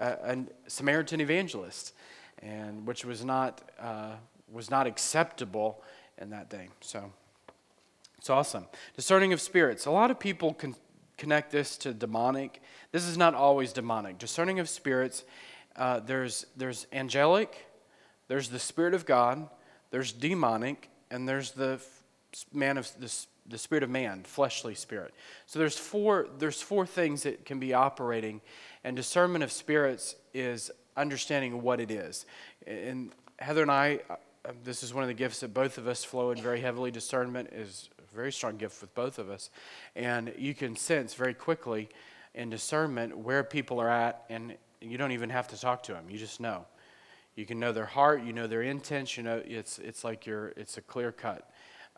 a, 0.00 0.08
a 0.08 0.44
Samaritan 0.66 1.20
evangelist, 1.20 1.94
and 2.40 2.84
which 2.84 3.04
was 3.04 3.24
not 3.24 3.62
uh, 3.80 4.14
was 4.52 4.68
not 4.68 4.88
acceptable 4.88 5.80
in 6.18 6.30
that 6.30 6.50
day. 6.50 6.70
So, 6.80 7.12
it's 8.18 8.30
awesome. 8.30 8.66
Discerning 8.96 9.32
of 9.32 9.40
spirits. 9.40 9.86
A 9.86 9.92
lot 9.92 10.10
of 10.10 10.18
people 10.18 10.54
can 10.54 10.74
connect 11.16 11.50
this 11.50 11.76
to 11.78 11.94
demonic. 11.94 12.60
This 12.92 13.04
is 13.04 13.16
not 13.16 13.34
always 13.34 13.72
demonic. 13.72 14.18
Discerning 14.18 14.58
of 14.58 14.68
spirits, 14.68 15.24
uh, 15.76 16.00
there's, 16.00 16.46
there's 16.56 16.86
angelic, 16.92 17.66
there's 18.28 18.48
the 18.48 18.58
Spirit 18.58 18.94
of 18.94 19.06
God, 19.06 19.48
there's 19.90 20.12
demonic, 20.12 20.90
and 21.10 21.28
there's 21.28 21.52
the 21.52 21.80
man 22.52 22.76
of 22.76 22.90
the, 22.98 23.12
the 23.48 23.58
spirit 23.58 23.82
of 23.82 23.90
man, 23.90 24.22
fleshly 24.24 24.74
spirit. 24.74 25.14
So 25.46 25.58
there's 25.58 25.78
four, 25.78 26.28
there's 26.38 26.60
four 26.60 26.86
things 26.86 27.22
that 27.22 27.44
can 27.44 27.58
be 27.58 27.72
operating, 27.72 28.40
and 28.84 28.96
discernment 28.96 29.44
of 29.44 29.52
spirits 29.52 30.16
is 30.34 30.70
understanding 30.96 31.62
what 31.62 31.80
it 31.80 31.90
is. 31.90 32.26
And 32.66 33.12
Heather 33.38 33.62
and 33.62 33.70
I, 33.70 34.00
uh, 34.10 34.16
this 34.64 34.82
is 34.82 34.92
one 34.94 35.02
of 35.02 35.08
the 35.08 35.14
gifts 35.14 35.40
that 35.40 35.54
both 35.54 35.78
of 35.78 35.86
us 35.86 36.04
flow 36.04 36.30
in 36.30 36.40
very 36.40 36.60
heavily. 36.60 36.90
Discernment 36.90 37.50
is 37.52 37.88
very 38.16 38.32
strong 38.32 38.56
gift 38.56 38.80
with 38.80 38.94
both 38.94 39.18
of 39.18 39.30
us. 39.30 39.50
And 39.94 40.32
you 40.36 40.54
can 40.54 40.74
sense 40.74 41.14
very 41.14 41.34
quickly 41.34 41.88
in 42.34 42.50
discernment 42.50 43.16
where 43.16 43.44
people 43.44 43.80
are 43.80 43.88
at, 43.88 44.24
and 44.28 44.56
you 44.80 44.98
don't 44.98 45.12
even 45.12 45.30
have 45.30 45.48
to 45.48 45.60
talk 45.60 45.82
to 45.84 45.92
them. 45.92 46.04
You 46.08 46.18
just 46.18 46.40
know. 46.40 46.66
You 47.34 47.44
can 47.44 47.60
know 47.60 47.72
their 47.72 47.86
heart, 47.86 48.22
you 48.22 48.32
know 48.32 48.46
their 48.46 48.62
intent, 48.62 49.16
you 49.16 49.22
know 49.22 49.42
it's, 49.44 49.78
it's 49.78 50.04
like 50.04 50.26
you're, 50.26 50.48
it's 50.56 50.78
a 50.78 50.80
clear 50.80 51.12
cut, 51.12 51.50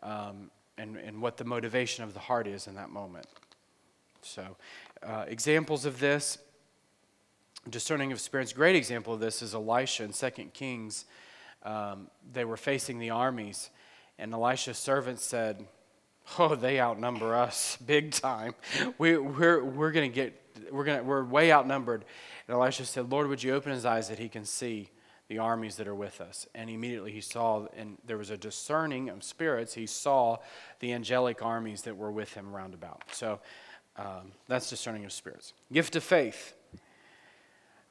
um, 0.03 0.51
and, 0.77 0.97
and 0.97 1.21
what 1.21 1.37
the 1.37 1.45
motivation 1.45 2.03
of 2.03 2.13
the 2.13 2.19
heart 2.19 2.45
is 2.45 2.67
in 2.67 2.75
that 2.75 2.89
moment. 2.89 3.25
So, 4.21 4.57
uh, 5.01 5.25
examples 5.27 5.85
of 5.85 5.99
this, 5.99 6.39
discerning 7.69 8.11
of 8.11 8.19
spirits, 8.19 8.51
great 8.51 8.75
example 8.75 9.13
of 9.13 9.21
this 9.21 9.41
is 9.41 9.53
Elisha 9.53 10.03
in 10.03 10.11
2 10.11 10.29
Kings. 10.53 11.05
Um, 11.63 12.07
they 12.33 12.43
were 12.43 12.57
facing 12.57 12.99
the 12.99 13.11
armies, 13.11 13.69
and 14.17 14.33
Elisha's 14.33 14.77
servant 14.77 15.21
said, 15.21 15.65
Oh, 16.37 16.55
they 16.55 16.79
outnumber 16.79 17.35
us 17.35 17.77
big 17.85 18.11
time. 18.11 18.53
We, 18.97 19.17
we're 19.17 19.63
we're 19.63 19.91
going 19.91 20.11
to 20.11 20.15
get, 20.15 20.39
we're, 20.71 20.83
gonna, 20.83 21.03
we're 21.03 21.23
way 21.23 21.51
outnumbered. 21.51 22.05
And 22.47 22.55
Elisha 22.55 22.85
said, 22.85 23.11
Lord, 23.11 23.27
would 23.27 23.41
you 23.41 23.53
open 23.53 23.71
his 23.71 23.85
eyes 23.85 24.09
that 24.09 24.19
he 24.19 24.29
can 24.29 24.45
see 24.45 24.89
the 25.27 25.39
armies 25.39 25.75
that 25.77 25.87
are 25.87 25.95
with 25.95 26.21
us? 26.21 26.47
And 26.53 26.69
immediately 26.69 27.11
he 27.11 27.21
saw, 27.21 27.67
and 27.75 27.97
there 28.05 28.17
was 28.17 28.29
a 28.29 28.37
discerning 28.37 29.09
of 29.09 29.23
spirits. 29.23 29.73
He 29.73 29.85
saw 29.85 30.37
the 30.79 30.93
angelic 30.93 31.41
armies 31.41 31.83
that 31.83 31.97
were 31.97 32.11
with 32.11 32.33
him 32.33 32.51
round 32.53 32.73
about. 32.73 33.03
So 33.11 33.39
um, 33.95 34.31
that's 34.47 34.69
discerning 34.69 35.05
of 35.05 35.11
spirits. 35.11 35.53
Gift 35.71 35.95
of 35.95 36.03
faith. 36.03 36.53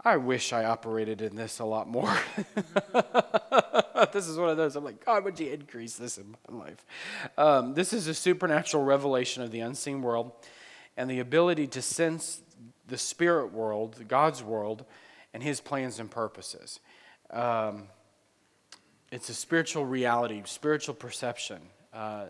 I 0.09 0.17
wish 0.17 0.55
I 0.55 0.65
operated 0.65 1.21
in 1.21 1.37
this 1.37 1.59
a 1.59 1.67
lot 1.67 1.87
more. 1.87 2.17
this 4.13 4.27
is 4.27 4.39
one 4.39 4.49
of 4.49 4.57
those. 4.57 4.75
I'm 4.75 4.83
like, 4.83 5.05
God, 5.05 5.23
would 5.25 5.39
you 5.39 5.53
increase 5.53 5.97
this 5.97 6.17
in 6.17 6.35
my 6.49 6.65
life? 6.65 6.87
Um, 7.37 7.75
this 7.75 7.93
is 7.93 8.07
a 8.07 8.15
supernatural 8.15 8.85
revelation 8.85 9.43
of 9.43 9.51
the 9.51 9.61
unseen 9.61 10.01
world 10.01 10.33
and 10.97 11.11
the 11.11 11.19
ability 11.19 11.67
to 11.67 11.83
sense 11.83 12.41
the 12.87 12.97
spirit 12.97 13.53
world, 13.53 14.03
God's 14.09 14.43
world, 14.43 14.87
and 15.35 15.43
his 15.43 15.61
plans 15.61 16.01
and 16.01 16.11
purposes. 16.11 16.81
Um, 17.31 17.89
it's 19.13 19.29
a 19.29 19.35
spiritual 19.35 19.85
reality, 19.85 20.41
spiritual 20.47 20.95
perception. 20.95 21.61
Uh, 21.93 22.29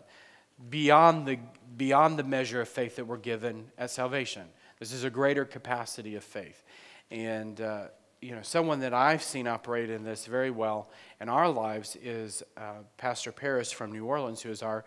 beyond 0.69 1.25
the 1.25 1.39
beyond 1.77 2.19
the 2.19 2.23
measure 2.23 2.59
of 2.59 2.67
faith 2.67 2.97
that 2.97 3.05
we're 3.05 3.15
given 3.15 3.71
at 3.77 3.89
salvation. 3.89 4.43
This 4.79 4.91
is 4.91 5.05
a 5.05 5.09
greater 5.09 5.45
capacity 5.45 6.15
of 6.15 6.25
faith. 6.25 6.61
And, 7.11 7.59
uh, 7.59 7.85
you 8.21 8.31
know, 8.31 8.41
someone 8.41 8.79
that 8.81 8.93
I've 8.93 9.23
seen 9.23 9.47
operate 9.47 9.89
in 9.89 10.03
this 10.03 10.25
very 10.25 10.51
well 10.51 10.89
in 11.21 11.29
our 11.29 11.49
lives 11.49 11.95
is 12.01 12.43
uh, 12.57 12.83
Pastor 12.97 13.31
Paris 13.31 13.71
from 13.71 13.91
New 13.91 14.05
Orleans, 14.05 14.41
who 14.41 14.49
is 14.49 14.61
our, 14.61 14.85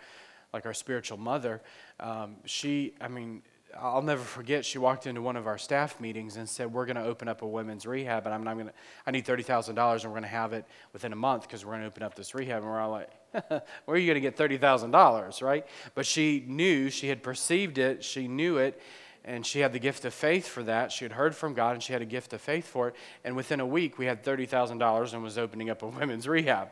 like 0.53 0.67
our 0.67 0.75
spiritual 0.75 1.19
mother. 1.19 1.63
Um, 1.99 2.37
she, 2.45 2.95
I 3.01 3.09
mean, 3.09 3.43
I'll 3.81 4.03
never 4.03 4.23
forget. 4.23 4.65
She 4.65 4.79
walked 4.79 5.07
into 5.07 5.23
one 5.23 5.37
of 5.37 5.47
our 5.47 5.59
staff 5.59 6.01
meetings 6.01 6.37
and 6.37 6.49
said, 6.49 6.73
"We're 6.73 6.85
going 6.85 6.97
to 6.97 7.05
open 7.05 7.29
up 7.29 7.43
a 7.43 7.47
women's 7.47 7.87
rehab, 7.87 8.27
and 8.27 8.35
I'm, 8.35 8.47
I'm 8.47 8.57
going 8.57 8.69
to. 8.69 8.73
I 9.07 9.11
need 9.11 9.25
thirty 9.25 9.43
thousand 9.43 9.75
dollars, 9.77 10.05
and 10.05 10.13
we're 10.13 10.19
going 10.19 10.31
to 10.31 10.37
have 10.37 10.53
it 10.53 10.67
within 10.93 11.13
a 11.13 11.17
month 11.17 11.43
because 11.43 11.65
we're 11.65 11.73
going 11.73 11.83
to 11.83 11.87
open 11.87 12.03
up 12.03 12.15
this 12.15 12.35
rehab." 12.35 12.63
And 12.63 12.67
we're 12.67 12.81
all 12.81 12.91
like, 12.91 13.11
"Where 13.49 13.63
are 13.89 13.97
you 13.97 14.07
going 14.07 14.15
to 14.15 14.21
get 14.21 14.37
thirty 14.37 14.59
thousand 14.59 14.91
dollars, 14.91 15.43
right?" 15.43 15.67
But 15.95 16.07
she 16.07 16.45
knew, 16.47 16.91
she 16.91 17.09
had 17.09 17.23
perceived 17.23 17.79
it, 17.79 18.05
she 18.05 18.29
knew 18.29 18.59
it, 18.59 18.81
and 19.25 19.47
she 19.47 19.61
had 19.61 19.73
the 19.73 19.79
gift 19.79 20.05
of 20.05 20.13
faith 20.13 20.49
for 20.49 20.63
that. 20.65 20.91
She 20.91 21.05
had 21.05 21.13
heard 21.13 21.35
from 21.35 21.55
God, 21.55 21.75
and 21.75 21.83
she 21.83 21.93
had 21.93 22.03
a 22.03 22.07
gift 22.07 22.33
of 22.33 22.41
faith 22.41 22.67
for 22.67 22.89
it. 22.89 22.97
And 23.25 23.37
within 23.37 23.61
a 23.61 23.67
week, 23.67 23.99
we 23.99 24.07
had 24.07 24.25
$30,000 24.25 25.13
and 25.13 25.23
was 25.23 25.39
opening 25.39 25.71
up 25.71 25.83
a 25.83 25.87
women's 26.01 26.27
rehab. 26.27 26.69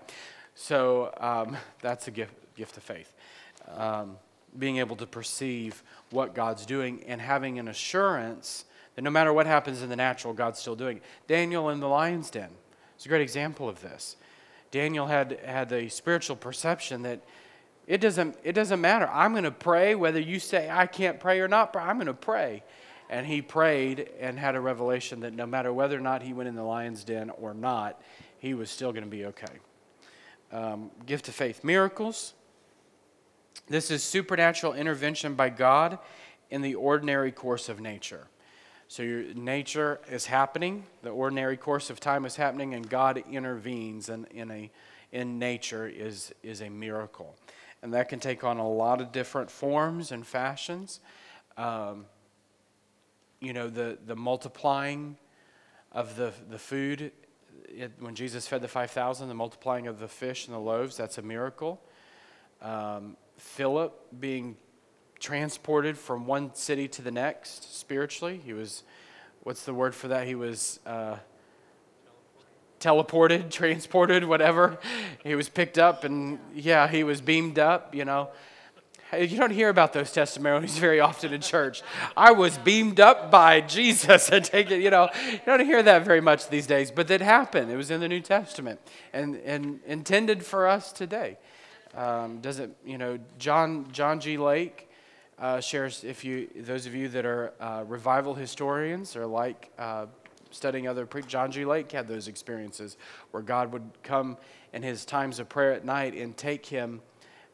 So 0.54 1.14
um, 1.18 1.56
that's 1.80 2.08
a 2.08 2.10
gift, 2.10 2.34
gift 2.56 2.76
of 2.76 2.82
faith. 2.82 3.12
Um, 3.68 4.16
being 4.58 4.78
able 4.78 4.96
to 4.96 5.06
perceive 5.06 5.82
what 6.10 6.34
God's 6.34 6.66
doing 6.66 7.04
and 7.06 7.20
having 7.20 7.58
an 7.58 7.68
assurance 7.68 8.64
that 8.96 9.02
no 9.02 9.10
matter 9.10 9.32
what 9.32 9.46
happens 9.46 9.82
in 9.82 9.88
the 9.88 9.96
natural, 9.96 10.34
God's 10.34 10.58
still 10.58 10.74
doing 10.74 10.96
it. 10.96 11.02
Daniel 11.28 11.68
in 11.70 11.78
the 11.78 11.88
lion's 11.88 12.30
den 12.30 12.50
is 12.98 13.06
a 13.06 13.08
great 13.08 13.22
example 13.22 13.68
of 13.68 13.80
this. 13.80 14.16
Daniel 14.72 15.06
had, 15.06 15.38
had 15.44 15.72
a 15.72 15.88
spiritual 15.88 16.36
perception 16.36 17.02
that 17.02 17.20
it 17.86 18.00
doesn't, 18.00 18.36
it 18.44 18.52
doesn't 18.52 18.80
matter. 18.80 19.08
I'm 19.12 19.32
going 19.32 19.44
to 19.44 19.50
pray 19.50 19.94
whether 19.94 20.20
you 20.20 20.38
say 20.38 20.70
I 20.70 20.86
can't 20.86 21.18
pray 21.18 21.40
or 21.40 21.48
not, 21.48 21.74
I'm 21.76 21.96
going 21.96 22.06
to 22.06 22.14
pray. 22.14 22.62
And 23.08 23.26
he 23.26 23.42
prayed 23.42 24.08
and 24.20 24.38
had 24.38 24.54
a 24.54 24.60
revelation 24.60 25.20
that 25.20 25.34
no 25.34 25.44
matter 25.44 25.72
whether 25.72 25.96
or 25.96 26.00
not 26.00 26.22
he 26.22 26.32
went 26.32 26.48
in 26.48 26.54
the 26.54 26.62
lion's 26.62 27.02
den 27.02 27.30
or 27.30 27.54
not, 27.54 28.00
he 28.38 28.54
was 28.54 28.70
still 28.70 28.92
going 28.92 29.04
to 29.04 29.10
be 29.10 29.26
okay. 29.26 29.58
Um, 30.52 30.90
gift 31.06 31.28
of 31.28 31.34
faith. 31.34 31.64
Miracles. 31.64 32.34
This 33.68 33.90
is 33.90 34.02
supernatural 34.02 34.74
intervention 34.74 35.34
by 35.34 35.50
God 35.50 35.98
in 36.50 36.62
the 36.62 36.74
ordinary 36.74 37.32
course 37.32 37.68
of 37.68 37.80
nature. 37.80 38.26
So 38.88 39.04
your 39.04 39.22
nature 39.34 40.00
is 40.10 40.26
happening, 40.26 40.84
the 41.02 41.10
ordinary 41.10 41.56
course 41.56 41.90
of 41.90 42.00
time 42.00 42.24
is 42.24 42.34
happening, 42.34 42.74
and 42.74 42.90
God 42.90 43.22
intervenes 43.30 44.08
in, 44.08 44.24
in, 44.32 44.50
a, 44.50 44.70
in 45.12 45.38
nature 45.38 45.86
is, 45.86 46.34
is 46.42 46.60
a 46.60 46.68
miracle. 46.68 47.36
And 47.82 47.94
that 47.94 48.08
can 48.08 48.20
take 48.20 48.44
on 48.44 48.58
a 48.58 48.68
lot 48.68 49.00
of 49.00 49.12
different 49.12 49.50
forms 49.50 50.12
and 50.12 50.26
fashions. 50.26 51.00
Um, 51.56 52.06
you 53.40 53.52
know, 53.52 53.68
the, 53.68 53.98
the 54.06 54.16
multiplying 54.16 55.16
of 55.92 56.16
the, 56.16 56.32
the 56.50 56.58
food, 56.58 57.12
it, 57.68 57.92
when 57.98 58.14
Jesus 58.14 58.46
fed 58.46 58.60
the 58.60 58.68
5,000, 58.68 59.28
the 59.28 59.34
multiplying 59.34 59.86
of 59.86 59.98
the 59.98 60.08
fish 60.08 60.46
and 60.46 60.54
the 60.54 60.60
loaves, 60.60 60.96
that's 60.96 61.18
a 61.18 61.22
miracle. 61.22 61.80
Um, 62.60 63.16
Philip 63.38 64.20
being 64.20 64.56
transported 65.18 65.96
from 65.96 66.26
one 66.26 66.54
city 66.54 66.88
to 66.88 67.02
the 67.02 67.10
next 67.10 67.78
spiritually. 67.78 68.40
He 68.44 68.52
was, 68.52 68.82
what's 69.42 69.64
the 69.64 69.74
word 69.74 69.94
for 69.94 70.08
that? 70.08 70.26
He 70.26 70.34
was 70.34 70.80
uh, 70.86 71.16
teleported, 72.80 73.50
transported, 73.50 74.24
whatever. 74.24 74.78
He 75.22 75.34
was 75.34 75.48
picked 75.48 75.78
up 75.78 76.04
and, 76.04 76.38
yeah, 76.54 76.88
he 76.88 77.04
was 77.04 77.20
beamed 77.20 77.58
up, 77.58 77.94
you 77.94 78.04
know. 78.04 78.30
You 79.12 79.36
don't 79.38 79.50
hear 79.50 79.70
about 79.70 79.92
those 79.92 80.12
testimonies 80.12 80.78
very 80.86 81.00
often 81.00 81.32
in 81.32 81.40
church. 81.40 81.82
I 82.16 82.32
was 82.32 82.58
beamed 82.58 83.00
up 83.00 83.30
by 83.30 83.60
Jesus 83.76 84.28
and 84.30 84.44
take 84.44 84.70
it, 84.70 84.80
you 84.80 84.90
know. 84.90 85.08
You 85.30 85.40
don't 85.46 85.64
hear 85.64 85.82
that 85.82 86.04
very 86.04 86.20
much 86.20 86.48
these 86.48 86.66
days, 86.66 86.90
but 86.90 87.08
that 87.08 87.20
happened. 87.20 87.70
It 87.70 87.76
was 87.76 87.90
in 87.90 88.00
the 88.00 88.08
New 88.08 88.20
Testament 88.20 88.80
and, 89.12 89.36
and 89.36 89.80
intended 89.86 90.44
for 90.44 90.68
us 90.68 90.92
today. 90.92 91.38
Um, 91.94 92.40
does 92.40 92.60
it, 92.60 92.70
you 92.84 92.98
know, 92.98 93.18
John, 93.36 93.90
John 93.90 94.20
G. 94.20 94.38
Lake 94.38 94.88
uh, 95.40 95.60
shares, 95.60 96.04
if 96.04 96.24
you, 96.24 96.48
those 96.54 96.86
of 96.86 96.94
you 96.94 97.08
that 97.08 97.26
are 97.26 97.52
uh, 97.60 97.84
revival 97.88 98.34
historians 98.34 99.16
or 99.16 99.26
like 99.26 99.72
uh, 99.76 100.06
studying 100.50 100.88
other, 100.88 101.06
pre- 101.06 101.22
John 101.22 101.50
G. 101.50 101.64
Lake 101.64 101.90
had 101.92 102.08
those 102.08 102.28
experiences 102.28 102.96
where 103.30 103.42
God 103.42 103.72
would 103.72 103.90
come 104.02 104.36
in 104.72 104.82
his 104.82 105.04
times 105.04 105.38
of 105.38 105.48
prayer 105.48 105.72
at 105.72 105.84
night 105.84 106.14
and 106.14 106.36
take 106.36 106.66
him 106.66 107.00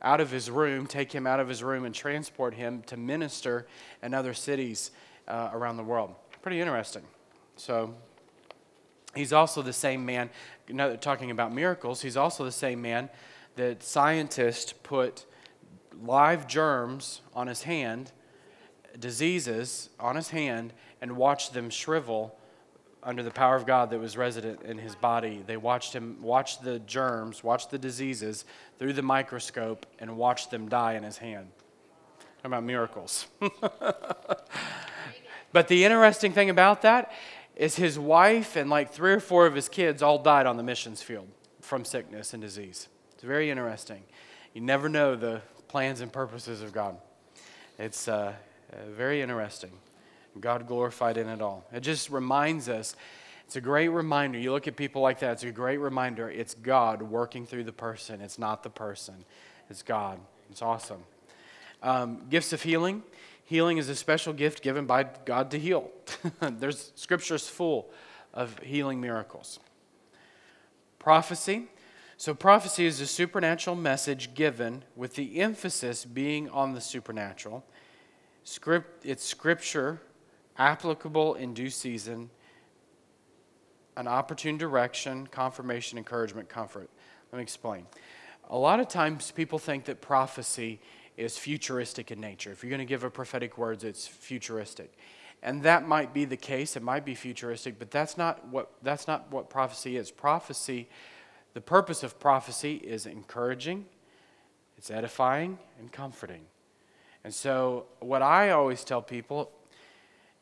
out 0.03 0.21
of 0.21 0.31
his 0.31 0.51
room, 0.51 0.87
take 0.87 1.13
him 1.13 1.27
out 1.27 1.41
of 1.41 1.49
his 1.49 1.63
room 1.63 1.85
and 1.85 1.95
transport 1.95 2.55
him 2.55 2.83
to 2.83 2.97
minister 2.97 3.67
in 4.03 4.15
other 4.15 4.35
cities 4.35 4.91
uh, 5.27 5.51
around 5.53 5.77
the 5.77 5.83
world. 5.83 6.15
Pretty 6.43 6.61
interesting. 6.61 7.03
So 7.57 7.95
he's 9.15 9.33
also 9.33 9.63
the 9.63 9.73
same 9.73 10.05
man, 10.05 10.31
Now 10.69 10.95
talking 10.97 11.31
about 11.31 11.53
miracles, 11.53 12.03
he's 12.03 12.17
also 12.17 12.45
the 12.45 12.53
same 12.53 12.83
man 12.83 13.09
that 13.57 13.83
scientists 13.83 14.73
put 14.73 15.25
live 16.03 16.47
germs 16.47 17.23
on 17.35 17.47
his 17.47 17.63
hand, 17.63 18.13
diseases 18.99 19.89
on 19.99 20.17
his 20.17 20.29
hand, 20.29 20.73
and 21.01 21.17
watched 21.17 21.55
them 21.55 21.71
shrivel 21.71 22.39
under 23.07 23.23
the 23.23 23.31
power 23.31 23.55
of 23.55 23.65
God 23.65 23.91
that 23.91 24.01
was 24.01 24.17
resident 24.17 24.63
in 24.63 24.79
his 24.79 24.97
body. 24.97 25.41
They 25.47 25.57
watched 25.57 25.95
him 25.95 26.19
watch 26.21 26.61
the 26.61 26.81
germs, 26.81 27.45
watch 27.45 27.69
the 27.69 27.79
diseases 27.79 28.45
through 28.81 28.95
the 28.95 29.03
microscope, 29.03 29.87
and 30.01 30.17
watched 30.17 30.51
them 30.51 30.69
die 30.69 30.95
in 30.95 31.05
his 31.05 31.19
hand. 31.19 31.47
Talking 32.39 32.47
about 32.47 32.65
miracles. 32.65 33.29
but 35.53 35.69
the 35.69 35.85
interesting 35.85 36.33
thing 36.33 36.51
about 36.51 36.83
that 36.83 37.13
is 37.55 37.77
his 37.77 37.97
wife 37.97 38.57
and 38.57 38.69
like 38.69 38.93
three 38.93 39.13
or 39.13 39.21
four 39.21 39.47
of 39.47 39.55
his 39.55 39.69
kids 39.69 40.03
all 40.03 40.19
died 40.19 40.47
on 40.47 40.57
the 40.57 40.65
missions 40.65 41.01
field 41.01 41.29
from 41.61 41.85
sickness 41.85 42.35
and 42.35 42.43
disease. 42.43 42.89
It's 43.15 43.23
very 43.23 43.51
interesting. 43.51 44.03
You 44.53 44.63
never 44.63 44.89
know 44.89 45.15
the 45.15 45.43
plans 45.69 46.01
and 46.01 46.13
purposes 46.13 46.61
of 46.61 46.73
God. 46.73 46.97
It's 47.79 48.09
uh, 48.09 48.33
very 48.91 49.23
interesting. 49.23 49.71
God 50.41 50.67
glorified 50.67 51.17
in 51.17 51.29
it 51.29 51.41
all. 51.41 51.65
It 51.73 51.81
just 51.81 52.11
reminds 52.11 52.69
us, 52.69 52.97
it's 53.47 53.57
a 53.57 53.61
great 53.61 53.89
reminder. 53.89 54.39
You 54.39 54.53
look 54.53 54.67
at 54.67 54.77
people 54.77 55.03
like 55.03 55.21
that, 55.21 55.33
it's 55.33 55.45
a 55.45 55.53
great 55.53 55.79
reminder. 55.79 56.29
It's 56.29 56.55
God 56.55 57.03
working 57.03 57.47
through 57.47 57.65
the 57.65 57.73
person, 57.73 58.21
it's 58.21 58.39
not 58.39 58.63
the 58.63 58.71
person, 58.71 59.25
it's 59.71 59.83
God. 59.83 60.19
It's 60.51 60.63
awesome. 60.63 61.03
Um, 61.83 62.23
gifts 62.31 62.53
of 62.53 62.63
healing. 62.63 63.03
Healing 63.45 63.79
is 63.79 63.89
a 63.89 63.95
special 63.95 64.33
gift 64.33 64.63
given 64.63 64.87
by 64.87 65.05
God 65.25 65.51
to 65.53 65.59
heal. 65.59 65.91
There's 66.41 66.93
scriptures 66.97 67.49
full 67.49 67.91
of 68.35 68.59
healing 68.61 69.01
miracles. 69.01 69.61
Prophecy. 70.99 71.67
So, 72.17 72.35
prophecy 72.35 72.87
is 72.87 73.01
a 73.01 73.07
supernatural 73.07 73.77
message 73.77 74.35
given 74.35 74.83
with 74.97 75.15
the 75.15 75.41
emphasis 75.41 76.05
being 76.05 76.49
on 76.49 76.73
the 76.73 76.81
supernatural. 76.81 77.65
Script, 78.43 79.05
it's 79.05 79.25
scripture 79.25 80.01
applicable 80.59 81.35
in 81.35 81.55
due 81.55 81.71
season, 81.71 82.31
an 83.97 84.07
opportune 84.07 84.59
direction, 84.59 85.27
confirmation, 85.27 85.99
encouragement, 85.99 86.49
comfort. 86.49 86.91
Let 87.33 87.39
me 87.39 87.43
explain. 87.43 87.87
A 88.51 88.57
lot 88.57 88.79
of 88.81 88.89
times 88.89 89.31
people 89.31 89.59
think 89.59 89.87
that 89.87 90.01
prophecy 90.01 90.81
is 91.17 91.39
futuristic 91.39 92.11
in 92.11 92.21
nature. 92.21 92.53
If 92.53 92.63
you're 92.63 92.71
going 92.71 92.79
to 92.79 92.85
give 92.85 93.05
a 93.05 93.11
prophetic 93.11 93.59
words, 93.59 93.85
it's 93.85 94.07
futuristic. 94.07 94.93
And 95.43 95.63
that 95.63 95.87
might 95.87 96.13
be 96.13 96.25
the 96.25 96.37
case, 96.37 96.77
it 96.77 96.83
might 96.83 97.05
be 97.05 97.15
futuristic, 97.15 97.79
but 97.79 97.91
that's 97.91 98.17
not 98.17 98.47
what 98.49 98.71
that's 98.83 99.07
not 99.07 99.31
what 99.31 99.51
prophecy 99.51 99.97
is. 99.97 100.11
Prophecy, 100.11 100.89
the 101.55 101.61
purpose 101.61 102.03
of 102.03 102.19
prophecy 102.19 102.77
is 102.77 103.07
encouraging, 103.07 103.87
it's 104.77 104.91
edifying 104.91 105.59
and 105.79 105.93
comforting. 105.93 106.43
And 107.23 107.35
so 107.35 107.87
what 108.01 108.23
I 108.23 108.51
always 108.51 108.85
tell 108.85 109.03
people 109.03 109.51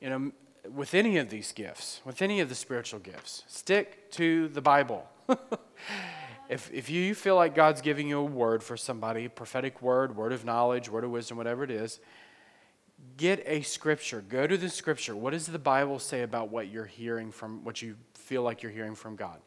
you 0.00 0.10
know, 0.10 0.32
with 0.72 0.94
any 0.94 1.18
of 1.18 1.28
these 1.30 1.52
gifts, 1.52 2.00
with 2.04 2.22
any 2.22 2.40
of 2.40 2.48
the 2.48 2.54
spiritual 2.54 3.00
gifts, 3.00 3.44
stick 3.46 4.10
to 4.12 4.48
the 4.48 4.60
Bible. 4.60 5.06
if, 6.48 6.72
if 6.72 6.88
you 6.88 7.14
feel 7.14 7.36
like 7.36 7.54
God's 7.54 7.80
giving 7.80 8.08
you 8.08 8.18
a 8.18 8.24
word 8.24 8.62
for 8.62 8.76
somebody, 8.76 9.28
prophetic 9.28 9.82
word, 9.82 10.16
word 10.16 10.32
of 10.32 10.44
knowledge, 10.44 10.88
word 10.88 11.04
of 11.04 11.10
wisdom, 11.10 11.36
whatever 11.36 11.64
it 11.64 11.70
is, 11.70 12.00
get 13.16 13.42
a 13.46 13.62
scripture. 13.62 14.22
Go 14.26 14.46
to 14.46 14.56
the 14.56 14.68
scripture. 14.68 15.14
What 15.14 15.32
does 15.32 15.46
the 15.46 15.58
Bible 15.58 15.98
say 15.98 16.22
about 16.22 16.50
what 16.50 16.68
you're 16.68 16.86
hearing 16.86 17.30
from, 17.30 17.64
what 17.64 17.82
you 17.82 17.96
feel 18.14 18.42
like 18.42 18.62
you're 18.62 18.72
hearing 18.72 18.94
from 18.94 19.16
God? 19.16 19.40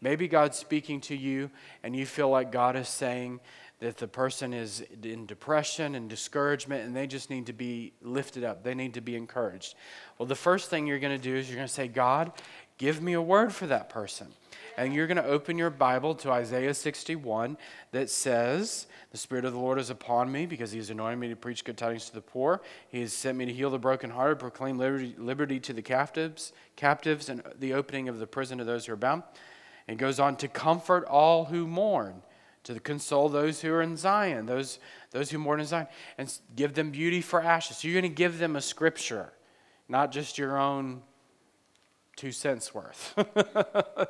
Maybe 0.00 0.28
God's 0.28 0.56
speaking 0.56 1.00
to 1.02 1.16
you 1.16 1.50
and 1.82 1.94
you 1.94 2.06
feel 2.06 2.30
like 2.30 2.50
God 2.50 2.76
is 2.76 2.88
saying 2.88 3.40
that 3.80 3.96
the 3.96 4.06
person 4.06 4.52
is 4.52 4.84
in 5.02 5.26
depression 5.26 5.94
and 5.94 6.08
discouragement 6.08 6.84
and 6.84 6.94
they 6.94 7.06
just 7.06 7.30
need 7.30 7.46
to 7.46 7.52
be 7.54 7.92
lifted 8.02 8.44
up. 8.44 8.62
They 8.62 8.74
need 8.74 8.94
to 8.94 9.00
be 9.00 9.16
encouraged. 9.16 9.74
Well, 10.18 10.26
the 10.26 10.34
first 10.34 10.68
thing 10.68 10.86
you're 10.86 10.98
going 10.98 11.18
to 11.18 11.22
do 11.22 11.34
is 11.34 11.48
you're 11.48 11.56
going 11.56 11.66
to 11.66 11.72
say, 11.72 11.88
God, 11.88 12.32
give 12.76 13.02
me 13.02 13.14
a 13.14 13.22
word 13.22 13.54
for 13.54 13.66
that 13.66 13.88
person. 13.88 14.28
And 14.76 14.94
you're 14.94 15.06
going 15.06 15.16
to 15.16 15.24
open 15.24 15.56
your 15.56 15.70
Bible 15.70 16.14
to 16.16 16.30
Isaiah 16.30 16.74
61 16.74 17.56
that 17.92 18.10
says, 18.10 18.86
The 19.12 19.18
Spirit 19.18 19.46
of 19.46 19.54
the 19.54 19.58
Lord 19.58 19.78
is 19.78 19.88
upon 19.88 20.30
me 20.30 20.44
because 20.44 20.72
He 20.72 20.78
has 20.78 20.90
anointed 20.90 21.18
me 21.18 21.28
to 21.28 21.36
preach 21.36 21.64
good 21.64 21.78
tidings 21.78 22.06
to 22.06 22.14
the 22.14 22.20
poor. 22.20 22.60
He 22.88 23.00
has 23.00 23.12
sent 23.14 23.36
me 23.38 23.46
to 23.46 23.52
heal 23.52 23.70
the 23.70 23.78
brokenhearted, 23.78 24.38
proclaim 24.38 24.78
liberty, 24.78 25.14
liberty 25.18 25.58
to 25.60 25.72
the 25.72 25.82
captives, 25.82 26.52
captives, 26.76 27.28
and 27.28 27.42
the 27.58 27.72
opening 27.72 28.08
of 28.08 28.18
the 28.18 28.26
prison 28.26 28.58
to 28.58 28.64
those 28.64 28.86
who 28.86 28.92
are 28.92 28.96
bound. 28.96 29.22
And 29.88 29.98
goes 29.98 30.20
on 30.20 30.36
to 30.36 30.48
comfort 30.48 31.04
all 31.06 31.46
who 31.46 31.66
mourn 31.66 32.22
to 32.64 32.78
console 32.80 33.28
those 33.28 33.60
who 33.60 33.72
are 33.72 33.82
in 33.82 33.96
Zion, 33.96 34.46
those, 34.46 34.78
those 35.10 35.30
who 35.30 35.38
mourn 35.38 35.60
in 35.60 35.66
Zion, 35.66 35.86
and 36.18 36.32
give 36.54 36.74
them 36.74 36.90
beauty 36.90 37.20
for 37.20 37.42
ashes. 37.42 37.78
So 37.78 37.88
you're 37.88 38.00
going 38.00 38.10
to 38.10 38.14
give 38.14 38.38
them 38.38 38.56
a 38.56 38.60
scripture, 38.60 39.32
not 39.88 40.12
just 40.12 40.38
your 40.38 40.58
own 40.58 41.02
two 42.16 42.32
cents 42.32 42.74
worth. 42.74 43.14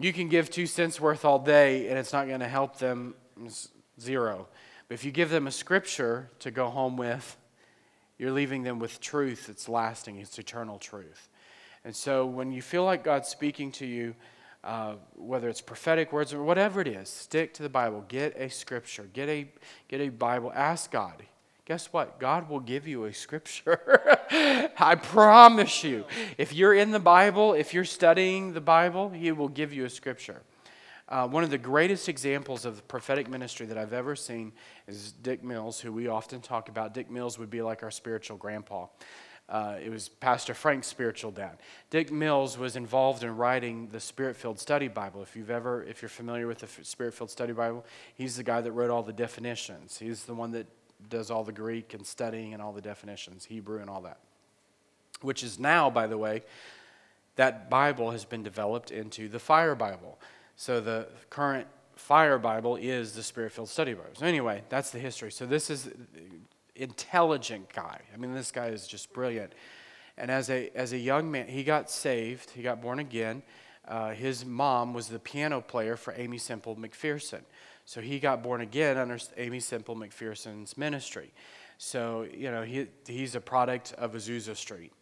you 0.00 0.12
can 0.12 0.28
give 0.28 0.50
two 0.50 0.66
cents 0.66 1.00
worth 1.00 1.24
all 1.24 1.38
day, 1.38 1.88
and 1.88 1.98
it's 1.98 2.12
not 2.12 2.28
going 2.28 2.40
to 2.40 2.48
help 2.48 2.78
them 2.78 3.14
zero. 4.00 4.48
But 4.88 4.94
if 4.94 5.04
you 5.04 5.10
give 5.10 5.30
them 5.30 5.46
a 5.46 5.52
scripture 5.52 6.30
to 6.40 6.50
go 6.50 6.68
home 6.68 6.96
with, 6.96 7.36
you're 8.16 8.30
leaving 8.30 8.62
them 8.62 8.78
with 8.78 9.00
truth 9.00 9.48
that's 9.48 9.68
lasting, 9.68 10.18
it's 10.18 10.38
eternal 10.38 10.78
truth. 10.78 11.28
And 11.84 11.94
so 11.94 12.24
when 12.24 12.52
you 12.52 12.62
feel 12.62 12.84
like 12.84 13.02
God's 13.02 13.28
speaking 13.28 13.72
to 13.72 13.86
you, 13.86 14.14
uh, 14.64 14.94
whether 15.14 15.48
it's 15.48 15.60
prophetic 15.60 16.12
words 16.12 16.32
or 16.32 16.42
whatever 16.42 16.80
it 16.80 16.88
is, 16.88 17.08
stick 17.08 17.52
to 17.54 17.62
the 17.62 17.68
Bible. 17.68 18.04
Get 18.08 18.34
a 18.36 18.48
scripture. 18.48 19.08
Get 19.12 19.28
a, 19.28 19.46
get 19.88 20.00
a 20.00 20.08
Bible. 20.08 20.52
Ask 20.54 20.90
God. 20.90 21.22
Guess 21.66 21.92
what? 21.92 22.18
God 22.18 22.48
will 22.48 22.60
give 22.60 22.88
you 22.88 23.04
a 23.04 23.12
scripture. 23.12 24.18
I 24.78 24.94
promise 24.96 25.84
you. 25.84 26.04
If 26.38 26.52
you're 26.52 26.74
in 26.74 26.90
the 26.90 27.00
Bible, 27.00 27.54
if 27.54 27.72
you're 27.72 27.84
studying 27.84 28.52
the 28.52 28.60
Bible, 28.60 29.10
He 29.10 29.32
will 29.32 29.48
give 29.48 29.72
you 29.72 29.84
a 29.84 29.90
scripture. 29.90 30.42
Uh, 31.06 31.28
one 31.28 31.44
of 31.44 31.50
the 31.50 31.58
greatest 31.58 32.08
examples 32.08 32.64
of 32.64 32.86
prophetic 32.88 33.28
ministry 33.28 33.66
that 33.66 33.76
I've 33.76 33.92
ever 33.92 34.16
seen 34.16 34.52
is 34.86 35.12
Dick 35.12 35.44
Mills, 35.44 35.78
who 35.78 35.92
we 35.92 36.08
often 36.08 36.40
talk 36.40 36.70
about. 36.70 36.94
Dick 36.94 37.10
Mills 37.10 37.38
would 37.38 37.50
be 37.50 37.60
like 37.60 37.82
our 37.82 37.90
spiritual 37.90 38.38
grandpa. 38.38 38.86
Uh, 39.48 39.76
it 39.84 39.90
was 39.90 40.08
Pastor 40.08 40.54
Frank's 40.54 40.86
spiritual 40.86 41.30
dad. 41.30 41.58
Dick 41.90 42.10
Mills 42.10 42.56
was 42.56 42.76
involved 42.76 43.22
in 43.22 43.36
writing 43.36 43.88
the 43.92 44.00
Spirit-filled 44.00 44.58
Study 44.58 44.88
Bible. 44.88 45.22
If 45.22 45.36
you've 45.36 45.50
ever, 45.50 45.84
if 45.84 46.00
you're 46.00 46.08
familiar 46.08 46.46
with 46.46 46.58
the 46.60 46.84
Spirit-filled 46.84 47.30
Study 47.30 47.52
Bible, 47.52 47.84
he's 48.14 48.36
the 48.36 48.42
guy 48.42 48.62
that 48.62 48.72
wrote 48.72 48.90
all 48.90 49.02
the 49.02 49.12
definitions. 49.12 49.98
He's 49.98 50.24
the 50.24 50.34
one 50.34 50.52
that 50.52 50.66
does 51.10 51.30
all 51.30 51.44
the 51.44 51.52
Greek 51.52 51.92
and 51.92 52.06
studying 52.06 52.54
and 52.54 52.62
all 52.62 52.72
the 52.72 52.80
definitions, 52.80 53.44
Hebrew 53.44 53.80
and 53.80 53.90
all 53.90 54.00
that. 54.02 54.18
Which 55.20 55.42
is 55.42 55.58
now, 55.58 55.90
by 55.90 56.06
the 56.06 56.16
way, 56.16 56.42
that 57.36 57.68
Bible 57.68 58.12
has 58.12 58.24
been 58.24 58.42
developed 58.42 58.90
into 58.90 59.28
the 59.28 59.38
Fire 59.38 59.74
Bible. 59.74 60.18
So 60.56 60.80
the 60.80 61.08
current 61.28 61.66
Fire 61.96 62.38
Bible 62.38 62.76
is 62.76 63.12
the 63.12 63.22
Spirit 63.22 63.52
filled 63.52 63.68
study 63.68 63.94
Bible. 63.94 64.10
So, 64.14 64.26
anyway, 64.26 64.62
that's 64.68 64.90
the 64.90 64.98
history. 64.98 65.30
So, 65.30 65.46
this 65.46 65.70
is 65.70 65.90
intelligent 66.76 67.72
guy. 67.72 68.00
I 68.12 68.16
mean, 68.16 68.34
this 68.34 68.50
guy 68.50 68.68
is 68.68 68.86
just 68.86 69.12
brilliant. 69.12 69.52
And 70.16 70.30
as 70.30 70.50
a, 70.50 70.70
as 70.74 70.92
a 70.92 70.98
young 70.98 71.30
man, 71.30 71.48
he 71.48 71.64
got 71.64 71.90
saved, 71.90 72.50
he 72.50 72.62
got 72.62 72.80
born 72.80 72.98
again. 72.98 73.42
Uh, 73.86 74.10
his 74.10 74.44
mom 74.46 74.94
was 74.94 75.08
the 75.08 75.18
piano 75.18 75.60
player 75.60 75.96
for 75.96 76.14
Aimee 76.16 76.38
Semple 76.38 76.76
McPherson. 76.76 77.42
So 77.84 78.00
he 78.00 78.18
got 78.18 78.42
born 78.42 78.60
again 78.60 78.96
under 78.96 79.18
Aimee 79.36 79.60
Semple 79.60 79.94
McPherson's 79.94 80.78
ministry. 80.78 81.32
So, 81.76 82.26
you 82.32 82.50
know, 82.50 82.62
he, 82.62 82.86
he's 83.06 83.34
a 83.34 83.40
product 83.40 83.92
of 83.98 84.12
Azusa 84.12 84.56
Street. 84.56 84.92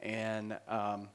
And 0.00 0.56
um, 0.68 1.08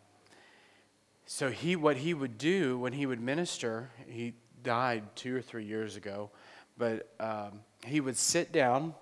so 1.26 1.50
he, 1.50 1.76
what 1.76 1.96
he 1.96 2.14
would 2.14 2.38
do 2.38 2.78
when 2.78 2.92
he 2.92 3.06
would 3.06 3.22
minister, 3.22 3.90
he 4.08 4.34
died 4.64 5.04
two 5.16 5.36
or 5.36 5.42
three 5.42 5.66
years 5.66 5.96
ago, 5.96 6.30
but 6.78 7.10
um, 7.20 7.62
he 7.86 8.02
would 8.02 8.18
sit 8.18 8.52
down. 8.52 8.94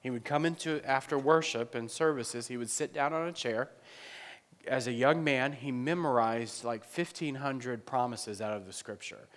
He 0.00 0.10
would 0.10 0.24
come 0.24 0.46
into 0.46 0.82
after 0.84 1.18
worship 1.18 1.74
and 1.74 1.90
services. 1.90 2.48
He 2.48 2.56
would 2.56 2.70
sit 2.70 2.92
down 2.92 3.12
on 3.12 3.28
a 3.28 3.32
chair. 3.32 3.70
As 4.66 4.86
a 4.86 4.92
young 4.92 5.24
man, 5.24 5.52
he 5.52 5.72
memorized 5.72 6.64
like 6.64 6.82
1,500 6.82 7.86
promises 7.86 8.40
out 8.40 8.56
of 8.56 8.66
the 8.66 8.72
scripture 8.72 9.28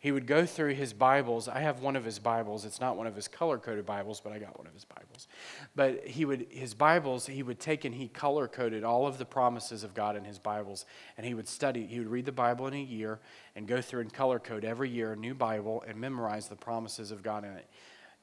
he 0.00 0.12
would 0.12 0.26
go 0.26 0.46
through 0.46 0.74
his 0.74 0.92
Bibles. 0.92 1.48
I 1.48 1.58
have 1.58 1.80
one 1.80 1.96
of 1.96 2.04
his 2.04 2.20
Bibles. 2.20 2.64
It's 2.64 2.80
not 2.80 2.96
one 2.96 3.08
of 3.08 3.16
his 3.16 3.26
color 3.26 3.58
coded 3.58 3.84
Bibles, 3.84 4.20
but 4.20 4.32
I 4.32 4.38
got 4.38 4.56
one 4.56 4.68
of 4.68 4.72
his 4.72 4.84
Bibles. 4.84 5.26
But 5.74 6.06
he 6.06 6.24
would 6.24 6.46
his 6.50 6.72
Bibles 6.72 7.26
he 7.26 7.42
would 7.42 7.58
take 7.58 7.84
and 7.84 7.94
he 7.94 8.06
color 8.06 8.46
coded 8.46 8.84
all 8.84 9.08
of 9.08 9.18
the 9.18 9.24
promises 9.24 9.82
of 9.82 9.94
God 9.94 10.14
in 10.14 10.24
his 10.24 10.38
Bibles, 10.38 10.86
and 11.16 11.26
he 11.26 11.34
would 11.34 11.48
study. 11.48 11.84
He 11.84 11.98
would 11.98 12.08
read 12.08 12.26
the 12.26 12.32
Bible 12.32 12.68
in 12.68 12.74
a 12.74 12.82
year 12.82 13.18
and 13.56 13.66
go 13.66 13.80
through 13.80 14.02
and 14.02 14.12
color 14.12 14.38
code 14.38 14.64
every 14.64 14.88
year 14.88 15.12
a 15.12 15.16
new 15.16 15.34
Bible 15.34 15.82
and 15.86 15.98
memorize 15.98 16.46
the 16.46 16.56
promises 16.56 17.10
of 17.10 17.24
God 17.24 17.44
in 17.44 17.50
it. 17.50 17.68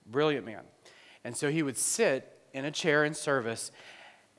Brilliant 0.05 0.45
man. 0.45 0.63
And 1.25 1.35
so 1.35 1.49
he 1.49 1.63
would 1.63 1.75
sit 1.75 2.37
in 2.53 2.65
a 2.65 2.71
chair 2.71 3.03
in 3.03 3.13
service 3.15 3.71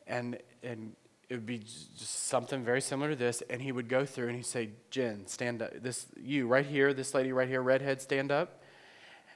and 0.07 0.39
and 0.62 0.95
it 1.28 1.34
would 1.34 1.45
be 1.45 1.59
just 1.59 2.28
something 2.28 2.62
very 2.64 2.80
similar 2.80 3.11
to 3.11 3.16
this 3.16 3.43
and 3.51 3.61
he 3.61 3.72
would 3.72 3.89
go 3.89 4.07
through 4.07 4.28
and 4.28 4.37
he'd 4.37 4.47
say 4.47 4.70
jen 4.91 5.26
stand 5.26 5.61
up. 5.61 5.72
This 5.82 6.07
you 6.16 6.47
right 6.47 6.64
here 6.64 6.95
this 6.95 7.12
lady 7.12 7.32
right 7.32 7.49
here 7.49 7.61
redhead 7.61 8.01
stand 8.01 8.30
up. 8.30 8.62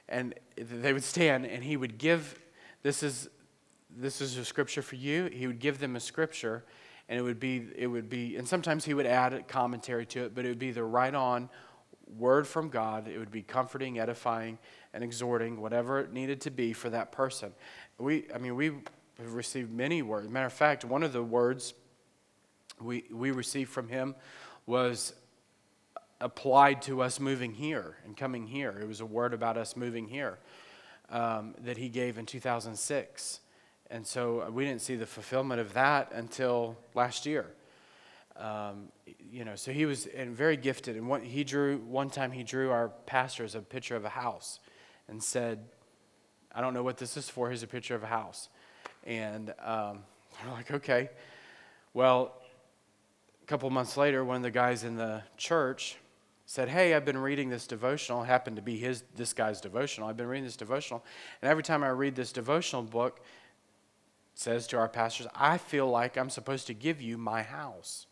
And 0.07 0.33
they 0.55 0.93
would 0.93 1.03
stand 1.03 1.45
and 1.45 1.61
he 1.61 1.75
would 1.75 1.97
give 1.97 2.41
this 2.83 3.03
is 3.03 3.29
this 3.95 4.21
is 4.21 4.37
a 4.37 4.45
scripture 4.45 4.81
for 4.81 4.95
you. 4.95 5.25
He 5.25 5.45
would 5.45 5.59
give 5.59 5.79
them 5.79 5.97
a 5.97 5.99
scripture 5.99 6.63
and 7.09 7.19
it 7.19 7.21
would 7.21 7.41
be 7.41 7.67
it 7.75 7.87
would 7.87 8.09
be 8.09 8.37
and 8.37 8.47
sometimes 8.47 8.85
he 8.85 8.93
would 8.93 9.05
add 9.05 9.33
a 9.33 9.43
commentary 9.43 10.05
to 10.05 10.23
it 10.23 10.33
but 10.33 10.45
it 10.45 10.47
would 10.47 10.57
be 10.57 10.71
the 10.71 10.85
right 10.85 11.13
on 11.13 11.49
word 12.17 12.47
from 12.47 12.69
god 12.69 13.07
it 13.07 13.17
would 13.17 13.31
be 13.31 13.41
comforting 13.41 13.99
edifying 13.99 14.57
and 14.93 15.03
exhorting 15.03 15.61
whatever 15.61 15.99
it 15.99 16.11
needed 16.11 16.41
to 16.41 16.51
be 16.51 16.73
for 16.73 16.89
that 16.89 17.11
person 17.11 17.53
we 17.97 18.25
i 18.33 18.37
mean 18.37 18.55
we 18.55 18.71
have 19.17 19.33
received 19.33 19.71
many 19.71 20.01
words 20.01 20.29
matter 20.29 20.45
of 20.45 20.53
fact 20.53 20.83
one 20.85 21.03
of 21.03 21.13
the 21.13 21.23
words 21.23 21.73
we, 22.81 23.05
we 23.11 23.31
received 23.31 23.69
from 23.69 23.87
him 23.87 24.15
was 24.65 25.13
applied 26.19 26.81
to 26.83 27.01
us 27.01 27.19
moving 27.19 27.53
here 27.53 27.97
and 28.05 28.15
coming 28.15 28.47
here. 28.47 28.77
It 28.79 28.87
was 28.87 29.01
a 29.01 29.05
word 29.05 29.33
about 29.33 29.57
us 29.57 29.75
moving 29.75 30.07
here 30.07 30.37
um, 31.09 31.55
that 31.63 31.77
he 31.77 31.89
gave 31.89 32.17
in 32.17 32.25
2006. 32.25 33.39
And 33.89 34.05
so 34.05 34.41
uh, 34.41 34.51
we 34.51 34.65
didn't 34.65 34.81
see 34.81 34.95
the 34.95 35.05
fulfillment 35.05 35.59
of 35.59 35.73
that 35.73 36.11
until 36.13 36.77
last 36.93 37.25
year. 37.25 37.47
Um, 38.41 38.87
you 39.31 39.45
know, 39.45 39.55
so 39.55 39.71
he 39.71 39.85
was 39.85 40.07
and 40.07 40.35
very 40.35 40.57
gifted. 40.57 40.97
And 40.97 41.07
what 41.07 41.21
he 41.23 41.43
drew, 41.43 41.77
one 41.77 42.09
time 42.09 42.31
he 42.31 42.43
drew 42.43 42.71
our 42.71 42.89
pastors 43.05 43.53
a 43.53 43.61
picture 43.61 43.95
of 43.95 44.03
a 44.03 44.09
house 44.09 44.59
and 45.07 45.23
said, 45.23 45.59
I 46.53 46.59
don't 46.59 46.73
know 46.73 46.81
what 46.81 46.97
this 46.97 47.15
is 47.17 47.29
for. 47.29 47.49
Here's 47.49 47.61
a 47.61 47.67
picture 47.67 47.93
of 47.93 48.03
a 48.03 48.07
house. 48.07 48.49
And 49.05 49.53
um, 49.59 49.99
we're 50.45 50.53
like, 50.53 50.71
okay. 50.71 51.09
Well, 51.93 52.33
a 53.43 53.45
couple 53.45 53.69
months 53.69 53.95
later, 53.95 54.25
one 54.25 54.37
of 54.37 54.43
the 54.43 54.51
guys 54.51 54.83
in 54.83 54.95
the 54.95 55.21
church 55.37 55.97
said, 56.47 56.67
Hey, 56.67 56.95
I've 56.95 57.05
been 57.05 57.19
reading 57.19 57.49
this 57.49 57.67
devotional. 57.67 58.23
It 58.23 58.25
happened 58.25 58.55
to 58.55 58.61
be 58.61 58.77
his, 58.77 59.03
this 59.15 59.33
guy's 59.33 59.61
devotional. 59.61 60.09
I've 60.09 60.17
been 60.17 60.27
reading 60.27 60.45
this 60.45 60.57
devotional. 60.57 61.03
And 61.41 61.51
every 61.51 61.63
time 61.63 61.83
I 61.83 61.89
read 61.89 62.15
this 62.15 62.31
devotional 62.31 62.81
book, 62.81 63.21
says 64.33 64.65
to 64.67 64.77
our 64.77 64.89
pastors, 64.89 65.27
I 65.35 65.57
feel 65.57 65.87
like 65.87 66.17
I'm 66.17 66.29
supposed 66.29 66.65
to 66.67 66.73
give 66.73 67.01
you 67.01 67.17
my 67.17 67.43
house. 67.43 68.07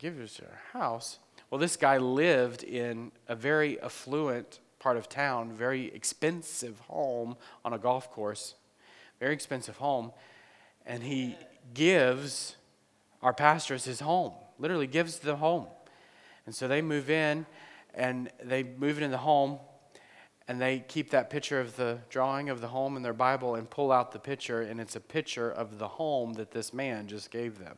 I 0.00 0.02
give 0.02 0.20
us 0.20 0.38
your 0.38 0.58
house. 0.72 1.18
Well, 1.50 1.58
this 1.58 1.76
guy 1.76 1.98
lived 1.98 2.62
in 2.62 3.12
a 3.28 3.34
very 3.34 3.78
affluent 3.82 4.60
part 4.78 4.96
of 4.96 5.10
town, 5.10 5.52
very 5.52 5.92
expensive 5.92 6.78
home 6.88 7.36
on 7.66 7.74
a 7.74 7.78
golf 7.78 8.10
course, 8.10 8.54
very 9.18 9.34
expensive 9.34 9.76
home, 9.76 10.12
and 10.86 11.02
he 11.02 11.36
gives 11.74 12.56
our 13.20 13.34
pastor 13.34 13.74
is 13.74 13.84
his 13.84 14.00
home, 14.00 14.32
literally 14.58 14.86
gives 14.86 15.18
the 15.18 15.36
home. 15.36 15.66
And 16.46 16.54
so 16.54 16.66
they 16.66 16.80
move 16.80 17.10
in 17.10 17.44
and 17.94 18.30
they 18.42 18.62
move 18.62 18.96
it 18.96 19.04
in 19.04 19.10
the 19.10 19.18
home 19.18 19.58
and 20.48 20.58
they 20.58 20.82
keep 20.88 21.10
that 21.10 21.28
picture 21.28 21.60
of 21.60 21.76
the 21.76 21.98
drawing 22.08 22.48
of 22.48 22.62
the 22.62 22.68
home 22.68 22.96
in 22.96 23.02
their 23.02 23.12
Bible 23.12 23.54
and 23.54 23.68
pull 23.68 23.92
out 23.92 24.12
the 24.12 24.18
picture, 24.18 24.62
and 24.62 24.80
it's 24.80 24.96
a 24.96 25.00
picture 25.00 25.50
of 25.50 25.78
the 25.78 25.88
home 25.88 26.32
that 26.34 26.52
this 26.52 26.72
man 26.72 27.06
just 27.06 27.30
gave 27.30 27.58
them. 27.58 27.76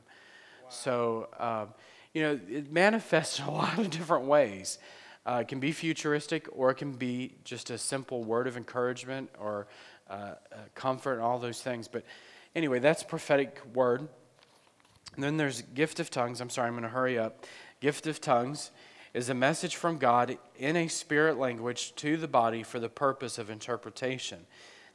Wow. 0.63 0.71
So, 0.71 1.29
um, 1.41 1.75
you 2.15 2.23
know, 2.23 2.41
it 2.49 2.71
manifests 2.71 3.39
in 3.39 3.45
a 3.49 3.51
lot 3.51 3.79
of 3.79 3.91
different 3.91 4.27
ways. 4.27 4.79
Uh, 5.25 5.39
it 5.43 5.49
can 5.49 5.61
be 5.61 5.71
futuristic, 5.71 6.49
or 6.53 6.71
it 6.71 6.75
can 6.75 6.93
be 6.93 7.35
just 7.45 7.71
a 7.71 7.79
simple 7.79 8.25
word 8.25 8.47
of 8.47 8.57
encouragement 8.57 9.31
or 9.39 9.69
uh, 10.11 10.13
uh, 10.13 10.35
comfort, 10.75 11.15
and 11.15 11.23
all 11.23 11.39
those 11.39 11.63
things. 11.63 11.87
But 11.87 12.05
anyway, 12.57 12.81
that's 12.81 13.03
prophetic 13.03 13.61
word. 13.73 14.09
And 15.15 15.23
then 15.23 15.37
there's 15.37 15.63
gift 15.63 16.01
of 16.01 16.11
tongues. 16.11 16.41
I'm 16.41 16.51
sorry, 16.51 16.69
I'm 16.69 16.75
going 16.75 16.83
to 16.83 16.89
hurry 16.89 17.19
up. 17.19 17.47
Gift 17.81 18.07
of 18.07 18.21
tongues 18.21 18.71
is 19.15 19.29
a 19.29 19.35
message 19.35 19.77
from 19.77 19.99
God 19.99 20.39
in 20.57 20.75
a 20.75 20.89
spirit 20.89 21.39
language 21.39 21.95
to 21.97 22.17
the 22.17 22.29
body 22.29 22.63
for 22.63 22.81
the 22.81 22.89
purpose 22.89 23.39
of 23.39 23.51
interpretation. 23.51 24.47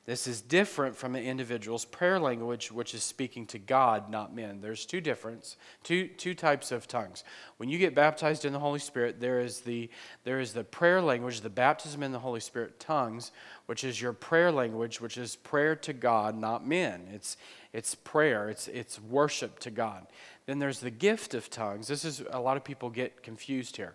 This 0.07 0.25
is 0.25 0.39
different 0.39 0.95
from 0.95 1.15
an 1.15 1.23
individual's 1.23 1.83
prayer 1.83 2.17
language, 2.17 2.71
which 2.71 2.93
is 2.93 3.03
speaking 3.03 3.45
to 3.47 3.59
God, 3.59 4.09
not 4.09 4.33
men. 4.33 4.61
There's 4.61 4.85
two 4.85 5.01
difference, 5.01 5.57
two, 5.83 6.07
two 6.07 6.33
types 6.33 6.71
of 6.71 6.87
tongues. 6.87 7.25
When 7.57 7.67
you 7.67 7.77
get 7.77 7.93
baptized 7.93 8.45
in 8.45 8.53
the 8.53 8.59
Holy 8.59 8.79
Spirit, 8.79 9.19
there 9.19 9.41
is 9.41 9.59
the 9.59 9.89
there 10.23 10.39
is 10.39 10.53
the 10.53 10.63
prayer 10.63 11.01
language, 11.01 11.41
the 11.41 11.49
baptism 11.49 12.03
in 12.03 12.13
the 12.13 12.19
Holy 12.19 12.39
Spirit, 12.39 12.79
tongues, 12.79 13.33
which 13.65 13.83
is 13.83 14.01
your 14.01 14.13
prayer 14.13 14.49
language, 14.49 15.01
which 15.01 15.17
is 15.17 15.35
prayer 15.35 15.75
to 15.75 15.91
God, 15.91 16.37
not 16.37 16.65
men. 16.65 17.09
It's 17.13 17.35
it's 17.73 17.93
prayer, 17.93 18.49
it's, 18.49 18.69
it's 18.69 19.01
worship 19.01 19.59
to 19.59 19.69
God. 19.69 20.07
Then 20.45 20.59
there's 20.59 20.79
the 20.79 20.89
gift 20.89 21.33
of 21.33 21.49
tongues. 21.49 21.89
This 21.89 22.05
is 22.05 22.23
a 22.31 22.39
lot 22.39 22.55
of 22.55 22.63
people 22.63 22.89
get 22.89 23.23
confused 23.23 23.75
here. 23.75 23.93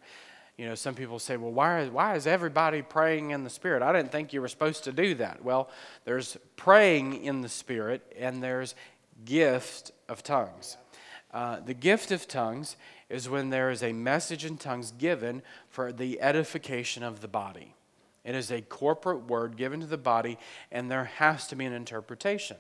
You 0.63 0.69
know, 0.69 0.75
some 0.77 0.95
people 0.95 1.19
say, 1.19 1.37
well, 1.37 1.51
why, 1.51 1.89
why 1.89 2.15
is 2.15 2.25
everybody 2.25 2.83
praying 2.83 3.33
in 3.33 3.43
the 3.43 3.51
Spirit? 3.51 3.83
I 3.83 3.93
didn't 3.93 4.13
think 4.13 4.33
you 4.33 4.41
were 4.41 4.47
supposed 4.47 4.85
to 4.85 4.93
do 4.93 5.17
that. 5.17 5.43
Well, 5.43 5.69
there's 6.05 6.37
praying 6.55 7.25
in 7.25 7.41
the 7.41 7.49
Spirit, 7.49 8.01
and 8.17 8.41
there's 8.41 8.77
gift 9.25 9.91
of 10.09 10.23
tongues. 10.23 10.77
Uh, 11.35 11.59
the 11.59 11.75
gift 11.75 12.13
of 12.13 12.29
tongues 12.29 12.77
is 13.09 13.29
when 13.29 13.51
there 13.51 13.71
is 13.71 13.83
a 13.83 13.93
message 13.93 14.45
in 14.45 14.57
tongues 14.57 14.93
given 14.93 15.43
for 15.69 15.93
the 15.93 16.21
edification 16.21 17.03
of 17.03 17.23
the 17.23 17.29
body. 17.29 17.75
It 18.25 18.37
is 18.37 18.53
a 18.53 18.61
corporate 18.61 19.27
word 19.27 19.57
given 19.57 19.81
to 19.81 19.87
the 19.87 19.99
body, 19.99 20.39
and 20.71 20.89
there 20.89 21.07
has 21.17 21.49
to 21.49 21.57
be 21.57 21.65
an 21.65 21.73
interpretation. 21.73 22.57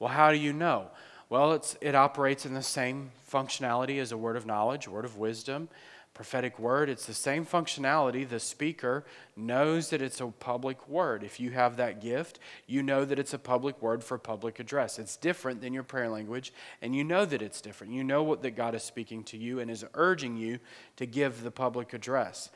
Well, 0.00 0.10
how 0.10 0.32
do 0.32 0.38
you 0.38 0.52
know? 0.52 0.88
Well, 1.28 1.52
it's, 1.52 1.76
it 1.80 1.94
operates 1.94 2.46
in 2.46 2.54
the 2.54 2.64
same 2.64 3.12
functionality 3.30 4.00
as 4.00 4.10
a 4.10 4.18
word 4.18 4.36
of 4.36 4.44
knowledge, 4.44 4.88
word 4.88 5.04
of 5.04 5.18
wisdom, 5.18 5.68
prophetic 6.14 6.60
word. 6.60 6.88
It's 6.88 7.06
the 7.06 7.12
same 7.12 7.44
functionality. 7.44 8.26
The 8.26 8.38
speaker 8.38 9.04
knows 9.36 9.90
that 9.90 10.00
it's 10.00 10.20
a 10.20 10.28
public 10.28 10.88
word. 10.88 11.24
If 11.24 11.40
you 11.40 11.50
have 11.50 11.76
that 11.76 12.00
gift, 12.00 12.38
you 12.68 12.82
know 12.84 13.04
that 13.04 13.18
it's 13.18 13.34
a 13.34 13.38
public 13.38 13.82
word 13.82 14.04
for 14.04 14.16
public 14.16 14.60
address. 14.60 15.00
It's 15.00 15.16
different 15.16 15.60
than 15.60 15.74
your 15.74 15.82
prayer 15.82 16.08
language, 16.08 16.52
and 16.80 16.94
you 16.94 17.02
know 17.02 17.24
that 17.24 17.42
it's 17.42 17.60
different. 17.60 17.92
You 17.92 18.04
know 18.04 18.22
what 18.22 18.42
that 18.42 18.52
God 18.52 18.76
is 18.76 18.84
speaking 18.84 19.24
to 19.24 19.36
you 19.36 19.58
and 19.58 19.68
is 19.70 19.84
urging 19.94 20.36
you 20.36 20.60
to 20.96 21.04
give 21.04 21.42
the 21.42 21.50
public 21.50 21.92
address. 21.92 22.50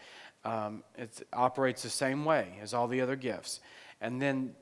Um, 0.45 0.85
it 0.97 1.27
operates 1.33 1.83
the 1.83 1.91
same 1.91 2.25
way 2.25 2.55
as 2.63 2.73
all 2.73 2.87
the 2.87 3.01
other 3.01 3.17
gifts. 3.17 3.61
And 4.01 4.23
then 4.23 4.55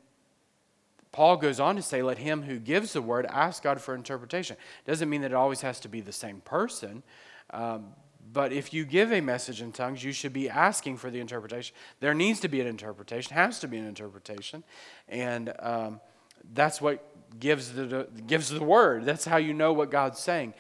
Paul 1.13 1.37
goes 1.37 1.61
on 1.61 1.77
to 1.77 1.83
say, 1.83 2.03
let 2.03 2.19
him 2.19 2.43
who 2.43 2.59
gives 2.59 2.95
the 2.95 3.03
word 3.03 3.27
ask 3.27 3.63
God 3.63 3.81
for 3.81 3.95
interpretation. 3.95 4.57
Doesn't 4.87 5.09
mean 5.09 5.21
that 5.21 5.33
it 5.33 5.35
always 5.35 5.61
has 5.61 5.81
to 5.81 5.89
be 5.89 6.01
the 6.01 6.13
same 6.13 6.41
person. 6.41 7.03
Um, 7.51 7.93
but 8.33 8.53
if 8.53 8.73
you 8.73 8.85
give 8.85 9.13
a 9.13 9.21
message 9.21 9.63
in 9.63 9.73
tongues, 9.73 10.03
you 10.03 10.13
should 10.13 10.33
be 10.33 10.49
asking 10.49 10.97
for 10.97 11.11
the 11.11 11.21
interpretation. 11.21 11.75
There 12.01 12.15
needs 12.15 12.41
to 12.41 12.49
be 12.49 12.61
an 12.61 12.67
interpretation, 12.67 13.35
has 13.35 13.61
to 13.61 13.69
be 13.69 13.79
an 13.79 13.87
interpretation. 13.87 14.65
And 15.09 15.53
um, 15.59 16.01
that's 16.53 16.81
what 16.81 17.05
gives 17.39 17.73
the, 17.73 18.09
gives 18.27 18.51
the 18.51 18.63
word. 18.63 19.05
That's 19.05 19.25
how 19.25 19.37
you 19.37 19.55
know 19.55 19.73
what 19.73 19.91
God's 19.91 20.19
saying. 20.19 20.55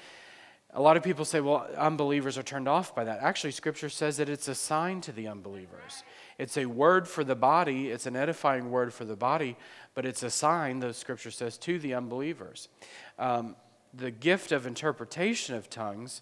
A 0.74 0.80
lot 0.80 0.96
of 0.96 1.02
people 1.02 1.24
say, 1.24 1.40
well, 1.40 1.66
unbelievers 1.76 2.36
are 2.36 2.42
turned 2.42 2.68
off 2.68 2.94
by 2.94 3.04
that. 3.04 3.20
Actually, 3.20 3.52
Scripture 3.52 3.88
says 3.88 4.18
that 4.18 4.28
it's 4.28 4.46
a 4.46 4.54
sign 4.54 5.00
to 5.02 5.12
the 5.12 5.26
unbelievers. 5.26 6.02
It's 6.38 6.58
a 6.58 6.66
word 6.66 7.08
for 7.08 7.24
the 7.24 7.34
body, 7.34 7.88
it's 7.88 8.04
an 8.04 8.14
edifying 8.14 8.70
word 8.70 8.92
for 8.92 9.06
the 9.06 9.16
body, 9.16 9.56
but 9.94 10.04
it's 10.04 10.22
a 10.22 10.30
sign, 10.30 10.80
the 10.80 10.92
Scripture 10.92 11.30
says, 11.30 11.56
to 11.58 11.78
the 11.78 11.94
unbelievers. 11.94 12.68
Um, 13.18 13.56
the 13.94 14.10
gift 14.10 14.52
of 14.52 14.66
interpretation 14.66 15.54
of 15.54 15.70
tongues 15.70 16.20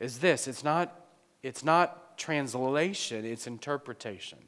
is 0.00 0.18
this 0.18 0.48
it's 0.48 0.64
not, 0.64 1.06
it's 1.42 1.64
not 1.64 2.18
translation, 2.18 3.24
it's 3.24 3.46
interpretation. 3.46 4.38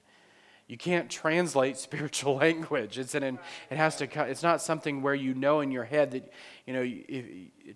You 0.66 0.78
can't 0.78 1.10
translate 1.10 1.76
spiritual 1.88 2.36
language. 2.36 2.98
It's 2.98 3.14
an, 3.14 3.38
it 3.70 3.76
has 3.76 3.96
to. 3.96 4.08
It's 4.28 4.42
not 4.42 4.60
something 4.62 5.02
where 5.02 5.14
you 5.14 5.34
know 5.34 5.60
in 5.60 5.70
your 5.70 5.84
head 5.84 6.12
that, 6.12 6.32
you 6.66 6.72
know. 6.72 6.82
If, 6.82 7.24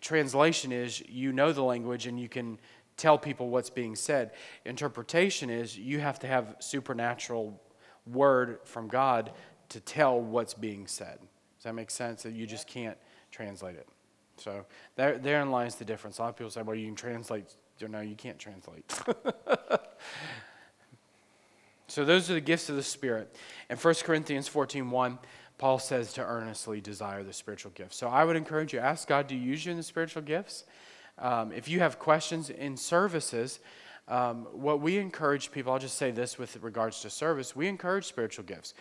translation 0.01 0.73
is 0.73 1.03
you 1.09 1.33
know 1.33 1.53
the 1.53 1.63
language 1.63 2.07
and 2.07 2.19
you 2.19 2.29
can 2.29 2.59
tell 2.97 3.19
people 3.19 3.49
what's 3.49 3.71
being 3.71 3.95
said. 3.95 4.33
Interpretation 4.65 5.51
is 5.51 5.77
you 5.77 6.01
have 6.01 6.19
to 6.21 6.27
have 6.27 6.57
supernatural 6.61 7.61
word 8.07 8.61
from 8.65 8.89
God 8.89 9.33
to 9.71 9.81
tell 9.81 10.21
what's 10.21 10.55
being 10.55 10.87
said. 10.87 11.19
Does 11.19 11.65
that 11.65 11.75
make 11.75 11.91
sense? 11.91 12.23
That 12.23 12.33
you 12.33 12.47
just 12.47 12.67
can't 12.67 12.97
translate 13.31 13.77
it. 13.77 13.89
So 14.37 14.67
there, 14.97 15.19
therein 15.19 15.51
lies 15.51 15.77
the 15.77 15.85
difference. 15.85 16.19
A 16.19 16.23
lot 16.23 16.29
of 16.29 16.37
people 16.37 16.51
say, 16.51 16.63
"Well, 16.63 16.77
you 16.77 16.87
can 16.87 16.95
translate." 16.95 17.57
No, 17.81 18.01
you 18.01 18.17
can't 18.17 18.39
translate. 18.39 18.93
So 21.89 22.05
those 22.05 22.31
are 22.31 22.35
the 22.35 22.41
gifts 22.41 22.69
of 22.69 22.77
the 22.77 22.83
Spirit. 22.83 23.35
In 23.71 23.77
1 23.79 23.95
Corinthians 24.03 24.49
14 24.49 24.91
1, 24.91 25.19
Paul 25.57 25.79
says 25.79 26.13
to 26.15 26.23
earnestly 26.23 26.81
desire 26.81 27.23
the 27.23 27.33
spiritual 27.33 27.73
gifts. 27.75 27.97
So 27.97 28.09
I 28.09 28.25
would 28.25 28.37
encourage 28.37 28.75
you, 28.75 28.81
ask 28.81 29.09
God 29.09 29.29
to 29.31 29.35
use 29.35 29.65
you 29.65 29.71
in 29.71 29.79
the 29.79 29.83
spiritual 29.83 30.21
gifts. 30.21 30.65
Um, 31.19 31.53
if 31.53 31.69
you 31.69 31.81
have 31.81 31.99
questions 31.99 32.51
in 32.51 32.77
services, 32.77 33.61
um, 34.09 34.47
what 34.53 34.83
we 34.83 34.99
encourage 34.99 35.51
people, 35.51 35.73
I'll 35.73 35.79
just 35.79 35.97
say 35.97 36.11
this 36.11 36.39
with 36.39 36.63
regards 36.63 37.01
to 37.01 37.09
service, 37.09 37.57
we 37.57 37.69
encourage 37.69 38.05
spiritual 38.05 38.45
gifts. 38.45 38.75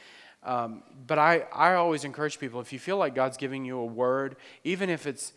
Um, 0.43 0.83
but 1.07 1.17
I, 1.17 1.45
I 1.53 1.75
always 1.75 2.03
encourage 2.03 2.37
people, 2.37 2.59
if 2.59 2.73
you 2.73 2.79
feel 2.79 2.97
like 2.97 3.15
God's 3.15 3.37
giving 3.37 3.63
you 3.63 3.79
a 3.79 3.85
word, 3.85 4.35
even 4.63 4.89
if 4.89 5.07
it's, 5.07 5.31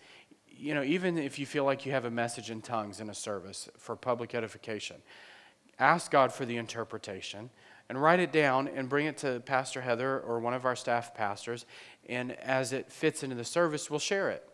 you 0.58 0.74
know, 0.74 0.82
even 0.82 1.16
if 1.18 1.38
you 1.38 1.46
feel 1.46 1.64
like 1.64 1.86
you 1.86 1.92
have 1.92 2.04
a 2.04 2.10
message 2.10 2.50
in 2.50 2.60
tongues 2.60 3.00
in 3.00 3.08
a 3.08 3.14
service 3.14 3.68
for 3.78 3.94
public 3.94 4.34
edification, 4.34 4.96
ask 5.78 6.10
God 6.10 6.32
for 6.32 6.44
the 6.44 6.56
interpretation 6.56 7.50
and 7.88 8.00
write 8.00 8.20
it 8.20 8.32
down 8.32 8.68
and 8.68 8.88
bring 8.88 9.06
it 9.06 9.16
to 9.18 9.40
Pastor 9.40 9.80
Heather 9.80 10.20
or 10.20 10.40
one 10.40 10.54
of 10.54 10.64
our 10.64 10.76
staff 10.76 11.14
pastors. 11.14 11.64
And 12.08 12.32
as 12.32 12.72
it 12.72 12.90
fits 12.90 13.22
into 13.22 13.36
the 13.36 13.44
service, 13.44 13.88
we'll 13.88 14.00
share 14.00 14.30
it. 14.30 14.46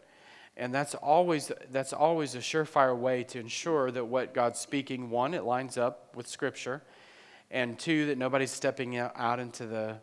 And 0.57 0.73
that's 0.73 0.95
always, 0.95 1.51
that's 1.71 1.93
always 1.93 2.35
a 2.35 2.39
surefire 2.39 2.97
way 2.97 3.25
to 3.25 3.41
ensure 3.41 3.91
that 3.91 4.05
what 4.05 4.35
God's 4.35 4.61
speaking, 4.61 5.11
one, 5.11 5.35
it 5.35 5.43
lines 5.43 5.77
up 5.77 6.15
with 6.15 6.29
Scripture, 6.29 6.83
and 7.51 7.79
two, 7.79 8.07
that 8.07 8.19
nobody's 8.19 8.53
stepping 8.53 8.97
out 8.97 9.41
into 9.41 9.67
the 9.67 9.97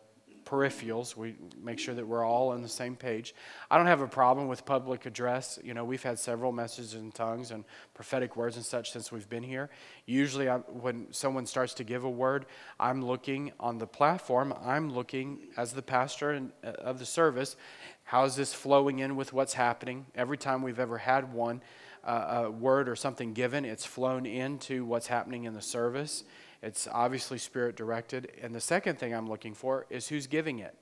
peripherals. 0.44 1.16
We 1.16 1.36
make 1.62 1.78
sure 1.78 1.94
that 1.94 2.06
we're 2.06 2.24
all 2.24 2.50
on 2.50 2.62
the 2.62 2.68
same 2.68 2.96
page. 2.96 3.34
I 3.70 3.76
don't 3.76 3.86
have 3.86 4.00
a 4.00 4.06
problem 4.06 4.48
with 4.48 4.64
public 4.64 5.06
address. 5.06 5.58
You 5.62 5.74
know, 5.74 5.84
we've 5.84 6.02
had 6.02 6.18
several 6.18 6.52
messages 6.52 6.94
in 6.94 7.12
tongues 7.12 7.50
and 7.50 7.64
prophetic 7.94 8.36
words 8.36 8.56
and 8.56 8.64
such 8.64 8.92
since 8.92 9.12
we've 9.12 9.28
been 9.28 9.42
here. 9.42 9.70
Usually, 10.06 10.48
I, 10.48 10.58
when 10.58 11.12
someone 11.12 11.46
starts 11.46 11.74
to 11.74 11.84
give 11.84 12.04
a 12.04 12.10
word, 12.10 12.46
I'm 12.78 13.04
looking 13.04 13.52
on 13.60 13.78
the 13.78 13.86
platform, 13.86 14.54
I'm 14.64 14.92
looking 14.92 15.38
as 15.56 15.72
the 15.72 15.82
pastor 15.82 16.42
uh, 16.64 16.66
of 16.66 16.98
the 16.98 17.06
service, 17.06 17.56
how 18.04 18.24
is 18.24 18.36
this 18.36 18.52
flowing 18.52 18.98
in 18.98 19.16
with 19.16 19.32
what's 19.32 19.54
happening? 19.54 20.06
Every 20.14 20.36
time 20.36 20.62
we've 20.62 20.80
ever 20.80 20.98
had 20.98 21.32
one, 21.32 21.62
uh, 22.04 22.44
a 22.44 22.50
word 22.50 22.88
or 22.88 22.96
something 22.96 23.32
given, 23.32 23.64
it's 23.64 23.86
flown 23.86 24.26
into 24.26 24.84
what's 24.84 25.06
happening 25.06 25.44
in 25.44 25.54
the 25.54 25.62
service. 25.62 26.24
It's 26.62 26.86
obviously 26.90 27.38
spirit 27.38 27.76
directed. 27.76 28.30
And 28.40 28.54
the 28.54 28.60
second 28.60 28.98
thing 28.98 29.12
I'm 29.12 29.28
looking 29.28 29.54
for 29.54 29.86
is 29.90 30.08
who's 30.08 30.26
giving 30.26 30.60
it. 30.60 30.76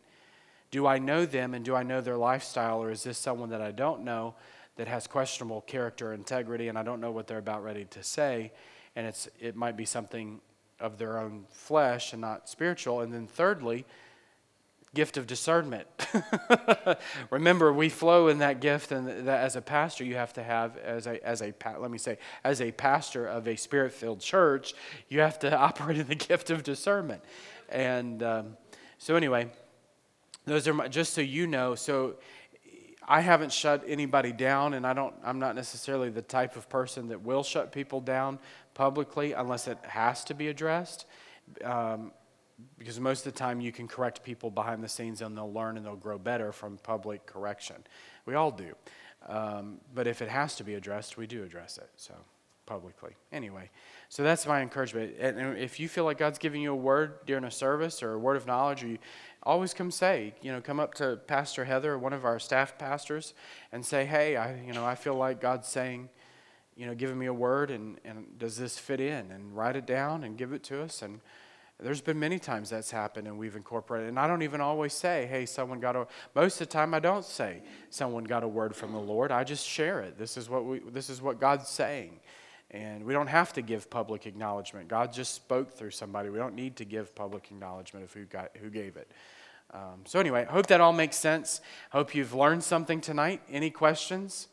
Do 0.70 0.86
I 0.86 0.98
know 0.98 1.26
them 1.26 1.54
and 1.54 1.64
do 1.64 1.74
I 1.74 1.82
know 1.82 2.00
their 2.00 2.16
lifestyle, 2.16 2.82
or 2.82 2.90
is 2.90 3.02
this 3.02 3.18
someone 3.18 3.50
that 3.50 3.62
I 3.62 3.72
don't 3.72 4.04
know 4.04 4.34
that 4.76 4.86
has 4.86 5.06
questionable 5.06 5.62
character 5.62 6.12
integrity 6.12 6.68
and 6.68 6.78
I 6.78 6.82
don't 6.82 7.00
know 7.00 7.10
what 7.10 7.26
they're 7.26 7.38
about 7.38 7.64
ready 7.64 7.86
to 7.86 8.02
say? 8.02 8.52
And 8.94 9.06
it's, 9.06 9.28
it 9.40 9.56
might 9.56 9.76
be 9.76 9.84
something 9.84 10.40
of 10.78 10.98
their 10.98 11.18
own 11.18 11.46
flesh 11.50 12.12
and 12.12 12.20
not 12.20 12.48
spiritual. 12.48 13.00
And 13.00 13.12
then, 13.12 13.26
thirdly, 13.26 13.84
gift 14.94 15.16
of 15.16 15.26
discernment. 15.26 15.86
Remember, 17.30 17.72
we 17.72 17.88
flow 17.88 18.28
in 18.28 18.38
that 18.38 18.60
gift, 18.60 18.90
and 18.92 19.06
that 19.06 19.40
as 19.40 19.56
a 19.56 19.62
pastor, 19.62 20.04
you 20.04 20.16
have 20.16 20.32
to 20.34 20.42
have 20.42 20.76
as 20.78 21.06
a 21.06 21.24
as 21.26 21.42
a 21.42 21.52
let 21.78 21.90
me 21.90 21.98
say 21.98 22.18
as 22.44 22.60
a 22.60 22.72
pastor 22.72 23.26
of 23.26 23.46
a 23.46 23.56
spirit-filled 23.56 24.20
church, 24.20 24.74
you 25.08 25.20
have 25.20 25.38
to 25.40 25.56
operate 25.56 25.98
in 25.98 26.06
the 26.06 26.14
gift 26.14 26.50
of 26.50 26.62
discernment. 26.62 27.22
And 27.68 28.22
um, 28.22 28.56
so, 28.98 29.14
anyway, 29.14 29.50
those 30.46 30.66
are 30.66 30.74
my, 30.74 30.88
just 30.88 31.14
so 31.14 31.20
you 31.20 31.46
know. 31.46 31.74
So. 31.74 32.16
I 33.08 33.22
haven't 33.22 33.52
shut 33.52 33.82
anybody 33.88 34.30
down, 34.30 34.72
and 34.72 34.86
I 34.86 34.92
don't. 34.92 35.12
I'm 35.24 35.40
not 35.40 35.56
necessarily 35.56 36.10
the 36.10 36.22
type 36.22 36.54
of 36.54 36.68
person 36.68 37.08
that 37.08 37.20
will 37.22 37.42
shut 37.42 37.72
people 37.72 38.00
down 38.00 38.38
publicly 38.72 39.32
unless 39.32 39.66
it 39.66 39.78
has 39.82 40.22
to 40.24 40.34
be 40.34 40.46
addressed. 40.46 41.06
Um, 41.64 42.12
because 42.78 42.98
most 43.00 43.26
of 43.26 43.32
the 43.32 43.38
time 43.38 43.60
you 43.60 43.72
can 43.72 43.88
correct 43.88 44.22
people 44.22 44.50
behind 44.50 44.82
the 44.82 44.88
scenes 44.88 45.22
and 45.22 45.36
they'll 45.36 45.52
learn 45.52 45.76
and 45.76 45.84
they'll 45.84 45.96
grow 45.96 46.18
better 46.18 46.52
from 46.52 46.78
public 46.78 47.26
correction. 47.26 47.76
We 48.26 48.34
all 48.34 48.50
do. 48.50 48.74
Um, 49.28 49.78
but 49.94 50.06
if 50.06 50.22
it 50.22 50.28
has 50.28 50.56
to 50.56 50.64
be 50.64 50.74
addressed, 50.74 51.16
we 51.16 51.26
do 51.26 51.42
address 51.42 51.78
it. 51.78 51.90
So 51.96 52.14
publicly. 52.70 53.16
Anyway, 53.32 53.68
so 54.08 54.22
that's 54.22 54.46
my 54.46 54.62
encouragement. 54.62 55.16
And 55.18 55.58
if 55.58 55.80
you 55.80 55.88
feel 55.88 56.04
like 56.04 56.18
God's 56.18 56.38
giving 56.38 56.62
you 56.62 56.70
a 56.70 56.76
word 56.76 57.26
during 57.26 57.42
a 57.42 57.50
service 57.50 58.00
or 58.00 58.12
a 58.12 58.18
word 58.18 58.36
of 58.36 58.46
knowledge, 58.46 58.84
you 58.84 58.98
always 59.42 59.74
come 59.74 59.90
say, 59.90 60.34
you 60.40 60.52
know, 60.52 60.60
come 60.60 60.78
up 60.78 60.94
to 60.94 61.18
Pastor 61.26 61.64
Heather, 61.64 61.98
one 61.98 62.12
of 62.12 62.24
our 62.24 62.38
staff 62.38 62.78
pastors, 62.78 63.34
and 63.72 63.84
say, 63.84 64.04
hey, 64.04 64.36
I, 64.36 64.54
you 64.60 64.72
know, 64.72 64.86
I 64.86 64.94
feel 64.94 65.14
like 65.14 65.40
God's 65.40 65.66
saying, 65.66 66.10
you 66.76 66.86
know, 66.86 66.94
giving 66.94 67.18
me 67.18 67.26
a 67.26 67.34
word, 67.34 67.72
and, 67.72 67.98
and 68.04 68.38
does 68.38 68.56
this 68.56 68.78
fit 68.78 69.00
in? 69.00 69.32
And 69.32 69.56
write 69.56 69.74
it 69.74 69.84
down 69.84 70.22
and 70.22 70.38
give 70.38 70.52
it 70.52 70.62
to 70.64 70.80
us, 70.80 71.02
and 71.02 71.20
there's 71.82 72.00
been 72.00 72.18
many 72.18 72.38
times 72.38 72.70
that's 72.70 72.90
happened 72.90 73.26
and 73.26 73.38
we've 73.38 73.56
incorporated. 73.56 74.08
And 74.08 74.18
I 74.18 74.26
don't 74.26 74.42
even 74.42 74.60
always 74.60 74.92
say, 74.92 75.26
hey, 75.26 75.46
someone 75.46 75.80
got 75.80 75.96
a 75.96 76.06
most 76.34 76.60
of 76.60 76.68
the 76.68 76.72
time 76.72 76.94
I 76.94 77.00
don't 77.00 77.24
say 77.24 77.62
someone 77.90 78.24
got 78.24 78.42
a 78.42 78.48
word 78.48 78.74
from 78.74 78.92
the 78.92 78.98
Lord. 78.98 79.32
I 79.32 79.44
just 79.44 79.66
share 79.66 80.00
it. 80.00 80.18
This 80.18 80.36
is 80.36 80.50
what 80.50 80.64
we 80.64 80.80
this 80.80 81.10
is 81.10 81.22
what 81.22 81.40
God's 81.40 81.68
saying. 81.68 82.20
And 82.72 83.04
we 83.04 83.12
don't 83.12 83.26
have 83.26 83.52
to 83.54 83.62
give 83.62 83.90
public 83.90 84.26
acknowledgement. 84.26 84.88
God 84.88 85.12
just 85.12 85.34
spoke 85.34 85.72
through 85.72 85.90
somebody. 85.90 86.28
We 86.28 86.38
don't 86.38 86.54
need 86.54 86.76
to 86.76 86.84
give 86.84 87.14
public 87.14 87.50
acknowledgement 87.50 88.04
of 88.04 88.12
who 88.12 88.24
got 88.24 88.50
who 88.60 88.70
gave 88.70 88.96
it. 88.96 89.10
Um, 89.72 90.02
so 90.04 90.18
anyway, 90.18 90.46
I 90.48 90.52
hope 90.52 90.66
that 90.66 90.80
all 90.80 90.92
makes 90.92 91.16
sense. 91.16 91.60
Hope 91.90 92.14
you've 92.14 92.34
learned 92.34 92.64
something 92.64 93.00
tonight. 93.00 93.40
Any 93.48 93.70
questions? 93.70 94.48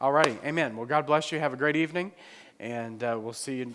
All 0.00 0.12
righty, 0.12 0.38
amen. 0.44 0.76
Well, 0.76 0.86
God 0.86 1.06
bless 1.06 1.32
you. 1.32 1.38
Have 1.40 1.52
a 1.52 1.56
great 1.56 1.76
evening, 1.76 2.12
and 2.60 3.02
uh, 3.02 3.18
we'll 3.20 3.32
see 3.32 3.56
you. 3.56 3.74